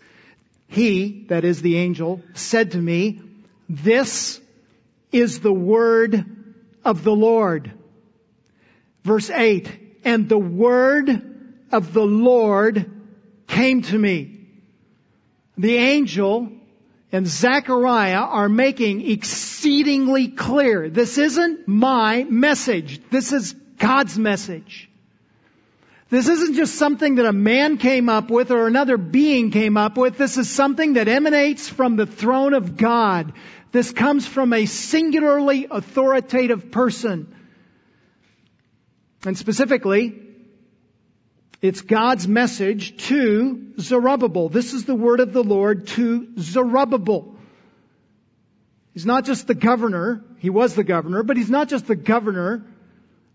He, 0.68 1.26
that 1.30 1.44
is 1.44 1.62
the 1.62 1.78
angel, 1.78 2.22
said 2.36 2.72
to 2.72 2.78
me, 2.78 3.22
This 3.68 4.40
is 5.12 5.40
the 5.40 5.52
word 5.52 6.24
of 6.86 7.04
the 7.04 7.16
Lord. 7.16 7.72
Verse 9.04 9.30
8, 9.30 9.98
and 10.06 10.30
the 10.30 10.38
word 10.38 11.39
of 11.72 11.94
the 11.94 12.06
Lord 12.06 12.90
came 13.48 13.82
to 13.84 13.98
me. 13.98 14.48
The 15.58 15.76
angel 15.76 16.52
and 17.12 17.28
Zechariah 17.28 18.22
are 18.22 18.50
making 18.50 19.10
exceedingly 19.10 20.30
clear. 20.30 20.90
This 20.90 21.18
isn't 21.18 21.68
my 21.68 22.24
message. 22.24 23.02
This 23.10 23.34
is 23.34 23.54
God's 23.78 24.18
message. 24.18 24.90
This 26.10 26.28
isn't 26.28 26.56
just 26.56 26.76
something 26.76 27.16
that 27.16 27.26
a 27.26 27.34
man 27.34 27.78
came 27.78 28.10
up 28.10 28.32
with 28.32 28.52
or 28.52 28.68
another 28.68 28.98
being 28.98 29.52
came 29.52 29.78
up 29.78 29.98
with. 29.98 30.18
This 30.18 30.38
is 30.38 30.50
something 30.50 30.94
that 30.94 31.08
emanates 31.08 31.70
from 31.70 31.96
the 31.96 32.08
throne 32.08 32.54
of 32.54 32.78
God. 32.78 33.34
This 33.72 33.92
comes 33.92 34.26
from 34.26 34.54
a 34.54 34.66
singularly 34.66 35.68
authoritative 35.70 36.72
person. 36.72 37.36
And 39.24 39.38
specifically, 39.38 40.29
it's 41.62 41.82
God's 41.82 42.28
message 42.28 42.96
to 43.08 43.74
Zerubbabel. 43.80 44.50
This 44.50 44.74
is 44.74 44.86
the 44.86 44.96
word 44.96 45.20
of 45.20 45.34
the 45.34 45.44
Lord 45.44 45.88
to 45.88 46.28
Zerubbabel. 46.40 47.36
He's 48.94 49.06
not 49.06 49.26
just 49.26 49.48
the 49.48 49.56
governor. 49.56 50.24
He 50.40 50.50
was 50.50 50.74
the 50.74 50.84
governor, 50.84 51.24
but 51.24 51.38
he's 51.38 51.50
not 51.50 51.68
just 51.68 51.86
the 51.88 51.96
governor. 51.96 52.66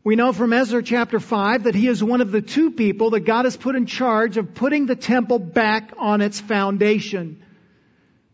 We 0.03 0.17
know 0.17 0.33
from 0.33 0.53
Ezra 0.53 0.83
chapter 0.83 1.21
5 1.21 1.65
that 1.65 1.75
he 1.75 1.89
is 1.89 2.03
one 2.03 2.21
of 2.21 2.33
the 2.33 2.43
two 2.43 2.71
people 2.71 3.11
that 3.11 3.21
God 3.21 3.45
has 3.45 3.57
put 3.57 3.77
in 3.77 3.87
charge 3.87 4.37
of 4.37 4.55
putting 4.55 4.87
the 4.87 4.97
temple 4.97 5.39
back 5.39 5.93
on 5.99 6.21
its 6.21 6.41
foundation. 6.41 7.43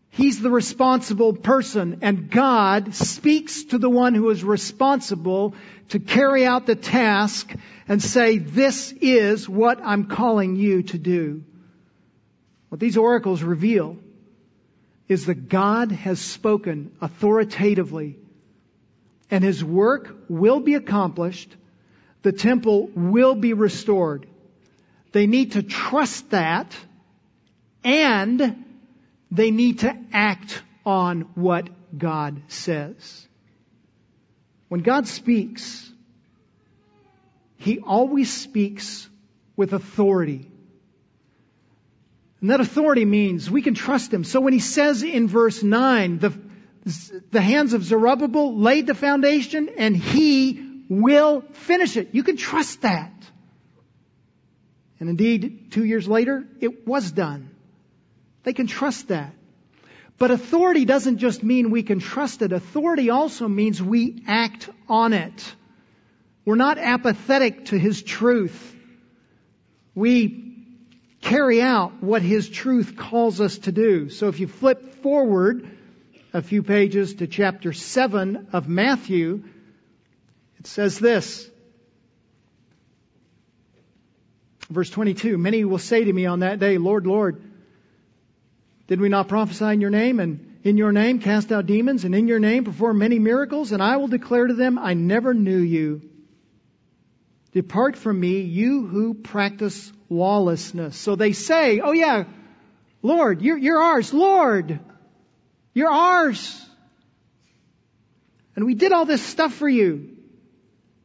He's 0.09 0.41
the 0.41 0.51
responsible 0.51 1.33
person 1.33 1.99
and 2.01 2.29
God 2.29 2.95
speaks 2.95 3.63
to 3.65 3.77
the 3.77 3.89
one 3.89 4.13
who 4.13 4.29
is 4.29 4.43
responsible 4.43 5.55
to 5.89 5.99
carry 5.99 6.45
out 6.45 6.65
the 6.65 6.75
task 6.75 7.53
and 7.91 8.01
say, 8.01 8.37
this 8.37 8.93
is 9.01 9.49
what 9.49 9.81
I'm 9.83 10.05
calling 10.05 10.55
you 10.55 10.83
to 10.83 10.97
do. 10.97 11.43
What 12.69 12.79
these 12.79 12.95
oracles 12.95 13.43
reveal 13.43 13.97
is 15.09 15.25
that 15.25 15.49
God 15.49 15.91
has 15.91 16.21
spoken 16.21 16.95
authoritatively 17.01 18.17
and 19.29 19.43
his 19.43 19.61
work 19.61 20.15
will 20.29 20.61
be 20.61 20.75
accomplished. 20.75 21.53
The 22.21 22.31
temple 22.31 22.89
will 22.95 23.35
be 23.35 23.51
restored. 23.51 24.25
They 25.11 25.27
need 25.27 25.51
to 25.51 25.61
trust 25.61 26.29
that 26.29 26.73
and 27.83 28.63
they 29.31 29.51
need 29.51 29.79
to 29.79 29.93
act 30.13 30.63
on 30.85 31.23
what 31.35 31.67
God 31.97 32.41
says. 32.47 33.27
When 34.69 34.79
God 34.79 35.07
speaks, 35.07 35.90
He 37.61 37.79
always 37.79 38.31
speaks 38.33 39.07
with 39.55 39.73
authority. 39.73 40.49
And 42.39 42.49
that 42.49 42.59
authority 42.59 43.05
means 43.05 43.51
we 43.51 43.61
can 43.61 43.75
trust 43.75 44.11
Him. 44.11 44.23
So 44.23 44.41
when 44.41 44.53
He 44.53 44.59
says 44.59 45.03
in 45.03 45.27
verse 45.27 45.61
9, 45.61 46.17
the, 46.17 46.33
the 47.29 47.41
hands 47.41 47.73
of 47.73 47.83
Zerubbabel 47.83 48.57
laid 48.57 48.87
the 48.87 48.95
foundation 48.95 49.69
and 49.77 49.95
He 49.95 50.83
will 50.89 51.41
finish 51.53 51.97
it. 51.97 52.09
You 52.13 52.23
can 52.23 52.35
trust 52.35 52.81
that. 52.81 53.13
And 54.99 55.09
indeed, 55.09 55.71
two 55.71 55.85
years 55.85 56.07
later, 56.07 56.43
it 56.59 56.87
was 56.87 57.11
done. 57.11 57.51
They 58.43 58.53
can 58.53 58.65
trust 58.65 59.09
that. 59.09 59.33
But 60.17 60.31
authority 60.31 60.85
doesn't 60.85 61.19
just 61.19 61.43
mean 61.43 61.69
we 61.69 61.83
can 61.83 61.99
trust 61.99 62.41
it. 62.41 62.51
Authority 62.51 63.11
also 63.11 63.47
means 63.47 63.81
we 63.81 64.23
act 64.27 64.69
on 64.89 65.13
it. 65.13 65.55
We're 66.45 66.55
not 66.55 66.77
apathetic 66.77 67.65
to 67.65 67.77
His 67.77 68.01
truth. 68.01 68.75
We 69.93 70.51
carry 71.21 71.61
out 71.61 72.01
what 72.01 72.21
His 72.21 72.49
truth 72.49 72.95
calls 72.97 73.39
us 73.39 73.59
to 73.59 73.71
do. 73.71 74.09
So 74.09 74.27
if 74.27 74.39
you 74.39 74.47
flip 74.47 74.95
forward 75.01 75.69
a 76.33 76.41
few 76.41 76.63
pages 76.63 77.15
to 77.15 77.27
chapter 77.27 77.73
7 77.73 78.47
of 78.53 78.67
Matthew, 78.67 79.43
it 80.59 80.67
says 80.67 80.97
this. 80.97 81.49
Verse 84.69 84.89
22, 84.89 85.37
many 85.37 85.65
will 85.65 85.77
say 85.77 86.03
to 86.05 86.13
me 86.13 86.25
on 86.25 86.39
that 86.39 86.59
day, 86.59 86.77
Lord, 86.77 87.05
Lord, 87.05 87.41
did 88.87 89.01
we 89.01 89.09
not 89.09 89.27
prophesy 89.27 89.65
in 89.65 89.81
your 89.81 89.89
name 89.89 90.19
and 90.19 90.59
in 90.63 90.77
your 90.77 90.91
name 90.91 91.19
cast 91.19 91.51
out 91.51 91.65
demons 91.65 92.05
and 92.05 92.15
in 92.15 92.27
your 92.27 92.39
name 92.39 92.63
perform 92.63 92.97
many 92.97 93.19
miracles? 93.19 93.73
And 93.73 93.83
I 93.83 93.97
will 93.97 94.07
declare 94.07 94.47
to 94.47 94.53
them, 94.53 94.79
I 94.79 94.93
never 94.93 95.33
knew 95.33 95.59
you. 95.59 96.10
Depart 97.53 97.97
from 97.97 98.19
me, 98.19 98.41
you 98.41 98.87
who 98.87 99.13
practice 99.13 99.91
lawlessness. 100.09 100.95
So 100.97 101.15
they 101.15 101.33
say, 101.33 101.79
oh 101.81 101.91
yeah, 101.91 102.25
Lord, 103.01 103.41
you're, 103.41 103.57
you're 103.57 103.81
ours. 103.81 104.13
Lord, 104.13 104.79
you're 105.73 105.91
ours. 105.91 106.65
And 108.55 108.65
we 108.65 108.73
did 108.73 108.91
all 108.91 109.05
this 109.05 109.21
stuff 109.21 109.53
for 109.53 109.67
you. 109.67 110.17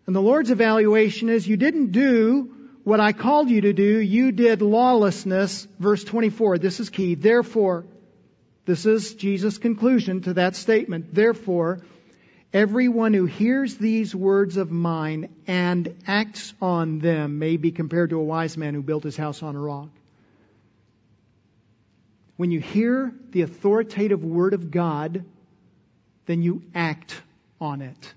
And 0.06 0.14
the 0.14 0.22
Lord's 0.22 0.50
evaluation 0.50 1.28
is 1.28 1.48
you 1.48 1.56
didn't 1.56 1.92
do 1.92 2.52
what 2.84 3.00
I 3.00 3.12
called 3.12 3.50
you 3.50 3.62
to 3.62 3.72
do, 3.72 3.98
you 3.98 4.30
did 4.30 4.62
lawlessness. 4.62 5.66
Verse 5.80 6.04
24, 6.04 6.58
this 6.58 6.78
is 6.78 6.88
key. 6.88 7.16
Therefore, 7.16 7.84
this 8.64 8.86
is 8.86 9.14
Jesus' 9.14 9.58
conclusion 9.58 10.20
to 10.22 10.34
that 10.34 10.54
statement. 10.54 11.12
Therefore, 11.12 11.80
everyone 12.52 13.14
who 13.14 13.26
hears 13.26 13.76
these 13.76 14.14
words 14.14 14.56
of 14.56 14.70
mine 14.70 15.28
and 15.46 15.94
acts 16.06 16.54
on 16.60 16.98
them 16.98 17.38
may 17.38 17.56
be 17.56 17.72
compared 17.72 18.10
to 18.10 18.18
a 18.18 18.24
wise 18.24 18.56
man 18.56 18.74
who 18.74 18.82
built 18.82 19.04
his 19.04 19.16
house 19.16 19.42
on 19.42 19.56
a 19.56 19.60
rock. 19.60 19.88
When 22.36 22.50
you 22.50 22.60
hear 22.60 23.12
the 23.30 23.42
authoritative 23.42 24.24
word 24.24 24.54
of 24.54 24.70
God, 24.70 25.24
then 26.26 26.42
you 26.42 26.62
act 26.74 27.20
on 27.60 27.82
it. 27.82 28.14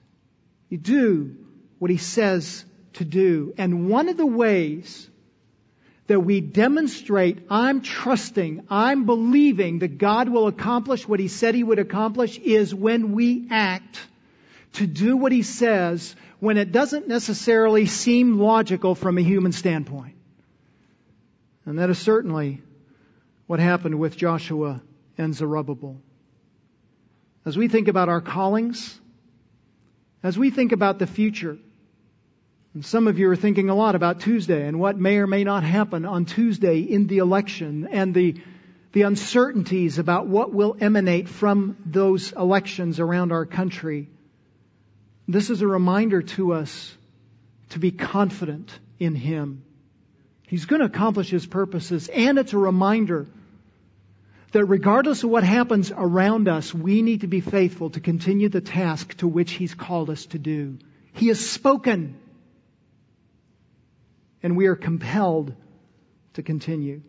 You 0.70 0.78
do 0.78 1.36
what 1.80 1.90
he 1.90 1.98
says 1.98 2.66
to 2.94 3.06
do. 3.06 3.54
And 3.58 3.90
one 3.90 4.10
of 4.10 4.18
the 4.18 4.26
ways 4.26 5.10
that 6.10 6.20
we 6.20 6.42
demonstrate 6.42 7.46
I'm 7.50 7.82
trusting, 7.82 8.66
I'm 8.70 9.06
believing 9.06 9.80
that 9.80 10.00
God 10.00 10.28
will 10.28 10.48
accomplish 10.48 11.08
what 11.08 11.20
He 11.20 11.28
said 11.28 11.54
He 11.54 11.64
would 11.64 11.80
accomplish 11.80 12.38
is 12.40 12.74
when 12.74 13.14
we 13.14 13.48
act 13.52 14.00
to 14.74 14.88
do 14.88 15.18
what 15.18 15.32
He 15.32 15.44
says 15.44 16.16
when 16.40 16.58
it 16.58 16.72
doesn't 16.72 17.08
necessarily 17.08 17.86
seem 17.86 18.40
logical 18.40 18.96
from 18.96 19.18
a 19.18 19.22
human 19.22 19.52
standpoint. 19.52 20.16
And 21.66 21.80
that 21.80 21.90
is 21.90 22.00
certainly 22.00 22.62
what 23.48 23.60
happened 23.60 24.00
with 24.00 24.16
Joshua 24.16 24.82
and 25.18 25.36
Zerubbabel. 25.36 26.02
As 27.46 27.58
we 27.58 27.68
think 27.68 27.88
about 27.88 28.10
our 28.10 28.22
callings, 28.22 29.00
as 30.24 30.38
we 30.38 30.50
think 30.50 30.72
about 30.72 31.00
the 31.00 31.08
future, 31.08 31.58
and 32.74 32.86
some 32.86 33.08
of 33.08 33.18
you 33.18 33.30
are 33.30 33.36
thinking 33.36 33.70
a 33.70 33.76
lot 33.76 33.96
about 33.96 34.20
Tuesday 34.20 34.68
and 34.68 34.80
what 34.80 34.98
may 34.98 35.18
or 35.18 35.28
may 35.28 35.44
not 35.44 35.64
happen 35.64 36.06
on 36.06 36.26
Tuesday 36.26 36.82
in 36.82 37.08
the 37.08 37.18
election 37.18 37.88
and 37.88 38.14
the, 38.14 38.42
the 38.94 39.02
uncertainties 39.02 39.98
about 39.98 40.28
what 40.28 40.54
will 40.54 40.78
emanate 40.80 41.28
from 41.28 41.78
those 41.86 42.32
elections 42.32 43.00
around 43.00 43.32
our 43.32 43.46
country. 43.46 44.10
This 45.30 45.52
is 45.52 45.62
a 45.62 45.68
reminder 45.68 46.24
to 46.24 46.54
us 46.54 46.98
to 47.70 47.78
be 47.78 47.92
confident 47.92 48.72
in 48.98 49.14
Him. 49.14 49.64
He's 50.48 50.66
going 50.66 50.80
to 50.80 50.88
accomplish 50.88 51.30
His 51.30 51.46
purposes, 51.46 52.08
and 52.08 52.40
it's 52.40 52.54
a 52.54 52.58
reminder 52.58 53.28
that 54.54 54.66
regardless 54.66 55.24
of 55.24 55.30
what 55.30 55.44
happens 55.44 55.92
around 55.96 56.48
us, 56.48 56.74
we 56.74 57.04
need 57.04 57.22
to 57.22 57.28
be 57.28 57.42
faithful 57.42 57.92
to 57.92 58.00
continue 58.00 58.50
the 58.50 58.60
task 58.60 59.18
to 59.18 59.28
which 59.28 59.52
He's 59.52 59.76
called 59.76 60.10
us 60.10 60.26
to 60.26 60.40
do. 60.40 60.80
He 61.14 61.28
has 61.28 61.40
spoken, 61.48 62.18
and 64.42 64.58
we 64.58 64.66
are 64.66 64.76
compelled 64.76 65.54
to 66.34 66.42
continue. 66.42 67.04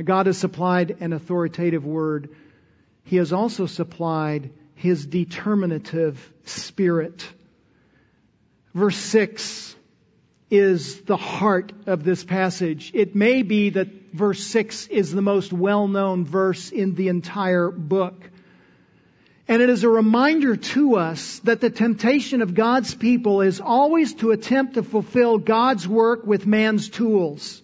God 0.00 0.26
has 0.26 0.38
supplied 0.38 0.98
an 1.00 1.12
authoritative 1.12 1.84
word. 1.84 2.30
He 3.02 3.16
has 3.16 3.32
also 3.32 3.66
supplied 3.66 4.52
His 4.76 5.04
determinative 5.04 6.32
spirit. 6.44 7.26
Verse 8.74 8.96
6 8.96 9.76
is 10.50 11.00
the 11.02 11.16
heart 11.16 11.72
of 11.86 12.04
this 12.04 12.24
passage. 12.24 12.90
It 12.94 13.14
may 13.14 13.42
be 13.42 13.70
that 13.70 13.88
verse 14.12 14.42
6 14.44 14.88
is 14.88 15.12
the 15.12 15.22
most 15.22 15.52
well 15.52 15.88
known 15.88 16.24
verse 16.24 16.70
in 16.70 16.94
the 16.94 17.08
entire 17.08 17.70
book. 17.70 18.30
And 19.48 19.60
it 19.60 19.68
is 19.68 19.82
a 19.82 19.88
reminder 19.88 20.54
to 20.56 20.96
us 20.96 21.40
that 21.40 21.60
the 21.60 21.70
temptation 21.70 22.40
of 22.42 22.54
God's 22.54 22.94
people 22.94 23.40
is 23.40 23.60
always 23.60 24.14
to 24.14 24.30
attempt 24.30 24.74
to 24.74 24.84
fulfill 24.84 25.38
God's 25.38 25.88
work 25.88 26.24
with 26.24 26.46
man's 26.46 26.88
tools. 26.88 27.60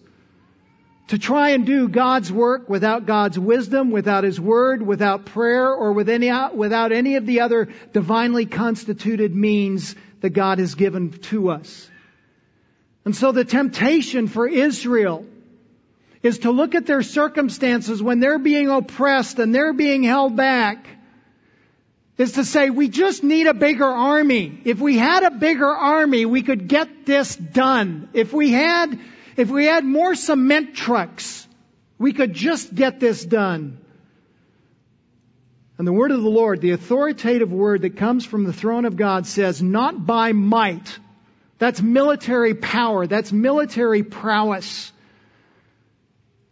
To 1.07 1.17
try 1.17 1.51
and 1.51 1.65
do 1.65 1.87
God's 1.87 2.29
work 2.29 2.67
without 2.67 3.05
God's 3.05 3.39
wisdom, 3.39 3.91
without 3.91 4.25
His 4.25 4.37
Word, 4.37 4.81
without 4.81 5.27
prayer, 5.27 5.71
or 5.71 5.93
with 5.93 6.09
any, 6.09 6.29
without 6.53 6.91
any 6.91 7.15
of 7.15 7.25
the 7.25 7.39
other 7.39 7.69
divinely 7.93 8.45
constituted 8.45 9.33
means 9.33 9.95
that 10.21 10.31
God 10.31 10.59
has 10.59 10.75
given 10.75 11.11
to 11.11 11.49
us. 11.49 11.89
And 13.05 13.15
so 13.15 13.31
the 13.31 13.45
temptation 13.45 14.27
for 14.27 14.47
Israel 14.47 15.25
is 16.23 16.39
to 16.39 16.51
look 16.51 16.75
at 16.75 16.85
their 16.85 17.03
circumstances 17.03 18.03
when 18.03 18.19
they're 18.19 18.39
being 18.39 18.69
oppressed 18.69 19.39
and 19.39 19.53
they're 19.53 19.73
being 19.73 20.03
held 20.03 20.35
back 20.35 20.85
is 22.17 22.33
to 22.33 22.43
say, 22.43 22.69
we 22.69 22.89
just 22.89 23.23
need 23.23 23.47
a 23.47 23.53
bigger 23.53 23.85
army. 23.85 24.59
If 24.65 24.79
we 24.79 24.97
had 24.97 25.23
a 25.23 25.31
bigger 25.31 25.67
army, 25.67 26.25
we 26.25 26.41
could 26.41 26.67
get 26.67 27.05
this 27.05 27.35
done. 27.35 28.09
If 28.13 28.33
we 28.33 28.51
had, 28.51 28.99
if 29.35 29.49
we 29.49 29.65
had 29.65 29.85
more 29.85 30.15
cement 30.15 30.75
trucks, 30.75 31.47
we 31.99 32.13
could 32.13 32.33
just 32.33 32.73
get 32.73 32.99
this 32.99 33.23
done. 33.23 33.79
And 35.77 35.87
the 35.87 35.93
word 35.93 36.11
of 36.11 36.21
the 36.21 36.29
Lord, 36.29 36.61
the 36.61 36.71
authoritative 36.71 37.51
word 37.51 37.83
that 37.83 37.97
comes 37.97 38.25
from 38.25 38.45
the 38.45 38.53
throne 38.53 38.85
of 38.85 38.95
God 38.97 39.27
says, 39.27 39.61
not 39.61 40.05
by 40.05 40.31
might, 40.31 40.99
that's 41.59 41.81
military 41.81 42.53
power. 42.53 43.07
That's 43.07 43.31
military 43.31 44.03
prowess. 44.03 44.91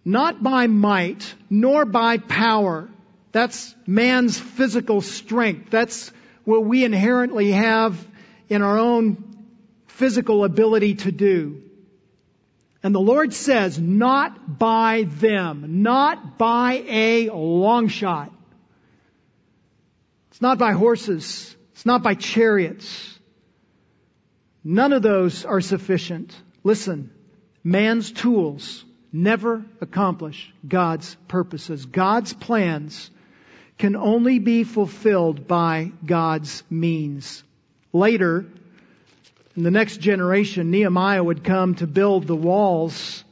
Not 0.03 0.41
by 0.41 0.67
might, 0.67 1.33
nor 1.49 1.85
by 1.85 2.17
power. 2.17 2.89
That's 3.31 3.75
man's 3.85 4.39
physical 4.39 5.01
strength. 5.01 5.69
That's 5.69 6.11
what 6.43 6.63
we 6.63 6.83
inherently 6.83 7.51
have 7.51 8.07
in 8.49 8.61
our 8.61 8.77
own 8.77 9.23
physical 9.87 10.43
ability 10.43 10.95
to 10.95 11.11
do. 11.11 11.61
And 12.83 12.93
the 12.93 12.99
Lord 12.99 13.33
says, 13.33 13.79
not 13.79 14.59
by 14.59 15.07
them, 15.07 15.81
not 15.81 16.37
by 16.37 16.83
a 16.87 17.29
long 17.31 17.87
shot. 17.87 18.31
It's 20.35 20.41
not 20.41 20.57
by 20.57 20.73
horses. 20.73 21.55
It's 21.71 21.85
not 21.85 22.03
by 22.03 22.13
chariots. 22.13 23.17
None 24.65 24.91
of 24.91 25.01
those 25.01 25.45
are 25.45 25.61
sufficient. 25.61 26.35
Listen, 26.61 27.09
man's 27.63 28.11
tools 28.11 28.83
never 29.13 29.63
accomplish 29.79 30.53
God's 30.67 31.15
purposes. 31.29 31.85
God's 31.85 32.33
plans 32.33 33.09
can 33.77 33.95
only 33.95 34.39
be 34.39 34.65
fulfilled 34.65 35.47
by 35.47 35.93
God's 36.05 36.63
means. 36.69 37.41
Later, 37.93 38.45
in 39.55 39.63
the 39.63 39.71
next 39.71 40.01
generation, 40.01 40.69
Nehemiah 40.69 41.23
would 41.23 41.45
come 41.45 41.75
to 41.75 41.87
build 41.87 42.27
the 42.27 42.35
walls. 42.35 43.23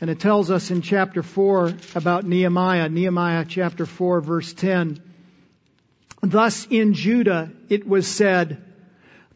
And 0.00 0.08
it 0.10 0.20
tells 0.20 0.52
us 0.52 0.70
in 0.70 0.82
chapter 0.82 1.24
4 1.24 1.72
about 1.96 2.24
Nehemiah, 2.24 2.88
Nehemiah 2.88 3.46
chapter 3.48 3.84
4 3.84 4.20
verse 4.20 4.54
10. 4.54 5.02
Thus 6.30 6.66
in 6.70 6.94
Judah 6.94 7.50
it 7.68 7.86
was 7.86 8.06
said, 8.06 8.62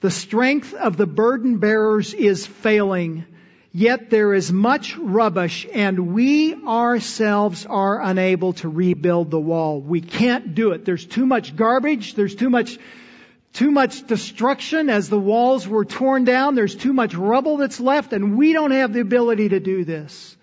the 0.01 0.11
strength 0.11 0.73
of 0.75 0.97
the 0.97 1.07
burden 1.07 1.59
bearers 1.59 2.15
is 2.15 2.47
failing, 2.47 3.27
yet 3.71 4.09
there 4.09 4.33
is 4.33 4.51
much 4.51 4.97
rubbish 4.97 5.67
and 5.73 6.15
we 6.15 6.55
ourselves 6.55 7.67
are 7.67 8.01
unable 8.01 8.55
to 8.55 8.69
rebuild 8.69 9.31
the 9.31 9.39
wall. 9.39 9.81
We 9.81 10.01
can't 10.01 10.55
do 10.55 10.73
it. 10.73 10.85
There's 10.85 11.05
too 11.05 11.27
much 11.27 11.55
garbage. 11.55 12.15
There's 12.15 12.35
too 12.35 12.49
much, 12.49 12.79
too 13.53 13.71
much 13.71 14.07
destruction 14.07 14.89
as 14.89 15.11
the 15.11 15.19
walls 15.19 15.69
were 15.69 15.85
torn 15.85 16.25
down. 16.25 16.55
There's 16.55 16.75
too 16.75 16.95
much 16.95 17.15
rubble 17.15 17.59
that's 17.59 17.79
left 17.79 18.15
and 18.15 18.39
we 18.39 18.55
don't 18.55 18.73
have 18.73 18.95
the 18.95 19.01
ability 19.01 19.51
to 19.51 19.61
do 19.61 19.85
this. 19.85 20.35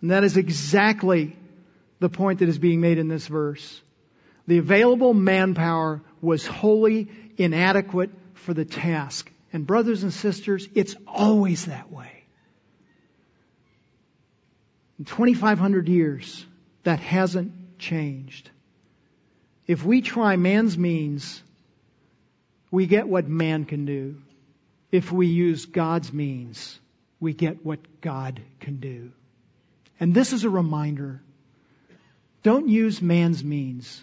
And 0.00 0.10
that 0.10 0.24
is 0.24 0.36
exactly 0.36 1.36
the 2.00 2.08
point 2.08 2.40
that 2.40 2.48
is 2.48 2.58
being 2.58 2.80
made 2.80 2.98
in 2.98 3.06
this 3.06 3.26
verse. 3.28 3.80
The 4.48 4.56
available 4.56 5.12
manpower 5.12 6.00
was 6.22 6.46
wholly 6.46 7.08
inadequate 7.36 8.10
for 8.32 8.54
the 8.54 8.64
task. 8.64 9.30
And 9.52 9.66
brothers 9.66 10.04
and 10.04 10.12
sisters, 10.12 10.66
it's 10.74 10.96
always 11.06 11.66
that 11.66 11.92
way. 11.92 12.24
In 14.98 15.04
2,500 15.04 15.86
years, 15.90 16.46
that 16.84 16.98
hasn't 16.98 17.78
changed. 17.78 18.48
If 19.66 19.84
we 19.84 20.00
try 20.00 20.36
man's 20.36 20.78
means, 20.78 21.42
we 22.70 22.86
get 22.86 23.06
what 23.06 23.28
man 23.28 23.66
can 23.66 23.84
do. 23.84 24.16
If 24.90 25.12
we 25.12 25.26
use 25.26 25.66
God's 25.66 26.10
means, 26.10 26.80
we 27.20 27.34
get 27.34 27.66
what 27.66 28.00
God 28.00 28.40
can 28.60 28.80
do. 28.80 29.12
And 30.00 30.14
this 30.14 30.32
is 30.32 30.44
a 30.44 30.50
reminder. 30.50 31.20
Don't 32.42 32.70
use 32.70 33.02
man's 33.02 33.44
means. 33.44 34.02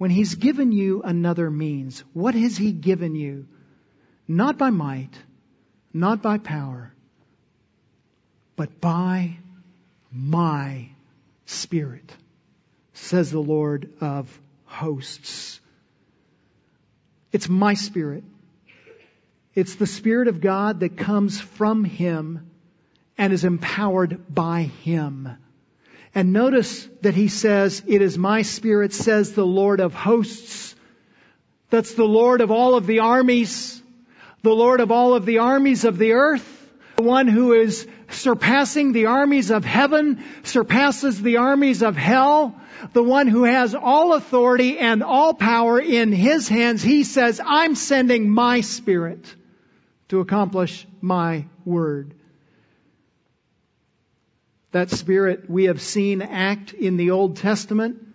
When 0.00 0.10
he's 0.10 0.34
given 0.34 0.72
you 0.72 1.02
another 1.02 1.50
means, 1.50 2.02
what 2.14 2.34
has 2.34 2.56
he 2.56 2.72
given 2.72 3.14
you? 3.14 3.46
not 4.30 4.56
by 4.56 4.70
might, 4.70 5.10
not 5.92 6.22
by 6.22 6.38
power, 6.38 6.94
but 8.54 8.80
by 8.80 9.36
my 10.12 10.88
Spirit, 11.46 12.14
says 12.92 13.32
the 13.32 13.40
Lord 13.40 13.92
of 14.00 14.40
hosts. 14.66 15.60
It's 17.32 17.48
my 17.48 17.74
Spirit. 17.74 18.22
It's 19.56 19.74
the 19.74 19.86
Spirit 19.86 20.28
of 20.28 20.40
God 20.40 20.78
that 20.80 20.96
comes 20.96 21.40
from 21.40 21.82
Him 21.82 22.48
and 23.18 23.32
is 23.32 23.44
empowered 23.44 24.32
by 24.32 24.62
Him. 24.62 25.28
And 26.14 26.32
notice 26.32 26.88
that 27.02 27.14
He 27.14 27.28
says, 27.28 27.82
it 27.86 28.02
is 28.02 28.18
my 28.18 28.42
Spirit, 28.42 28.92
says 28.92 29.32
the 29.32 29.46
Lord 29.46 29.80
of 29.80 29.94
hosts. 29.94 30.74
That's 31.70 31.94
the 31.94 32.04
Lord 32.04 32.40
of 32.40 32.50
all 32.50 32.74
of 32.74 32.86
the 32.86 33.00
armies 33.00 33.80
the 34.42 34.50
Lord 34.50 34.80
of 34.80 34.90
all 34.90 35.14
of 35.14 35.26
the 35.26 35.38
armies 35.38 35.84
of 35.84 35.98
the 35.98 36.12
earth, 36.12 36.70
the 36.96 37.02
one 37.02 37.28
who 37.28 37.52
is 37.52 37.86
surpassing 38.08 38.92
the 38.92 39.06
armies 39.06 39.50
of 39.50 39.64
heaven, 39.64 40.24
surpasses 40.42 41.20
the 41.20 41.36
armies 41.36 41.82
of 41.82 41.96
hell, 41.96 42.58
the 42.92 43.02
one 43.02 43.26
who 43.26 43.44
has 43.44 43.74
all 43.74 44.14
authority 44.14 44.78
and 44.78 45.02
all 45.02 45.34
power 45.34 45.78
in 45.78 46.12
his 46.12 46.48
hands, 46.48 46.82
he 46.82 47.04
says, 47.04 47.40
I'm 47.44 47.74
sending 47.74 48.30
my 48.30 48.62
spirit 48.62 49.34
to 50.08 50.20
accomplish 50.20 50.86
my 51.00 51.44
word. 51.64 52.14
That 54.72 54.90
spirit 54.90 55.50
we 55.50 55.64
have 55.64 55.80
seen 55.80 56.22
act 56.22 56.72
in 56.72 56.96
the 56.96 57.10
Old 57.10 57.36
Testament 57.36 58.06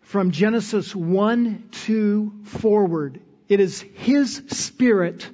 from 0.00 0.30
Genesis 0.30 0.94
1, 0.94 1.68
2 1.70 2.32
forward. 2.44 3.20
It 3.48 3.60
is 3.60 3.80
His 3.80 4.42
Spirit 4.48 5.28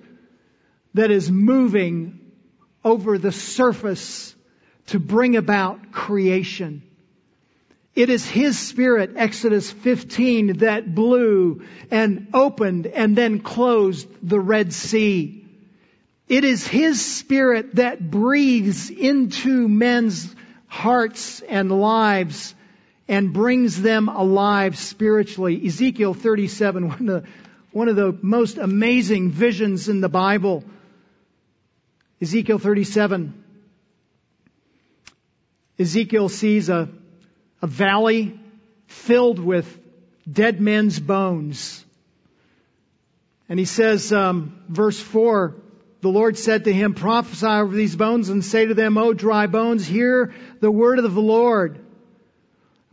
that 0.94 1.11
is 1.12 1.30
moving 1.30 2.18
over 2.84 3.16
the 3.18 3.30
surface 3.30 4.34
to 4.86 4.98
bring 4.98 5.36
about 5.36 5.92
creation. 5.92 6.82
It 7.94 8.11
is 8.11 8.26
His 8.26 8.59
Spirit, 8.59 9.12
Exodus 9.16 9.70
15, 9.70 10.59
that 10.59 10.94
blew 10.94 11.62
and 11.92 12.28
opened 12.34 12.86
and 12.86 13.14
then 13.14 13.40
closed 13.40 14.09
the 14.22 14.40
Red 14.40 14.72
Sea. 14.72 15.44
It 16.28 16.44
is 16.44 16.66
His 16.66 17.05
Spirit 17.05 17.76
that 17.76 18.11
breathes 18.11 18.90
into 18.90 19.68
men's 19.68 20.34
hearts 20.71 21.41
and 21.41 21.71
lives 21.71 22.55
and 23.09 23.33
brings 23.33 23.83
them 23.83 24.09
alive 24.09 24.79
spiritually. 24.79 25.66
Ezekiel 25.66 26.14
37, 26.14 26.89
one 26.89 27.01
of 27.01 27.07
the 27.07 27.29
one 27.73 27.89
of 27.89 27.97
the 27.97 28.16
most 28.23 28.57
amazing 28.59 29.31
visions 29.31 29.89
in 29.89 30.01
the 30.01 30.09
Bible. 30.09 30.64
Ezekiel 32.21 32.59
37. 32.59 33.45
Ezekiel 35.79 36.29
sees 36.29 36.68
a, 36.68 36.89
a 37.62 37.66
valley 37.66 38.39
filled 38.87 39.39
with 39.39 39.79
dead 40.31 40.61
men's 40.61 40.99
bones. 40.99 41.85
And 43.49 43.59
he 43.59 43.64
says, 43.64 44.12
um, 44.12 44.62
verse 44.68 44.99
4, 44.99 45.55
the 46.01 46.09
Lord 46.09 46.38
said 46.38 46.64
to 46.64 46.72
him, 46.72 46.94
prophesy 46.94 47.46
over 47.46 47.74
these 47.74 47.96
bones 47.96 48.28
and 48.30 48.44
say 48.44 48.66
to 48.66 48.74
them, 48.74 48.96
O 48.96 49.12
dry 49.12 49.46
bones, 49.46 49.86
hear 49.86 50.32
the 50.61 50.70
word 50.70 50.98
of 50.98 51.14
the 51.14 51.20
Lord. 51.20 51.84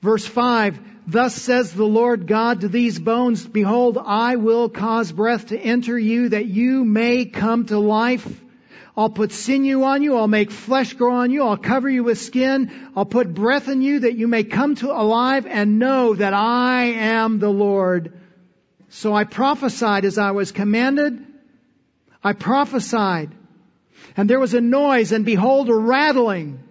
Verse 0.01 0.25
5, 0.25 0.79
Thus 1.07 1.33
says 1.33 1.71
the 1.71 1.85
Lord 1.85 2.27
God 2.27 2.61
to 2.61 2.67
these 2.67 2.99
bones, 2.99 3.45
Behold, 3.45 3.97
I 3.97 4.35
will 4.35 4.67
cause 4.67 5.11
breath 5.11 5.47
to 5.47 5.57
enter 5.57 5.97
you 5.97 6.29
that 6.29 6.47
you 6.47 6.83
may 6.83 7.25
come 7.25 7.65
to 7.67 7.79
life. 7.79 8.27
I'll 8.97 9.09
put 9.09 9.31
sinew 9.31 9.83
on 9.83 10.01
you. 10.01 10.17
I'll 10.17 10.27
make 10.27 10.51
flesh 10.51 10.93
grow 10.93 11.17
on 11.17 11.31
you. 11.31 11.43
I'll 11.43 11.55
cover 11.55 11.87
you 11.87 12.03
with 12.03 12.17
skin. 12.17 12.91
I'll 12.95 13.05
put 13.05 13.33
breath 13.33 13.69
in 13.69 13.83
you 13.83 13.99
that 13.99 14.15
you 14.15 14.27
may 14.27 14.43
come 14.43 14.75
to 14.75 14.91
alive 14.91 15.45
and 15.45 15.77
know 15.77 16.15
that 16.15 16.33
I 16.33 16.85
am 16.85 17.37
the 17.37 17.49
Lord. 17.49 18.19
So 18.89 19.13
I 19.13 19.23
prophesied 19.23 20.03
as 20.03 20.17
I 20.17 20.31
was 20.31 20.51
commanded. 20.51 21.26
I 22.23 22.33
prophesied. 22.33 23.31
And 24.15 24.29
there 24.29 24.39
was 24.39 24.53
a 24.53 24.61
noise 24.61 25.11
and 25.11 25.25
behold 25.25 25.69
a 25.69 25.75
rattling. 25.75 26.63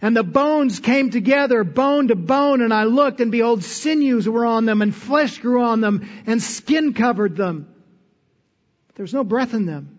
And 0.00 0.16
the 0.16 0.22
bones 0.22 0.78
came 0.78 1.10
together, 1.10 1.64
bone 1.64 2.08
to 2.08 2.14
bone, 2.14 2.60
and 2.60 2.72
I 2.72 2.84
looked, 2.84 3.20
and 3.20 3.32
behold, 3.32 3.64
sinews 3.64 4.28
were 4.28 4.46
on 4.46 4.64
them, 4.64 4.80
and 4.80 4.94
flesh 4.94 5.38
grew 5.38 5.62
on 5.62 5.80
them, 5.80 6.08
and 6.26 6.40
skin 6.40 6.94
covered 6.94 7.36
them. 7.36 7.66
There 8.94 9.02
was 9.02 9.14
no 9.14 9.24
breath 9.24 9.54
in 9.54 9.66
them. 9.66 9.98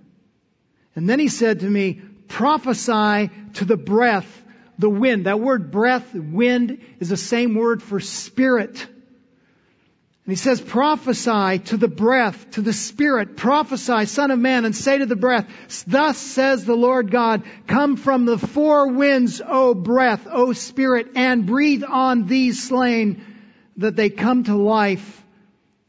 And 0.95 1.09
then 1.09 1.19
he 1.19 1.27
said 1.27 1.61
to 1.61 1.69
me, 1.69 2.01
prophesy 2.27 3.29
to 3.55 3.65
the 3.65 3.77
breath, 3.77 4.43
the 4.77 4.89
wind. 4.89 5.25
That 5.25 5.39
word 5.39 5.71
breath, 5.71 6.13
wind, 6.13 6.79
is 6.99 7.09
the 7.09 7.17
same 7.17 7.55
word 7.55 7.83
for 7.83 7.99
spirit. 7.99 8.87
And 10.29 10.37
he 10.37 10.43
says, 10.43 10.61
prophesy 10.61 11.57
to 11.57 11.77
the 11.77 11.87
breath, 11.87 12.51
to 12.51 12.61
the 12.61 12.71
spirit, 12.71 13.35
prophesy, 13.35 14.05
son 14.05 14.29
of 14.29 14.37
man, 14.37 14.63
and 14.63 14.75
say 14.75 14.99
to 14.99 15.07
the 15.07 15.15
breath, 15.15 15.47
thus 15.87 16.19
says 16.19 16.65
the 16.65 16.75
Lord 16.75 17.09
God, 17.09 17.41
come 17.65 17.97
from 17.97 18.25
the 18.25 18.37
four 18.37 18.89
winds, 18.89 19.41
O 19.43 19.73
breath, 19.73 20.27
O 20.29 20.53
spirit, 20.53 21.13
and 21.15 21.47
breathe 21.47 21.83
on 21.83 22.27
these 22.27 22.61
slain, 22.61 23.25
that 23.77 23.95
they 23.95 24.11
come 24.11 24.43
to 24.43 24.55
life. 24.55 25.25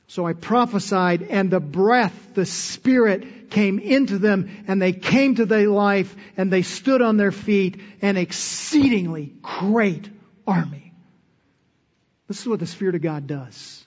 So 0.06 0.24
I 0.24 0.32
prophesied, 0.32 1.20
and 1.20 1.50
the 1.50 1.60
breath, 1.60 2.32
the 2.32 2.46
spirit, 2.46 3.50
came 3.50 3.78
into 3.78 4.16
them, 4.16 4.64
and 4.66 4.80
they 4.80 4.94
came 4.94 5.34
to 5.34 5.44
their 5.44 5.68
life, 5.68 6.16
and 6.38 6.50
they 6.50 6.62
stood 6.62 7.02
on 7.02 7.18
their 7.18 7.30
feet, 7.30 7.78
an 8.00 8.16
exceedingly 8.16 9.34
great 9.42 10.08
army. 10.46 10.94
This 12.26 12.40
is 12.40 12.48
what 12.48 12.60
the 12.60 12.66
Spirit 12.66 12.94
of 12.94 13.02
God 13.02 13.26
does. 13.26 13.79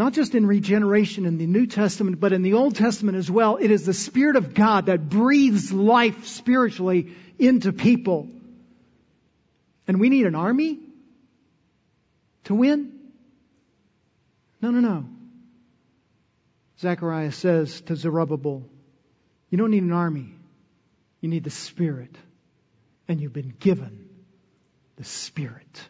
Not 0.00 0.14
just 0.14 0.34
in 0.34 0.46
regeneration 0.46 1.26
in 1.26 1.36
the 1.36 1.46
New 1.46 1.66
Testament, 1.66 2.20
but 2.20 2.32
in 2.32 2.40
the 2.40 2.54
Old 2.54 2.74
Testament 2.74 3.18
as 3.18 3.30
well. 3.30 3.58
It 3.58 3.70
is 3.70 3.84
the 3.84 3.92
Spirit 3.92 4.36
of 4.36 4.54
God 4.54 4.86
that 4.86 5.10
breathes 5.10 5.74
life 5.74 6.24
spiritually 6.24 7.14
into 7.38 7.70
people. 7.70 8.26
And 9.86 10.00
we 10.00 10.08
need 10.08 10.24
an 10.24 10.34
army 10.34 10.78
to 12.44 12.54
win? 12.54 12.94
No, 14.62 14.70
no, 14.70 14.80
no. 14.80 15.04
Zechariah 16.78 17.32
says 17.32 17.82
to 17.82 17.94
Zerubbabel, 17.94 18.64
you 19.50 19.58
don't 19.58 19.70
need 19.70 19.82
an 19.82 19.92
army. 19.92 20.32
You 21.20 21.28
need 21.28 21.44
the 21.44 21.50
Spirit. 21.50 22.16
And 23.06 23.20
you've 23.20 23.34
been 23.34 23.54
given 23.60 24.08
the 24.96 25.04
Spirit. 25.04 25.88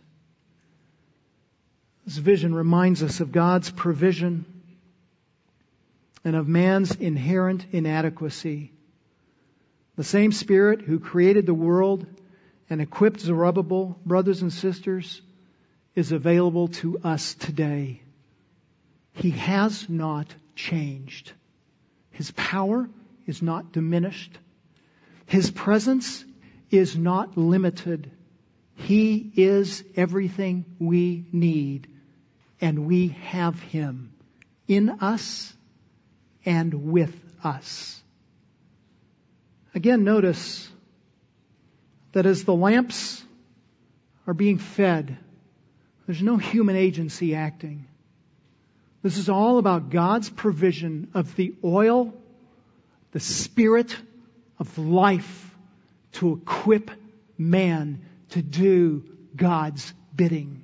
This 2.11 2.18
vision 2.18 2.52
reminds 2.52 3.04
us 3.04 3.20
of 3.20 3.30
God's 3.30 3.70
provision 3.70 4.44
and 6.24 6.34
of 6.34 6.48
man's 6.48 6.92
inherent 6.96 7.66
inadequacy. 7.70 8.72
The 9.94 10.02
same 10.02 10.32
Spirit 10.32 10.80
who 10.80 10.98
created 10.98 11.46
the 11.46 11.54
world 11.54 12.04
and 12.68 12.80
equipped 12.80 13.20
Zerubbabel, 13.20 13.96
brothers 14.04 14.42
and 14.42 14.52
sisters, 14.52 15.22
is 15.94 16.11
available 16.11 16.66
to 16.82 16.98
us 16.98 17.34
today. 17.34 18.02
He 19.12 19.30
has 19.30 19.88
not 19.88 20.34
changed. 20.56 21.30
His 22.11 22.32
power 22.32 22.88
is 23.28 23.40
not 23.40 23.70
diminished. 23.70 24.36
His 25.26 25.48
presence 25.48 26.24
is 26.72 26.98
not 26.98 27.38
limited. 27.38 28.11
He 28.74 29.30
is 29.36 29.84
everything 29.94 30.64
we 30.80 31.24
need 31.30 31.86
and 32.61 32.86
we 32.86 33.08
have 33.08 33.61
Him 33.61 34.12
in 34.68 34.90
us 35.00 35.52
and 36.44 36.90
with 36.92 37.14
us. 37.42 38.00
Again, 39.74 40.04
notice 40.04 40.68
that 42.12 42.26
as 42.26 42.44
the 42.44 42.54
lamps 42.54 43.22
are 44.26 44.34
being 44.34 44.58
fed, 44.58 45.16
there's 46.06 46.22
no 46.22 46.36
human 46.36 46.76
agency 46.76 47.34
acting. 47.34 47.86
This 49.02 49.16
is 49.16 49.28
all 49.28 49.58
about 49.58 49.90
God's 49.90 50.28
provision 50.28 51.11
of 51.14 51.36
the 51.36 51.54
oil, 51.64 52.12
the 53.12 53.20
spirit 53.20 53.96
of 54.58 54.76
life 54.76 55.54
to 56.12 56.34
equip 56.34 56.90
man 57.38 58.02
to 58.30 58.42
do 58.42 59.04
God's 59.34 59.92
bidding. 60.14 60.62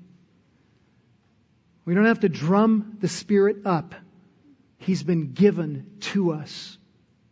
We 1.87 1.95
don't 1.95 2.05
have 2.05 2.20
to 2.20 2.28
drum 2.28 2.99
the 3.01 3.09
Spirit 3.09 3.64
up. 3.64 3.95
He's 4.76 5.03
been 5.03 5.32
given 5.32 5.87
to 6.01 6.32
us. 6.32 6.76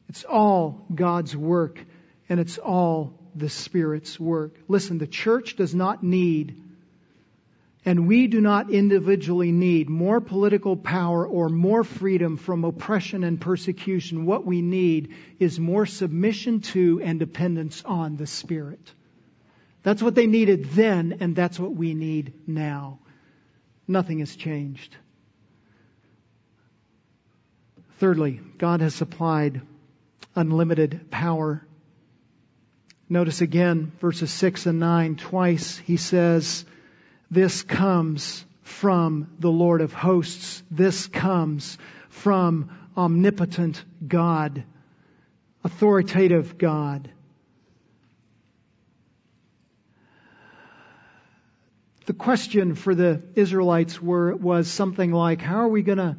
It's 0.09 0.25
all 0.25 0.87
God's 0.95 1.37
work 1.37 1.85
and 2.29 2.41
it's 2.41 2.57
all 2.57 3.19
the 3.35 3.51
Spirit's 3.51 4.19
work. 4.19 4.57
Listen, 4.69 4.99
the 4.99 5.09
church 5.09 5.57
does 5.57 5.75
not 5.75 6.03
need 6.03 6.63
and 7.85 8.07
we 8.07 8.29
do 8.29 8.41
not 8.41 8.71
individually 8.71 9.53
need 9.53 9.91
more 9.91 10.21
political 10.21 10.77
power 10.77 11.27
or 11.27 11.51
more 11.51 11.85
freedom 11.85 12.39
from 12.39 12.65
oppression 12.65 13.25
and 13.25 13.39
persecution. 13.39 14.25
What 14.25 14.47
we 14.47 14.63
need 14.63 15.15
is 15.39 15.61
more 15.61 15.85
submission 15.85 16.61
to 16.61 17.03
and 17.03 17.19
dependence 17.19 17.83
on 17.85 18.17
the 18.17 18.27
Spirit. 18.27 18.81
That's 19.83 20.03
what 20.03 20.15
they 20.15 20.27
needed 20.27 20.71
then, 20.71 21.19
and 21.21 21.37
that's 21.37 21.61
what 21.61 21.75
we 21.75 21.93
need 21.93 22.33
now. 22.47 23.01
Nothing 23.87 24.21
has 24.21 24.35
changed. 24.35 24.97
Thirdly, 27.99 28.41
God 28.59 28.81
has 28.81 28.95
supplied 28.95 29.61
unlimited 30.35 31.11
power. 31.11 31.67
Notice 33.09 33.41
again 33.41 33.93
verses 34.01 34.31
6 34.31 34.67
and 34.67 34.81
9. 34.81 35.17
Twice 35.17 35.79
he 35.79 35.97
says, 35.97 36.65
This 37.31 37.63
comes 37.63 38.45
from 38.63 39.31
the 39.39 39.51
Lord 39.51 39.81
of 39.81 39.93
hosts. 39.93 40.63
This 40.71 41.07
comes 41.07 41.79
from 42.09 42.71
omnipotent 42.97 43.85
God, 44.07 44.65
authoritative 45.63 46.59
God. 46.59 47.11
The 52.07 52.13
question 52.13 52.75
for 52.75 52.95
the 52.95 53.23
Israelites 53.35 54.01
were, 54.01 54.35
was 54.35 54.71
something 54.71 55.13
like, 55.13 55.41
how 55.41 55.57
are 55.57 55.69
we 55.69 55.83
going 55.83 55.99
to 55.99 56.17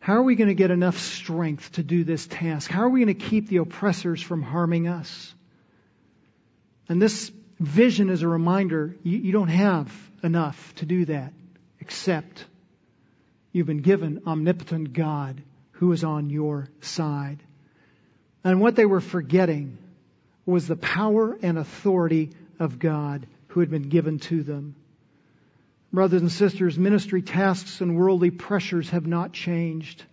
how 0.00 0.14
are 0.14 0.22
we 0.22 0.36
going 0.36 0.48
to 0.48 0.54
get 0.54 0.70
enough 0.70 0.98
strength 0.98 1.72
to 1.72 1.82
do 1.82 2.04
this 2.04 2.26
task? 2.26 2.70
How 2.70 2.82
are 2.82 2.88
we 2.88 3.04
going 3.04 3.18
to 3.18 3.26
keep 3.26 3.48
the 3.48 3.56
oppressors 3.58 4.22
from 4.22 4.42
harming 4.42 4.86
us? 4.86 5.34
And 6.88 7.02
this 7.02 7.30
vision 7.58 8.08
is 8.08 8.22
a 8.22 8.28
reminder 8.28 8.96
you, 9.02 9.18
you 9.18 9.32
don't 9.32 9.48
have 9.48 9.92
enough 10.22 10.74
to 10.76 10.86
do 10.86 11.04
that, 11.06 11.32
except 11.80 12.44
you've 13.52 13.66
been 13.66 13.82
given 13.82 14.22
omnipotent 14.26 14.92
God 14.92 15.42
who 15.72 15.92
is 15.92 16.04
on 16.04 16.30
your 16.30 16.68
side. 16.80 17.42
And 18.44 18.60
what 18.60 18.76
they 18.76 18.86
were 18.86 19.00
forgetting 19.00 19.78
was 20.46 20.66
the 20.66 20.76
power 20.76 21.36
and 21.42 21.58
authority 21.58 22.30
of 22.58 22.78
God 22.78 23.26
who 23.48 23.60
had 23.60 23.70
been 23.70 23.88
given 23.88 24.18
to 24.20 24.42
them. 24.42 24.74
Brothers 25.92 26.20
and 26.20 26.30
sisters, 26.30 26.78
ministry 26.78 27.22
tasks 27.22 27.80
and 27.80 27.96
worldly 27.96 28.30
pressures 28.30 28.90
have 28.90 29.06
not 29.06 29.32
changed. 29.32 30.04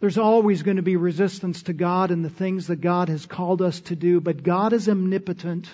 There's 0.00 0.18
always 0.18 0.62
going 0.62 0.76
to 0.76 0.82
be 0.82 0.96
resistance 0.96 1.64
to 1.64 1.72
God 1.72 2.10
and 2.10 2.24
the 2.24 2.30
things 2.30 2.68
that 2.68 2.80
God 2.80 3.08
has 3.08 3.26
called 3.26 3.62
us 3.62 3.80
to 3.82 3.96
do, 3.96 4.20
but 4.20 4.42
God 4.42 4.72
is 4.72 4.88
omnipotent. 4.88 5.68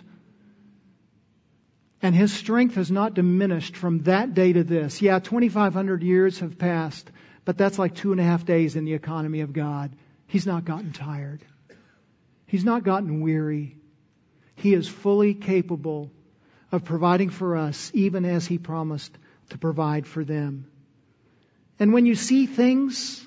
And 2.02 2.14
His 2.14 2.32
strength 2.32 2.74
has 2.74 2.90
not 2.90 3.14
diminished 3.14 3.76
from 3.76 4.00
that 4.00 4.34
day 4.34 4.52
to 4.52 4.64
this. 4.64 5.00
Yeah, 5.00 5.18
2,500 5.18 6.02
years 6.02 6.40
have 6.40 6.58
passed, 6.58 7.10
But 7.44 7.58
that's 7.58 7.78
like 7.78 7.94
two 7.94 8.12
and 8.12 8.20
a 8.20 8.24
half 8.24 8.44
days 8.46 8.76
in 8.76 8.84
the 8.84 8.94
economy 8.94 9.40
of 9.40 9.52
God. 9.52 9.94
He's 10.26 10.46
not 10.46 10.64
gotten 10.64 10.92
tired. 10.92 11.44
He's 12.46 12.64
not 12.64 12.84
gotten 12.84 13.20
weary. 13.20 13.76
He 14.56 14.72
is 14.72 14.88
fully 14.88 15.34
capable 15.34 16.10
of 16.72 16.84
providing 16.84 17.30
for 17.30 17.56
us, 17.56 17.90
even 17.94 18.24
as 18.24 18.46
He 18.46 18.58
promised 18.58 19.16
to 19.50 19.58
provide 19.58 20.06
for 20.06 20.24
them. 20.24 20.66
And 21.78 21.92
when 21.92 22.06
you 22.06 22.14
see 22.14 22.46
things 22.46 23.24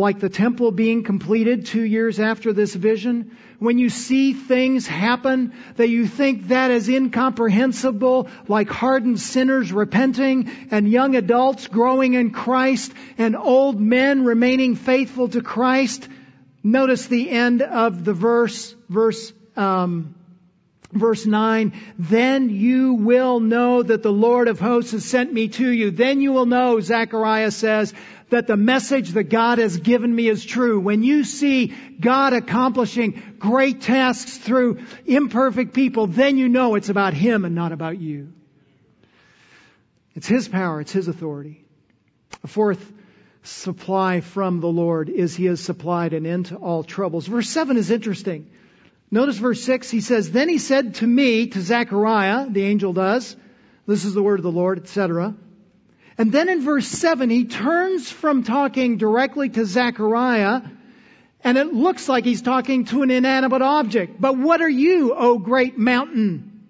like 0.00 0.18
the 0.18 0.30
temple 0.30 0.70
being 0.72 1.04
completed 1.04 1.66
two 1.66 1.82
years 1.82 2.18
after 2.18 2.54
this 2.54 2.74
vision, 2.74 3.36
when 3.58 3.76
you 3.76 3.90
see 3.90 4.32
things 4.32 4.86
happen 4.86 5.52
that 5.76 5.90
you 5.90 6.06
think 6.06 6.48
that 6.48 6.70
is 6.70 6.88
incomprehensible, 6.88 8.28
like 8.48 8.70
hardened 8.70 9.20
sinners 9.20 9.70
repenting 9.70 10.50
and 10.70 10.90
young 10.90 11.16
adults 11.16 11.66
growing 11.66 12.14
in 12.14 12.30
Christ 12.30 12.92
and 13.18 13.36
old 13.36 13.78
men 13.78 14.24
remaining 14.24 14.74
faithful 14.74 15.28
to 15.28 15.42
Christ, 15.42 16.08
notice 16.62 17.06
the 17.06 17.28
end 17.28 17.60
of 17.60 18.02
the 18.02 18.14
verse, 18.14 18.74
verse, 18.88 19.34
um, 19.54 20.14
Verse 20.92 21.24
9, 21.24 21.72
then 21.98 22.50
you 22.50 22.94
will 22.94 23.38
know 23.38 23.80
that 23.80 24.02
the 24.02 24.12
Lord 24.12 24.48
of 24.48 24.58
hosts 24.58 24.90
has 24.90 25.04
sent 25.04 25.32
me 25.32 25.46
to 25.48 25.68
you. 25.68 25.92
Then 25.92 26.20
you 26.20 26.32
will 26.32 26.46
know, 26.46 26.80
Zechariah 26.80 27.52
says, 27.52 27.94
that 28.30 28.46
the 28.46 28.56
message 28.56 29.10
that 29.10 29.24
God 29.24 29.58
has 29.58 29.76
given 29.76 30.12
me 30.14 30.28
is 30.28 30.44
true. 30.44 30.80
When 30.80 31.02
you 31.02 31.22
see 31.24 31.68
God 32.00 32.32
accomplishing 32.32 33.36
great 33.38 33.82
tasks 33.82 34.38
through 34.38 34.80
imperfect 35.06 35.74
people, 35.74 36.06
then 36.06 36.38
you 36.38 36.48
know 36.48 36.74
it's 36.74 36.88
about 36.88 37.14
Him 37.14 37.44
and 37.44 37.54
not 37.54 37.72
about 37.72 37.98
you. 37.98 38.32
It's 40.14 40.26
His 40.26 40.48
power, 40.48 40.80
it's 40.80 40.92
His 40.92 41.08
authority. 41.08 41.64
A 42.42 42.48
fourth 42.48 42.92
supply 43.42 44.20
from 44.20 44.60
the 44.60 44.68
Lord 44.68 45.08
is 45.08 45.36
He 45.36 45.44
has 45.46 45.60
supplied 45.60 46.14
an 46.14 46.26
end 46.26 46.46
to 46.46 46.56
all 46.56 46.82
troubles. 46.82 47.26
Verse 47.26 47.48
7 47.48 47.76
is 47.76 47.90
interesting. 47.90 48.50
Notice 49.10 49.38
verse 49.38 49.62
6, 49.62 49.90
he 49.90 50.00
says, 50.00 50.30
Then 50.30 50.48
he 50.48 50.58
said 50.58 50.96
to 50.96 51.06
me, 51.06 51.48
to 51.48 51.60
Zechariah, 51.60 52.48
the 52.48 52.62
angel 52.64 52.92
does, 52.92 53.36
this 53.86 54.04
is 54.04 54.14
the 54.14 54.22
word 54.22 54.38
of 54.38 54.44
the 54.44 54.52
Lord, 54.52 54.78
etc. 54.78 55.34
And 56.16 56.30
then 56.30 56.48
in 56.48 56.60
verse 56.60 56.86
7, 56.86 57.28
he 57.28 57.46
turns 57.46 58.10
from 58.10 58.44
talking 58.44 58.98
directly 58.98 59.48
to 59.48 59.64
Zechariah, 59.64 60.62
and 61.42 61.58
it 61.58 61.72
looks 61.72 62.08
like 62.08 62.24
he's 62.24 62.42
talking 62.42 62.84
to 62.86 63.02
an 63.02 63.10
inanimate 63.10 63.62
object. 63.62 64.20
But 64.20 64.36
what 64.36 64.60
are 64.60 64.68
you, 64.68 65.14
O 65.14 65.38
great 65.38 65.76
mountain? 65.76 66.68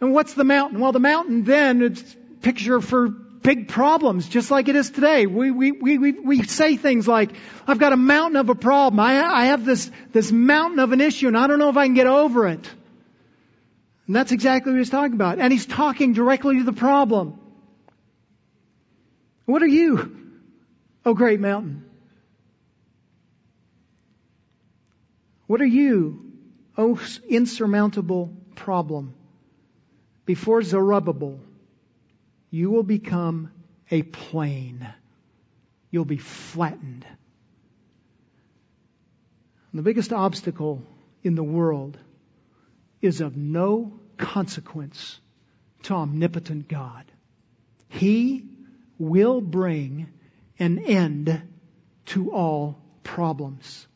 And 0.00 0.12
what's 0.12 0.34
the 0.34 0.44
mountain? 0.44 0.80
Well, 0.80 0.92
the 0.92 0.98
mountain 0.98 1.44
then, 1.44 1.82
it's 1.82 2.16
picture 2.40 2.80
for 2.80 3.14
big 3.42 3.68
problems, 3.68 4.28
just 4.28 4.50
like 4.50 4.68
it 4.68 4.76
is 4.76 4.90
today. 4.90 5.26
We, 5.26 5.50
we, 5.50 5.72
we, 5.72 5.98
we, 5.98 6.12
we 6.12 6.42
say 6.42 6.76
things 6.76 7.08
like, 7.08 7.32
I've 7.66 7.78
got 7.78 7.92
a 7.92 7.96
mountain 7.96 8.36
of 8.36 8.48
a 8.48 8.54
problem. 8.54 9.00
I, 9.00 9.22
I 9.22 9.44
have 9.46 9.64
this, 9.64 9.90
this 10.12 10.30
mountain 10.30 10.78
of 10.78 10.92
an 10.92 11.00
issue 11.00 11.28
and 11.28 11.36
I 11.36 11.46
don't 11.46 11.58
know 11.58 11.70
if 11.70 11.76
I 11.76 11.86
can 11.86 11.94
get 11.94 12.06
over 12.06 12.48
it. 12.48 12.70
And 14.06 14.16
that's 14.16 14.32
exactly 14.32 14.72
what 14.72 14.78
he's 14.78 14.90
talking 14.90 15.14
about. 15.14 15.38
And 15.38 15.52
he's 15.52 15.66
talking 15.66 16.12
directly 16.12 16.58
to 16.58 16.64
the 16.64 16.72
problem. 16.72 17.38
What 19.46 19.62
are 19.62 19.68
you, 19.68 20.32
oh 21.04 21.14
great 21.14 21.40
mountain? 21.40 21.84
What 25.46 25.60
are 25.60 25.66
you, 25.66 26.32
oh 26.76 27.00
insurmountable 27.28 28.32
problem? 28.54 29.14
Before 30.24 30.62
Zerubbabel, 30.62 31.40
you 32.50 32.70
will 32.70 32.82
become 32.82 33.50
a 33.90 34.02
plain. 34.02 34.86
You'll 35.90 36.04
be 36.04 36.18
flattened. 36.18 37.06
And 39.72 39.78
the 39.78 39.82
biggest 39.82 40.12
obstacle 40.12 40.82
in 41.22 41.34
the 41.34 41.44
world 41.44 41.96
is 43.00 43.20
of 43.20 43.36
no 43.36 43.98
consequence 44.16 45.20
to 45.84 45.94
omnipotent 45.94 46.68
God. 46.68 47.04
He 47.88 48.44
will 48.98 49.40
bring 49.40 50.08
an 50.58 50.78
end 50.78 51.42
to 52.06 52.32
all 52.32 52.78
problems. 53.02 53.86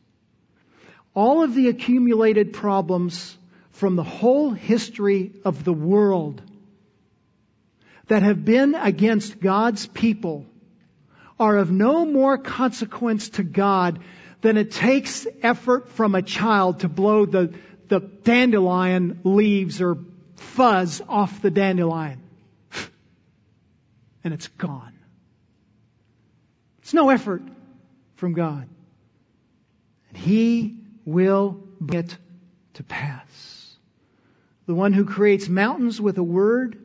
All 1.13 1.43
of 1.43 1.53
the 1.53 1.69
accumulated 1.69 2.53
problems 2.53 3.37
from 3.71 3.95
the 3.95 4.03
whole 4.03 4.51
history 4.51 5.33
of 5.43 5.63
the 5.63 5.73
world 5.73 6.41
that 8.07 8.23
have 8.23 8.45
been 8.45 8.75
against 8.75 9.39
God's 9.39 9.85
people 9.87 10.45
are 11.39 11.57
of 11.57 11.71
no 11.71 12.05
more 12.05 12.37
consequence 12.37 13.29
to 13.29 13.43
God 13.43 13.99
than 14.41 14.57
it 14.57 14.71
takes 14.71 15.25
effort 15.41 15.89
from 15.89 16.15
a 16.15 16.21
child 16.21 16.81
to 16.81 16.89
blow 16.89 17.25
the, 17.25 17.53
the 17.87 17.99
dandelion 17.99 19.19
leaves 19.23 19.81
or 19.81 19.97
fuzz 20.35 21.01
off 21.07 21.41
the 21.41 21.51
dandelion. 21.51 22.21
And 24.23 24.33
it's 24.33 24.47
gone. 24.47 24.93
It's 26.79 26.93
no 26.93 27.09
effort 27.09 27.43
from 28.15 28.33
God. 28.33 28.67
And 30.09 30.17
He 30.17 30.77
will 31.05 31.59
bring 31.79 31.99
it 32.05 32.17
to 32.75 32.83
pass. 32.83 33.75
The 34.67 34.75
one 34.75 34.93
who 34.93 35.05
creates 35.05 35.47
mountains 35.47 36.01
with 36.01 36.17
a 36.17 36.23
word 36.23 36.84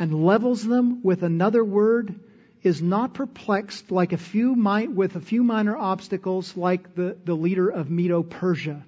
and 0.00 0.24
levels 0.24 0.66
them 0.66 1.02
with 1.02 1.22
another 1.22 1.62
word 1.62 2.18
is 2.62 2.80
not 2.80 3.12
perplexed 3.12 3.90
like 3.90 4.14
a 4.14 4.16
few 4.16 4.56
might 4.56 4.90
with 4.90 5.14
a 5.14 5.20
few 5.20 5.44
minor 5.44 5.76
obstacles 5.76 6.56
like 6.56 6.94
the, 6.94 7.18
the 7.24 7.34
leader 7.34 7.68
of 7.68 7.90
Medo-Persia. 7.90 8.82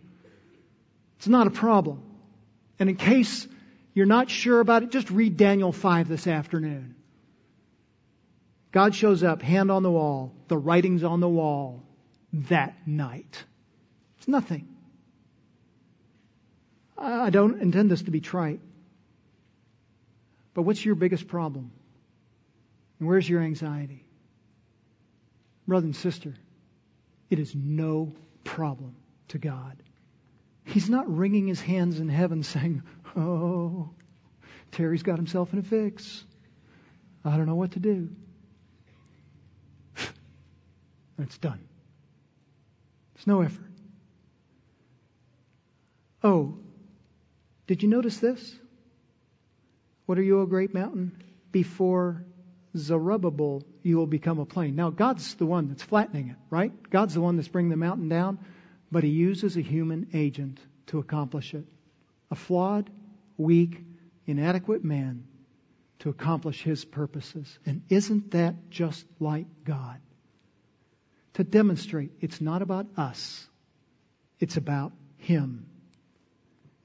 It's 1.18 1.28
not 1.28 1.46
a 1.46 1.50
problem. 1.50 2.02
And 2.78 2.88
in 2.88 2.96
case 2.96 3.46
you're 3.92 4.06
not 4.06 4.30
sure 4.30 4.58
about 4.58 4.84
it, 4.84 4.90
just 4.90 5.10
read 5.10 5.36
Daniel 5.36 5.70
5 5.70 6.08
this 6.08 6.26
afternoon. 6.26 6.94
God 8.72 8.94
shows 8.94 9.22
up, 9.22 9.42
hand 9.42 9.70
on 9.70 9.82
the 9.82 9.90
wall, 9.90 10.32
the 10.48 10.56
writings 10.56 11.04
on 11.04 11.20
the 11.20 11.28
wall 11.28 11.82
that 12.32 12.88
night. 12.88 13.44
It's 14.16 14.28
nothing. 14.28 14.66
I 16.96 17.28
don't 17.28 17.60
intend 17.60 17.90
this 17.90 18.02
to 18.02 18.10
be 18.10 18.20
trite. 18.20 18.60
But 20.54 20.62
what's 20.62 20.84
your 20.84 20.94
biggest 20.94 21.26
problem? 21.28 21.72
And 22.98 23.08
where's 23.08 23.28
your 23.28 23.40
anxiety? 23.40 24.04
Brother 25.66 25.86
and 25.86 25.96
sister, 25.96 26.34
it 27.30 27.38
is 27.38 27.54
no 27.54 28.12
problem 28.44 28.96
to 29.28 29.38
God. 29.38 29.82
He's 30.64 30.90
not 30.90 31.16
wringing 31.16 31.46
his 31.46 31.60
hands 31.60 31.98
in 32.00 32.08
heaven 32.08 32.42
saying, 32.42 32.82
Oh, 33.16 33.90
Terry's 34.70 35.02
got 35.02 35.16
himself 35.16 35.52
in 35.52 35.58
a 35.58 35.62
fix. 35.62 36.24
I 37.24 37.36
don't 37.36 37.46
know 37.46 37.54
what 37.54 37.72
to 37.72 37.80
do. 37.80 38.08
and 39.98 41.26
it's 41.26 41.38
done. 41.38 41.60
It's 43.16 43.26
no 43.26 43.42
effort. 43.42 43.70
Oh, 46.24 46.56
did 47.66 47.82
you 47.82 47.88
notice 47.88 48.18
this? 48.18 48.54
What 50.06 50.18
are 50.18 50.22
you, 50.22 50.42
a 50.42 50.46
great 50.46 50.74
mountain? 50.74 51.22
Before 51.52 52.24
Zerubbabel, 52.76 53.62
you 53.82 53.96
will 53.96 54.06
become 54.06 54.38
a 54.38 54.46
plain. 54.46 54.74
Now, 54.74 54.90
God's 54.90 55.34
the 55.34 55.46
one 55.46 55.68
that's 55.68 55.82
flattening 55.82 56.28
it, 56.28 56.36
right? 56.50 56.72
God's 56.90 57.14
the 57.14 57.20
one 57.20 57.36
that's 57.36 57.48
bringing 57.48 57.70
the 57.70 57.76
mountain 57.76 58.08
down, 58.08 58.38
but 58.90 59.04
He 59.04 59.10
uses 59.10 59.56
a 59.56 59.60
human 59.60 60.08
agent 60.14 60.58
to 60.86 60.98
accomplish 60.98 61.54
it. 61.54 61.64
A 62.30 62.34
flawed, 62.34 62.90
weak, 63.36 63.78
inadequate 64.26 64.84
man 64.84 65.24
to 66.00 66.08
accomplish 66.08 66.62
His 66.62 66.84
purposes. 66.84 67.58
And 67.66 67.82
isn't 67.88 68.32
that 68.32 68.70
just 68.70 69.04
like 69.20 69.46
God? 69.64 70.00
To 71.34 71.44
demonstrate 71.44 72.10
it's 72.20 72.40
not 72.40 72.62
about 72.62 72.86
us, 72.96 73.46
it's 74.40 74.56
about 74.56 74.92
Him. 75.18 75.66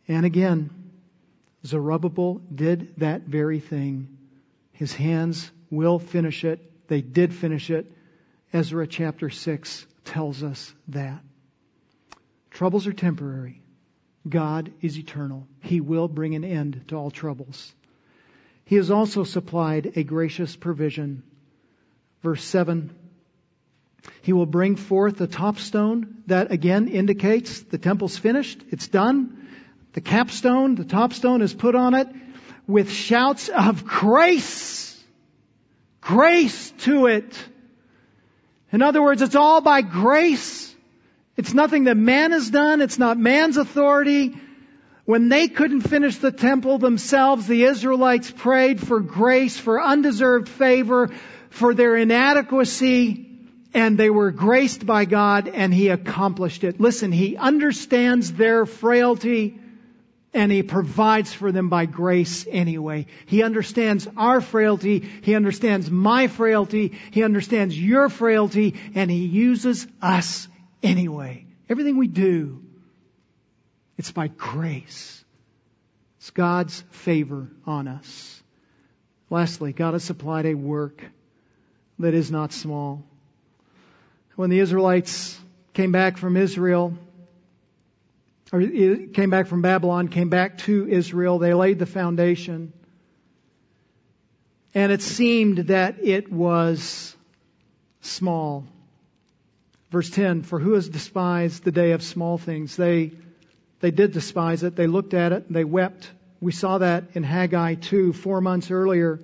And 0.07 0.25
again, 0.25 0.86
Zerubbabel 1.67 2.41
did 2.53 2.95
that 2.97 3.23
very 3.23 3.59
thing. 3.59 4.17
His 4.71 4.93
hands 4.93 5.51
will 5.69 5.99
finish 5.99 6.45
it. 6.45 6.87
They 6.87 7.01
did 7.01 7.33
finish 7.33 7.69
it. 7.69 7.91
Ezra 8.53 8.87
chapter 8.87 9.29
6 9.29 9.85
tells 10.05 10.43
us 10.43 10.73
that. 10.87 11.21
Troubles 12.51 12.87
are 12.87 12.93
temporary. 12.93 13.61
God 14.27 14.71
is 14.81 14.97
eternal. 14.97 15.47
He 15.61 15.81
will 15.81 16.07
bring 16.07 16.35
an 16.35 16.43
end 16.43 16.85
to 16.87 16.95
all 16.95 17.11
troubles. 17.11 17.73
He 18.65 18.75
has 18.75 18.89
also 18.89 19.23
supplied 19.23 19.93
a 19.95 20.03
gracious 20.03 20.55
provision. 20.55 21.23
Verse 22.23 22.43
7 22.43 22.93
He 24.21 24.33
will 24.33 24.45
bring 24.45 24.75
forth 24.75 25.17
the 25.17 25.27
top 25.27 25.59
stone 25.59 26.23
that 26.27 26.51
again 26.51 26.87
indicates 26.87 27.61
the 27.61 27.77
temple's 27.77 28.17
finished, 28.17 28.61
it's 28.69 28.87
done 28.87 29.47
the 29.97 30.01
capstone, 30.01 30.75
the 30.75 30.85
top 30.85 31.11
stone 31.11 31.41
is 31.41 31.55
put 31.55 31.73
on 31.73 31.95
it 31.95 32.07
with 32.67 32.91
shouts 32.91 33.49
of 33.49 33.83
grace. 33.83 34.95
grace 36.01 36.69
to 36.81 37.07
it. 37.07 37.35
In 38.71 38.83
other 38.83 39.01
words, 39.01 39.23
it's 39.23 39.33
all 39.33 39.59
by 39.59 39.81
grace. 39.81 40.71
It's 41.35 41.55
nothing 41.55 41.85
that 41.85 41.97
man 41.97 42.31
has 42.31 42.47
done. 42.51 42.81
It's 42.81 42.99
not 42.99 43.17
man's 43.17 43.57
authority. 43.57 44.39
When 45.05 45.29
they 45.29 45.47
couldn't 45.47 45.81
finish 45.81 46.17
the 46.17 46.31
temple 46.31 46.77
themselves, 46.77 47.47
the 47.47 47.63
Israelites 47.63 48.29
prayed 48.29 48.79
for 48.79 48.99
grace, 48.99 49.57
for 49.57 49.81
undeserved 49.81 50.47
favor, 50.47 51.09
for 51.49 51.73
their 51.73 51.95
inadequacy, 51.95 53.25
and 53.73 53.97
they 53.97 54.11
were 54.11 54.29
graced 54.29 54.85
by 54.85 55.05
God 55.05 55.47
and 55.47 55.73
He 55.73 55.89
accomplished 55.89 56.63
it. 56.63 56.79
Listen, 56.79 57.11
He 57.11 57.35
understands 57.35 58.31
their 58.31 58.67
frailty 58.67 59.61
and 60.33 60.51
He 60.51 60.63
provides 60.63 61.33
for 61.33 61.51
them 61.51 61.69
by 61.69 61.85
grace 61.85 62.45
anyway. 62.49 63.07
He 63.25 63.43
understands 63.43 64.07
our 64.17 64.41
frailty. 64.41 64.99
He 64.99 65.35
understands 65.35 65.89
my 65.89 66.27
frailty. 66.27 66.93
He 67.11 67.23
understands 67.23 67.79
your 67.79 68.09
frailty 68.09 68.75
and 68.95 69.09
He 69.09 69.25
uses 69.25 69.87
us 70.01 70.47
anyway. 70.83 71.45
Everything 71.69 71.97
we 71.97 72.07
do 72.07 72.63
it's 73.97 74.11
by 74.11 74.27
grace. 74.27 75.23
It's 76.19 76.29
God's 76.29 76.83
favor 76.91 77.47
on 77.65 77.87
us. 77.87 78.41
Lastly, 79.29 79.73
God 79.73 79.93
has 79.93 80.03
supplied 80.03 80.45
a 80.45 80.53
work 80.53 81.03
that 81.99 82.13
is 82.13 82.31
not 82.31 82.53
small. 82.53 83.03
When 84.35 84.49
the 84.49 84.59
Israelites 84.59 85.39
came 85.73 85.91
back 85.91 86.17
from 86.17 86.37
Israel, 86.37 86.95
or 88.51 88.61
came 88.61 89.29
back 89.29 89.47
from 89.47 89.61
Babylon, 89.61 90.07
came 90.07 90.29
back 90.29 90.59
to 90.59 90.87
Israel, 90.87 91.39
they 91.39 91.53
laid 91.53 91.79
the 91.79 91.85
foundation. 91.85 92.73
And 94.73 94.91
it 94.91 95.01
seemed 95.01 95.67
that 95.67 96.03
it 96.03 96.31
was 96.31 97.15
small. 98.01 98.65
Verse 99.91 100.09
10, 100.09 100.43
for 100.43 100.59
who 100.59 100.73
has 100.73 100.87
despised 100.87 101.63
the 101.63 101.71
day 101.71 101.91
of 101.91 102.03
small 102.03 102.37
things? 102.37 102.75
They 102.75 103.13
they 103.79 103.91
did 103.91 104.11
despise 104.11 104.63
it. 104.63 104.75
They 104.75 104.87
looked 104.87 105.13
at 105.13 105.31
it 105.31 105.45
and 105.47 105.55
they 105.55 105.63
wept. 105.63 106.09
We 106.39 106.51
saw 106.51 106.79
that 106.79 107.05
in 107.13 107.23
Haggai 107.23 107.75
2, 107.75 108.13
four 108.13 108.41
months 108.41 108.71
earlier. 108.71 109.19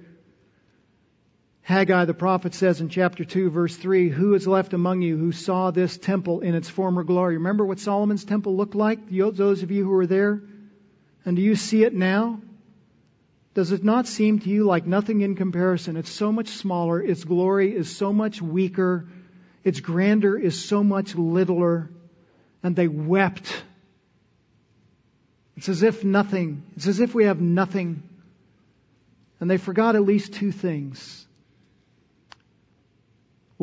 Haggai 1.64 2.06
the 2.06 2.14
prophet 2.14 2.54
says 2.54 2.82
in 2.82 2.90
chapter 2.90 3.24
2, 3.24 3.50
verse 3.50 3.76
3, 3.76 4.10
Who 4.10 4.34
is 4.34 4.46
left 4.46 4.74
among 4.74 5.02
you 5.02 5.18
who 5.18 5.32
saw 5.32 5.72
this 5.72 5.98
temple 5.98 6.42
in 6.42 6.56
its 6.56 6.70
former 6.70 7.04
glory? 7.04 7.38
Remember 7.38 7.66
what 7.66 7.80
Solomon's 7.80 8.26
temple 8.26 8.56
looked 8.56 8.76
like? 8.76 9.10
Those 9.10 9.64
of 9.64 9.72
you 9.72 9.84
who 9.84 9.92
were 9.92 10.06
there? 10.06 10.42
And 11.26 11.36
do 11.38 11.42
you 11.42 11.56
see 11.56 11.84
it 11.84 11.94
now? 11.94 12.42
Does 13.54 13.72
it 13.72 13.84
not 13.84 14.08
seem 14.08 14.40
to 14.40 14.50
you 14.50 14.66
like 14.66 14.86
nothing 14.86 15.22
in 15.22 15.36
comparison? 15.36 15.96
It's 15.96 16.12
so 16.12 16.32
much 16.32 16.50
smaller. 16.50 17.02
Its 17.02 17.24
glory 17.24 17.74
is 17.76 17.96
so 17.96 18.12
much 18.12 18.42
weaker. 18.42 19.08
Its 19.64 19.80
grandeur 19.80 20.38
is 20.38 20.66
so 20.66 20.84
much 20.84 21.16
littler. 21.16 21.90
And 22.62 22.76
they 22.76 22.88
wept 22.88 23.64
it's 25.56 25.70
as 25.70 25.84
if 25.84 26.04
nothing, 26.04 26.64
it's 26.76 26.88
as 26.88 27.00
if 27.00 27.14
we 27.14 27.26
have 27.26 27.40
nothing. 27.40 28.04
And 29.40 29.50
they 29.50 29.58
forgot 29.58 29.96
at 29.96 30.04
least 30.04 30.34
two 30.34 30.52
things. 30.52 31.26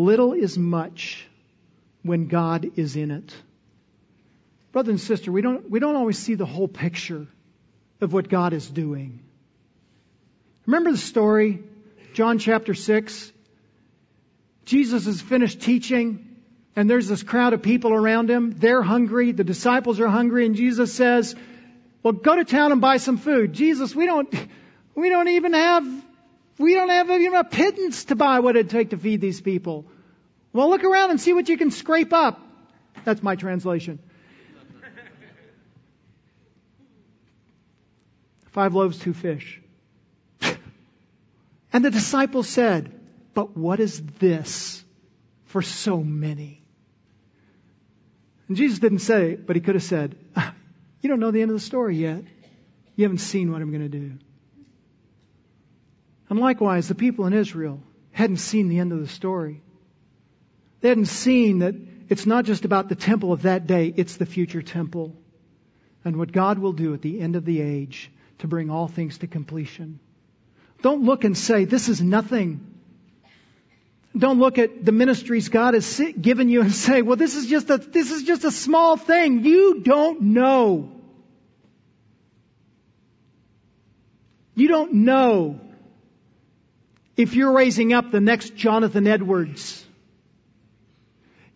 Little 0.01 0.33
is 0.33 0.57
much 0.57 1.27
when 2.03 2.27
God 2.27 2.71
is 2.77 2.97
in 2.97 3.11
it. 3.11 3.35
Brother 4.73 4.93
and 4.93 5.01
sister, 5.01 5.31
we 5.31 5.43
don't, 5.43 5.71
we 5.71 5.79
don't 5.79 5.95
always 5.95 6.19
see 6.19 6.37
the 6.37 6.47
whole 6.47 6.69
picture 6.69 7.27
of 8.01 8.11
what 8.11 8.31
God 8.31 8.55
is 8.55 8.67
doing. 8.67 9.21
Remember 10.65 10.91
the 10.91 10.97
story, 10.97 11.63
John 12.15 12.39
chapter 12.39 12.73
6? 12.73 13.31
Jesus 14.65 15.05
has 15.05 15.21
finished 15.21 15.61
teaching, 15.61 16.35
and 16.75 16.89
there's 16.89 17.09
this 17.09 17.23
crowd 17.23 17.53
of 17.53 17.61
people 17.61 17.93
around 17.93 18.31
him. 18.31 18.53
They're 18.53 18.83
hungry, 18.83 19.33
the 19.33 19.45
disciples 19.45 20.01
are 20.01 20.09
hungry, 20.09 20.47
and 20.47 20.55
Jesus 20.55 20.95
says, 20.95 21.37
well, 22.03 22.15
go 22.15 22.37
to 22.37 22.47
town 22.47 22.73
and 22.73 22.81
buy 22.81 22.97
some 22.97 23.19
food. 23.19 23.53
Jesus, 23.53 23.95
we 23.95 24.07
don't, 24.07 24.35
we 24.95 25.11
don't 25.11 25.29
even 25.29 25.53
have, 25.53 25.87
we 26.61 26.75
don't 26.75 26.91
have 26.91 27.09
even 27.11 27.35
a 27.35 27.45
pittance 27.45 28.05
to 28.05 28.17
buy 28.17 28.41
what 28.41 28.55
it'd 28.55 28.71
take 28.71 28.91
to 28.91 28.99
feed 28.99 29.23
these 29.23 29.41
people. 29.41 29.87
Well, 30.53 30.69
look 30.69 30.85
around 30.85 31.11
and 31.11 31.19
see 31.19 31.33
what 31.33 31.49
you 31.49 31.57
can 31.57 31.71
scrape 31.71 32.13
up. 32.13 32.39
That's 33.05 33.23
my 33.23 33.35
translation. 33.35 33.99
Five 38.49 38.75
loaves, 38.75 38.99
two 38.99 39.15
fish. 39.15 39.63
and 41.73 41.83
the 41.85 41.91
disciples 41.91 42.49
said, 42.49 42.93
But 43.33 43.57
what 43.57 43.81
is 43.81 44.03
this 44.19 44.85
for 45.47 45.63
so 45.63 46.03
many? 46.03 46.63
And 48.49 48.57
Jesus 48.57 48.81
didn't 48.81 48.99
say, 48.99 49.35
but 49.35 49.57
he 49.57 49.63
could 49.63 49.77
have 49.77 49.85
said, 49.85 50.15
you 51.01 51.09
don't 51.09 51.21
know 51.21 51.31
the 51.31 51.41
end 51.41 51.53
of 51.53 51.57
the 51.57 51.65
story 51.65 51.97
yet. 51.97 52.23
You 52.97 53.05
haven't 53.05 53.19
seen 53.19 53.51
what 53.51 53.63
I'm 53.63 53.71
going 53.71 53.89
to 53.91 53.99
do. 53.99 54.19
And 56.31 56.39
likewise, 56.39 56.87
the 56.87 56.95
people 56.95 57.27
in 57.27 57.33
Israel 57.33 57.83
hadn't 58.13 58.37
seen 58.37 58.69
the 58.69 58.79
end 58.79 58.93
of 58.93 59.01
the 59.01 59.09
story. 59.09 59.61
They 60.81 60.89
hadn't 60.89 61.07
seen 61.07 61.59
that 61.59 61.75
it's 62.09 62.25
not 62.25 62.45
just 62.45 62.65
about 62.65 62.89
the 62.89 62.95
temple 62.95 63.33
of 63.33 63.43
that 63.43 63.67
day, 63.67 63.93
it's 63.95 64.17
the 64.17 64.27
future 64.27 64.63
temple. 64.63 65.15
And 66.05 66.17
what 66.17 66.33
God 66.33 66.59
will 66.61 66.73
do 66.73 66.95
at 66.95 67.03
the 67.03 67.21
end 67.21 67.35
of 67.35 67.45
the 67.45 67.61
age 67.61 68.11
to 68.39 68.47
bring 68.47 68.71
all 68.71 68.87
things 68.87 69.19
to 69.19 69.27
completion. 69.27 69.99
Don't 70.83 71.05
look 71.05 71.25
and 71.25 71.37
say, 71.37 71.65
this 71.65 71.89
is 71.89 72.01
nothing. 72.01 72.75
Don't 74.17 74.39
look 74.39 74.59
at 74.59 74.85
the 74.85 74.93
ministries 74.93 75.49
God 75.49 75.75
has 75.75 76.01
given 76.19 76.49
you 76.49 76.63
and 76.63 76.73
say, 76.73 77.03
well, 77.03 77.17
this 77.17 77.35
is 77.35 77.47
just 77.47 77.69
a, 77.71 77.77
this 77.77 78.11
is 78.11 78.23
just 78.23 78.45
a 78.45 78.51
small 78.51 78.97
thing. 78.97 79.45
You 79.45 79.81
don't 79.81 80.23
know. 80.23 80.93
You 84.55 84.69
don't 84.69 84.95
know 84.95 85.61
if 87.21 87.35
you're 87.35 87.53
raising 87.53 87.93
up 87.93 88.11
the 88.11 88.21
next 88.21 88.57
Jonathan 88.57 89.07
Edwards. 89.07 89.85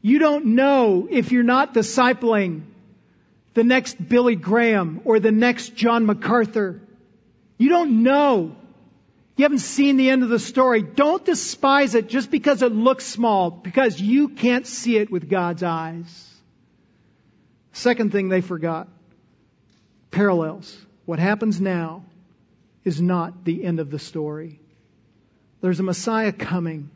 You 0.03 0.19
don't 0.19 0.47
know 0.57 1.09
if 1.11 1.33
you're 1.33 1.43
not 1.43 1.73
discipling 1.73 2.63
the 3.55 3.65
next 3.65 3.95
Billy 4.09 4.37
Graham 4.37 5.01
or 5.05 5.21
the 5.21 5.33
next 5.33 5.75
John 5.75 6.05
MacArthur. 6.05 6.83
You 7.57 7.71
don't 7.71 8.03
know. 8.03 8.55
You 9.37 9.43
haven't 9.43 9.61
seen 9.61 9.97
the 9.97 10.11
end 10.11 10.23
of 10.23 10.29
the 10.29 10.39
story. 10.39 10.83
Don't 10.83 11.25
despise 11.25 11.95
it 11.95 12.09
just 12.09 12.31
because 12.31 12.61
it 12.61 12.73
looks 12.73 13.07
small, 13.07 13.51
because 13.51 13.99
you 14.01 14.29
can't 14.29 14.67
see 14.67 14.99
it 14.99 15.11
with 15.11 15.31
God's 15.31 15.63
eyes. 15.63 16.31
Second 17.73 18.13
thing 18.13 18.29
they 18.29 18.43
forgot 18.43 18.89
parallels. 20.11 20.77
What 21.07 21.19
happens 21.19 21.61
now 21.61 22.05
is 22.85 23.01
not 23.01 23.45
the 23.45 23.65
end 23.65 23.81
of 23.81 23.91
the 23.91 23.99
story. 23.99 24.61
There's 25.65 25.81
a 25.81 25.83
Messiah 25.83 26.31
coming. 26.31 26.91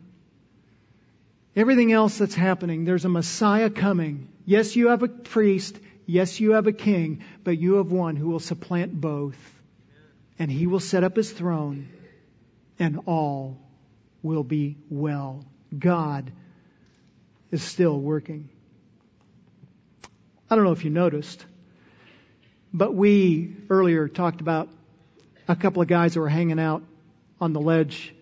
Everything 1.56 1.90
else 1.90 2.18
that's 2.18 2.34
happening, 2.34 2.84
there's 2.84 3.06
a 3.06 3.08
Messiah 3.08 3.70
coming. 3.70 4.28
Yes, 4.44 4.76
you 4.76 4.88
have 4.88 5.02
a 5.02 5.08
priest. 5.08 5.80
Yes, 6.04 6.38
you 6.38 6.50
have 6.50 6.66
a 6.66 6.72
king, 6.72 7.24
but 7.44 7.56
you 7.56 7.76
have 7.76 7.90
one 7.90 8.14
who 8.14 8.28
will 8.28 8.40
supplant 8.40 8.92
both. 8.92 9.38
And 10.38 10.50
he 10.50 10.66
will 10.66 10.80
set 10.80 11.02
up 11.02 11.16
his 11.16 11.32
throne 11.32 11.88
and 12.78 13.00
all 13.06 13.56
will 14.22 14.44
be 14.44 14.76
well. 14.90 15.46
God 15.78 16.30
is 17.50 17.62
still 17.62 17.98
working. 17.98 18.50
I 20.50 20.56
don't 20.56 20.64
know 20.64 20.72
if 20.72 20.84
you 20.84 20.90
noticed, 20.90 21.42
but 22.74 22.94
we 22.94 23.56
earlier 23.70 24.08
talked 24.08 24.42
about 24.42 24.68
a 25.48 25.56
couple 25.56 25.80
of 25.80 25.88
guys 25.88 26.12
that 26.12 26.20
were 26.20 26.28
hanging 26.28 26.60
out 26.60 26.82
on 27.40 27.54
the 27.54 27.60
ledge 27.60 28.12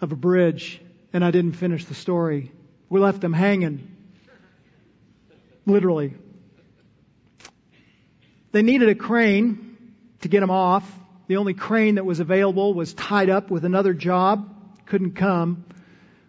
of 0.00 0.12
a 0.12 0.16
bridge, 0.16 0.80
and 1.12 1.24
I 1.24 1.30
didn't 1.30 1.52
finish 1.52 1.84
the 1.84 1.94
story. 1.94 2.52
We 2.88 3.00
left 3.00 3.20
them 3.20 3.32
hanging. 3.32 3.96
Literally. 5.66 6.14
They 8.52 8.62
needed 8.62 8.88
a 8.88 8.94
crane 8.94 9.76
to 10.20 10.28
get 10.28 10.40
them 10.40 10.50
off. 10.50 10.90
The 11.26 11.36
only 11.36 11.54
crane 11.54 11.96
that 11.96 12.06
was 12.06 12.20
available 12.20 12.72
was 12.72 12.94
tied 12.94 13.28
up 13.28 13.50
with 13.50 13.64
another 13.64 13.92
job, 13.92 14.48
couldn't 14.86 15.12
come. 15.12 15.64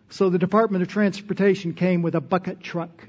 So 0.10 0.30
the 0.30 0.40
Department 0.40 0.82
of 0.82 0.90
Transportation 0.90 1.74
came 1.74 2.02
with 2.02 2.16
a 2.16 2.22
bucket 2.22 2.62
truck. 2.62 3.08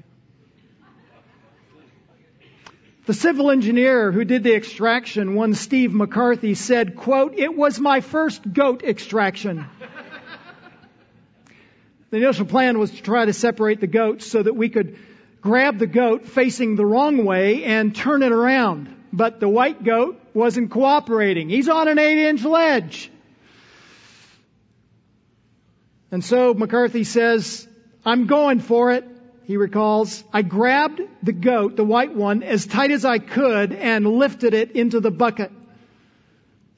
The 3.07 3.13
civil 3.15 3.49
engineer 3.49 4.11
who 4.11 4.23
did 4.23 4.43
the 4.43 4.53
extraction, 4.53 5.33
one 5.33 5.55
Steve 5.55 5.91
McCarthy, 5.91 6.53
said, 6.53 6.95
quote, 6.95 7.33
it 7.33 7.53
was 7.53 7.79
my 7.79 7.99
first 7.99 8.53
goat 8.53 8.83
extraction. 8.83 9.65
The 12.11 12.17
initial 12.17 12.45
plan 12.45 12.77
was 12.77 12.91
to 12.91 13.01
try 13.01 13.25
to 13.25 13.33
separate 13.33 13.81
the 13.81 13.87
goats 13.87 14.29
so 14.29 14.43
that 14.43 14.55
we 14.55 14.69
could 14.69 14.97
grab 15.41 15.79
the 15.79 15.87
goat 15.87 16.27
facing 16.27 16.75
the 16.75 16.85
wrong 16.85 17.25
way 17.25 17.63
and 17.63 17.95
turn 17.95 18.21
it 18.21 18.31
around 18.31 18.95
but 19.13 19.39
the 19.39 19.49
white 19.49 19.83
goat 19.83 20.19
wasn't 20.33 20.71
cooperating. 20.71 21.49
He's 21.49 21.69
on 21.69 21.87
an 21.87 21.99
eight 21.99 22.27
inch 22.27 22.43
ledge. 22.43 23.11
And 26.11 26.23
so 26.23 26.53
McCarthy 26.53 27.03
says, 27.03 27.67
I'm 28.05 28.27
going 28.27 28.59
for 28.59 28.91
it. 28.91 29.05
He 29.45 29.57
recalls, 29.57 30.23
I 30.31 30.43
grabbed 30.43 31.01
the 31.23 31.33
goat, 31.33 31.75
the 31.75 31.83
white 31.83 32.13
one, 32.13 32.43
as 32.43 32.65
tight 32.65 32.91
as 32.91 33.05
I 33.05 33.19
could 33.19 33.73
and 33.73 34.05
lifted 34.05 34.53
it 34.53 34.71
into 34.71 34.99
the 34.99 35.11
bucket. 35.11 35.51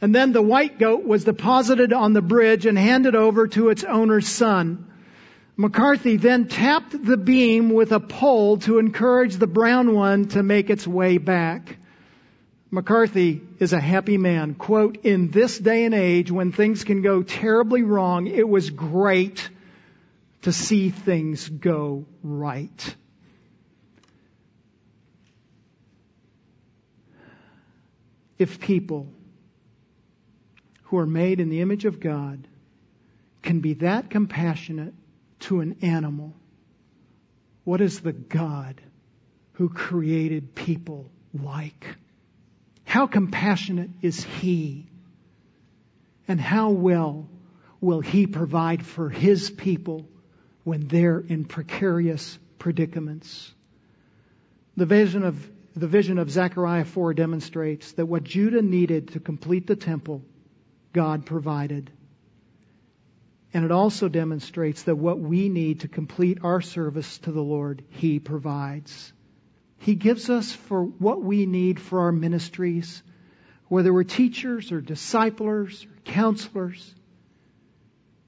And 0.01 0.13
then 0.13 0.34
the 0.34 0.41
white 0.41 0.79
goat 0.79 1.05
was 1.05 1.23
deposited 1.23 1.93
on 1.93 2.13
the 2.13 2.21
bridge 2.21 2.65
and 2.65 2.77
handed 2.77 3.15
over 3.15 3.47
to 3.49 3.69
its 3.69 3.84
owner's 3.84 4.27
son. 4.27 4.91
McCarthy 5.56 6.18
then 6.18 6.47
tapped 6.47 7.06
the 7.06 7.18
beam 7.18 7.70
with 7.70 7.91
a 7.91 7.99
pole 7.99 8.58
to 8.58 8.80
encourage 8.80 9.36
the 9.36 9.47
brown 9.47 9.93
one 9.93 10.28
to 10.30 10.41
make 10.41 10.70
its 10.70 10.88
way 10.88 11.20
back. 11.20 11.78
McCarthy 12.72 13.41
is 13.60 13.72
a 13.72 13.80
happy 13.80 14.18
man. 14.18 14.56
Quote, 14.56 15.06
in 15.06 15.30
this 15.30 15.60
day 15.60 15.86
and 15.86 15.93
age 15.93 16.32
when 16.32 16.51
things 16.51 16.84
can 16.84 17.04
go 17.04 17.22
terribly 17.22 17.84
wrong, 17.84 18.26
it 18.26 18.49
was 18.49 18.72
great 18.72 19.47
to 20.41 20.51
see 20.51 20.89
things 20.89 21.47
go 21.47 22.06
right. 22.24 22.95
If 28.39 28.60
people 28.60 29.08
who 30.86 30.97
are 30.97 31.06
made 31.06 31.39
in 31.39 31.49
the 31.49 31.62
image 31.62 31.86
of 31.86 31.99
God 31.99 32.47
can 33.43 33.60
be 33.60 33.76
that 33.76 34.10
compassionate 34.10 34.95
to 35.44 35.62
an 35.62 35.78
animal, 35.82 36.34
what 37.64 37.82
is 37.82 38.00
the 38.02 38.14
God 38.14 38.82
who 39.54 39.70
created 39.70 40.56
people 40.56 41.10
like? 41.34 41.86
How 42.84 43.08
compassionate 43.08 43.89
is 44.02 44.24
He? 44.24 44.88
And 46.28 46.39
how 46.39 46.72
well 46.72 47.28
will 47.82 48.02
He 48.02 48.28
provide 48.28 48.86
for 48.86 49.10
His 49.10 49.50
people 49.50 50.08
when 50.64 50.88
they're 50.88 51.20
in 51.20 51.46
precarious 51.46 52.38
predicaments? 52.60 53.54
The 54.78 54.86
vision 54.86 55.24
of 55.24 55.50
the 55.76 55.88
vision 55.88 56.20
of 56.20 56.30
Zechariah 56.30 56.86
4 56.86 57.16
demonstrates 57.16 57.94
that 57.94 58.06
what 58.06 58.24
Judah 58.24 58.62
needed 58.62 59.10
to 59.10 59.20
complete 59.20 59.66
the 59.66 59.76
temple, 59.76 60.22
God 60.94 61.26
provided. 61.26 61.89
And 63.54 63.64
it 63.64 63.72
also 63.72 64.10
demonstrates 64.10 64.84
that 64.84 64.95
what 64.95 65.20
we 65.20 65.47
need 65.47 65.82
to 65.82 65.88
complete 65.88 66.39
our 66.43 66.62
service 66.62 67.20
to 67.20 67.32
the 67.32 67.43
Lord, 67.43 67.84
He 67.89 68.20
provides. 68.20 69.14
He 69.78 69.95
gives 69.95 70.30
us 70.30 70.51
for 70.51 70.84
what 70.84 71.22
we 71.22 71.45
need 71.45 71.80
for 71.80 72.01
our 72.01 72.12
ministries, 72.12 73.04
whether 73.68 73.93
we're 73.93 74.04
teachers 74.04 74.72
or 74.72 74.82
disciplers 74.82 75.86
or 75.86 76.01
counselors. 76.06 76.95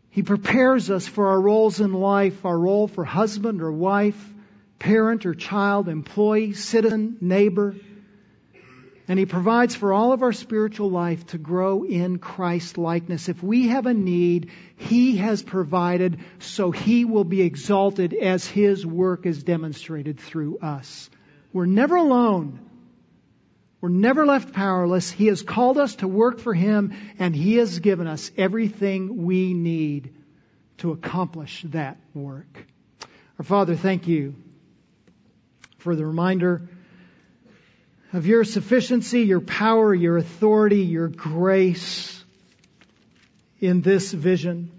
He 0.10 0.22
prepares 0.22 0.92
us 0.92 1.08
for 1.08 1.28
our 1.28 1.42
roles 1.42 1.82
in 1.82 1.94
life, 1.94 2.46
our 2.46 2.58
role 2.58 2.88
for 2.88 3.04
husband 3.04 3.62
or 3.62 3.72
wife, 3.72 4.34
parent 4.80 5.26
or 5.26 5.34
child, 5.34 5.90
employee, 5.90 6.54
citizen, 6.54 7.18
neighbor. 7.20 7.76
And 9.08 9.20
He 9.20 9.26
provides 9.26 9.76
for 9.76 9.94
all 9.94 10.14
of 10.14 10.24
our 10.24 10.34
spiritual 10.34 10.90
life 10.90 11.28
to 11.28 11.38
grow 11.38 11.84
in 11.84 12.18
Christ 12.18 12.78
likeness. 12.78 13.30
If 13.30 13.44
we 13.44 13.68
have 13.68 13.86
a 13.86 13.94
need, 13.94 14.52
He 14.78 15.18
has 15.18 15.44
provided 15.44 16.20
so 16.40 16.72
He 16.72 17.06
will 17.06 17.24
be 17.24 17.42
exalted 17.42 18.14
as 18.14 18.46
His 18.46 18.86
work 18.86 19.26
is 19.26 19.44
demonstrated 19.44 20.20
through 20.20 20.60
us. 20.60 21.10
We're 21.54 21.66
never 21.68 21.96
alone. 21.96 22.60
We're 23.80 23.90
never 23.90 24.26
left 24.26 24.54
powerless. 24.54 25.12
He 25.12 25.28
has 25.28 25.44
called 25.44 25.78
us 25.78 25.96
to 25.98 26.08
work 26.08 26.40
for 26.40 26.56
Him 26.56 26.94
and 27.20 27.36
He 27.36 27.58
has 27.58 27.80
given 27.80 28.08
us 28.08 28.32
everything 28.36 29.26
we 29.26 29.54
need 29.54 30.16
to 30.80 30.92
accomplish 30.92 31.64
that 31.70 31.98
work. 32.14 32.66
Our 33.38 33.46
Father, 33.46 33.76
thank 33.76 34.08
you 34.08 34.36
for 35.78 35.96
the 35.96 36.06
reminder 36.06 36.68
of 38.16 38.26
your 38.26 38.46
sufficiency, 38.46 39.24
your 39.24 39.42
power, 39.42 39.94
your 39.94 40.16
authority, 40.16 40.84
your 40.84 41.10
grace 41.10 42.24
in 43.60 43.82
this 43.82 44.14
vision. 44.14 44.72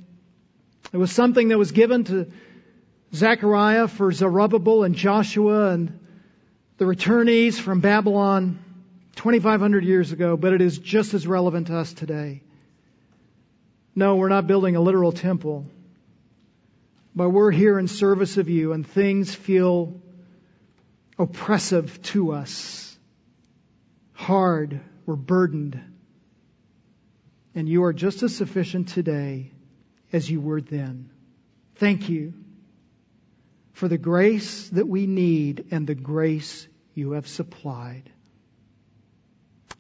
It 0.91 0.97
was 0.97 1.13
something 1.13 1.49
that 1.49 1.59
was 1.59 1.71
given 1.71 2.05
to 2.05 2.33
Zechariah 3.15 3.89
for 3.89 4.11
Zerubbabel 4.11 4.85
and 4.85 4.95
Joshua 4.95 5.69
and 5.69 6.01
the 6.79 6.87
returnees 6.87 7.61
from 7.61 7.81
Babylon 7.81 8.59
2,500 9.17 9.85
years 9.85 10.13
ago, 10.13 10.39
but 10.39 10.55
it 10.55 10.63
is 10.63 10.79
just 10.79 11.13
as 11.13 11.27
relevant 11.27 11.67
to 11.67 11.77
us 11.77 11.93
today. 11.93 12.41
No, 13.95 14.17
we're 14.17 14.31
not 14.31 14.47
building 14.47 14.77
a 14.77 14.81
literal 14.81 15.13
temple, 15.13 15.67
but 17.15 17.29
we're 17.29 17.51
here 17.51 17.79
in 17.79 17.87
service 17.87 18.39
of 18.39 18.49
you 18.49 18.73
and 18.73 18.87
things 18.87 19.35
feel 19.35 20.01
oppressive 21.19 22.01
to 22.05 22.33
us 22.33 22.86
hard, 24.17 24.81
we're 25.05 25.15
burdened. 25.15 25.81
And 27.55 27.69
you 27.69 27.85
are 27.85 27.93
just 27.93 28.23
as 28.23 28.35
sufficient 28.35 28.89
today 28.89 29.53
as 30.13 30.29
you 30.29 30.41
were 30.41 30.61
then. 30.61 31.11
Thank 31.77 32.09
you 32.09 32.35
for 33.73 33.89
the 33.89 33.99
grace 33.99 34.69
that 34.71 34.89
we 34.89 35.07
need 35.07 35.67
and 35.71 35.87
the 35.87 35.95
grace 35.95 36.67
you 36.95 37.13
have 37.13 37.29
supplied. 37.29 38.11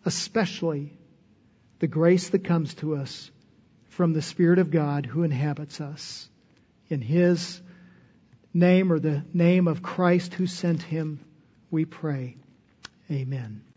Especially 0.05 0.93
the 1.79 1.87
grace 1.87 2.29
that 2.31 2.45
comes 2.45 2.75
to 2.75 2.97
us 2.97 3.31
from 3.89 4.13
the 4.13 4.23
Spirit 4.23 4.59
of 4.59 4.71
God 4.71 5.07
who 5.07 5.23
inhabits 5.23 5.81
us. 5.81 6.29
In 6.89 7.01
His 7.01 7.61
name 8.53 8.93
or 8.93 8.99
the 8.99 9.25
name 9.33 9.67
of 9.67 9.83
Christ 9.83 10.35
who 10.35 10.47
sent 10.47 10.83
Him, 10.83 11.21
we 11.71 11.85
pray. 11.85 12.37
Amen. 13.11 13.67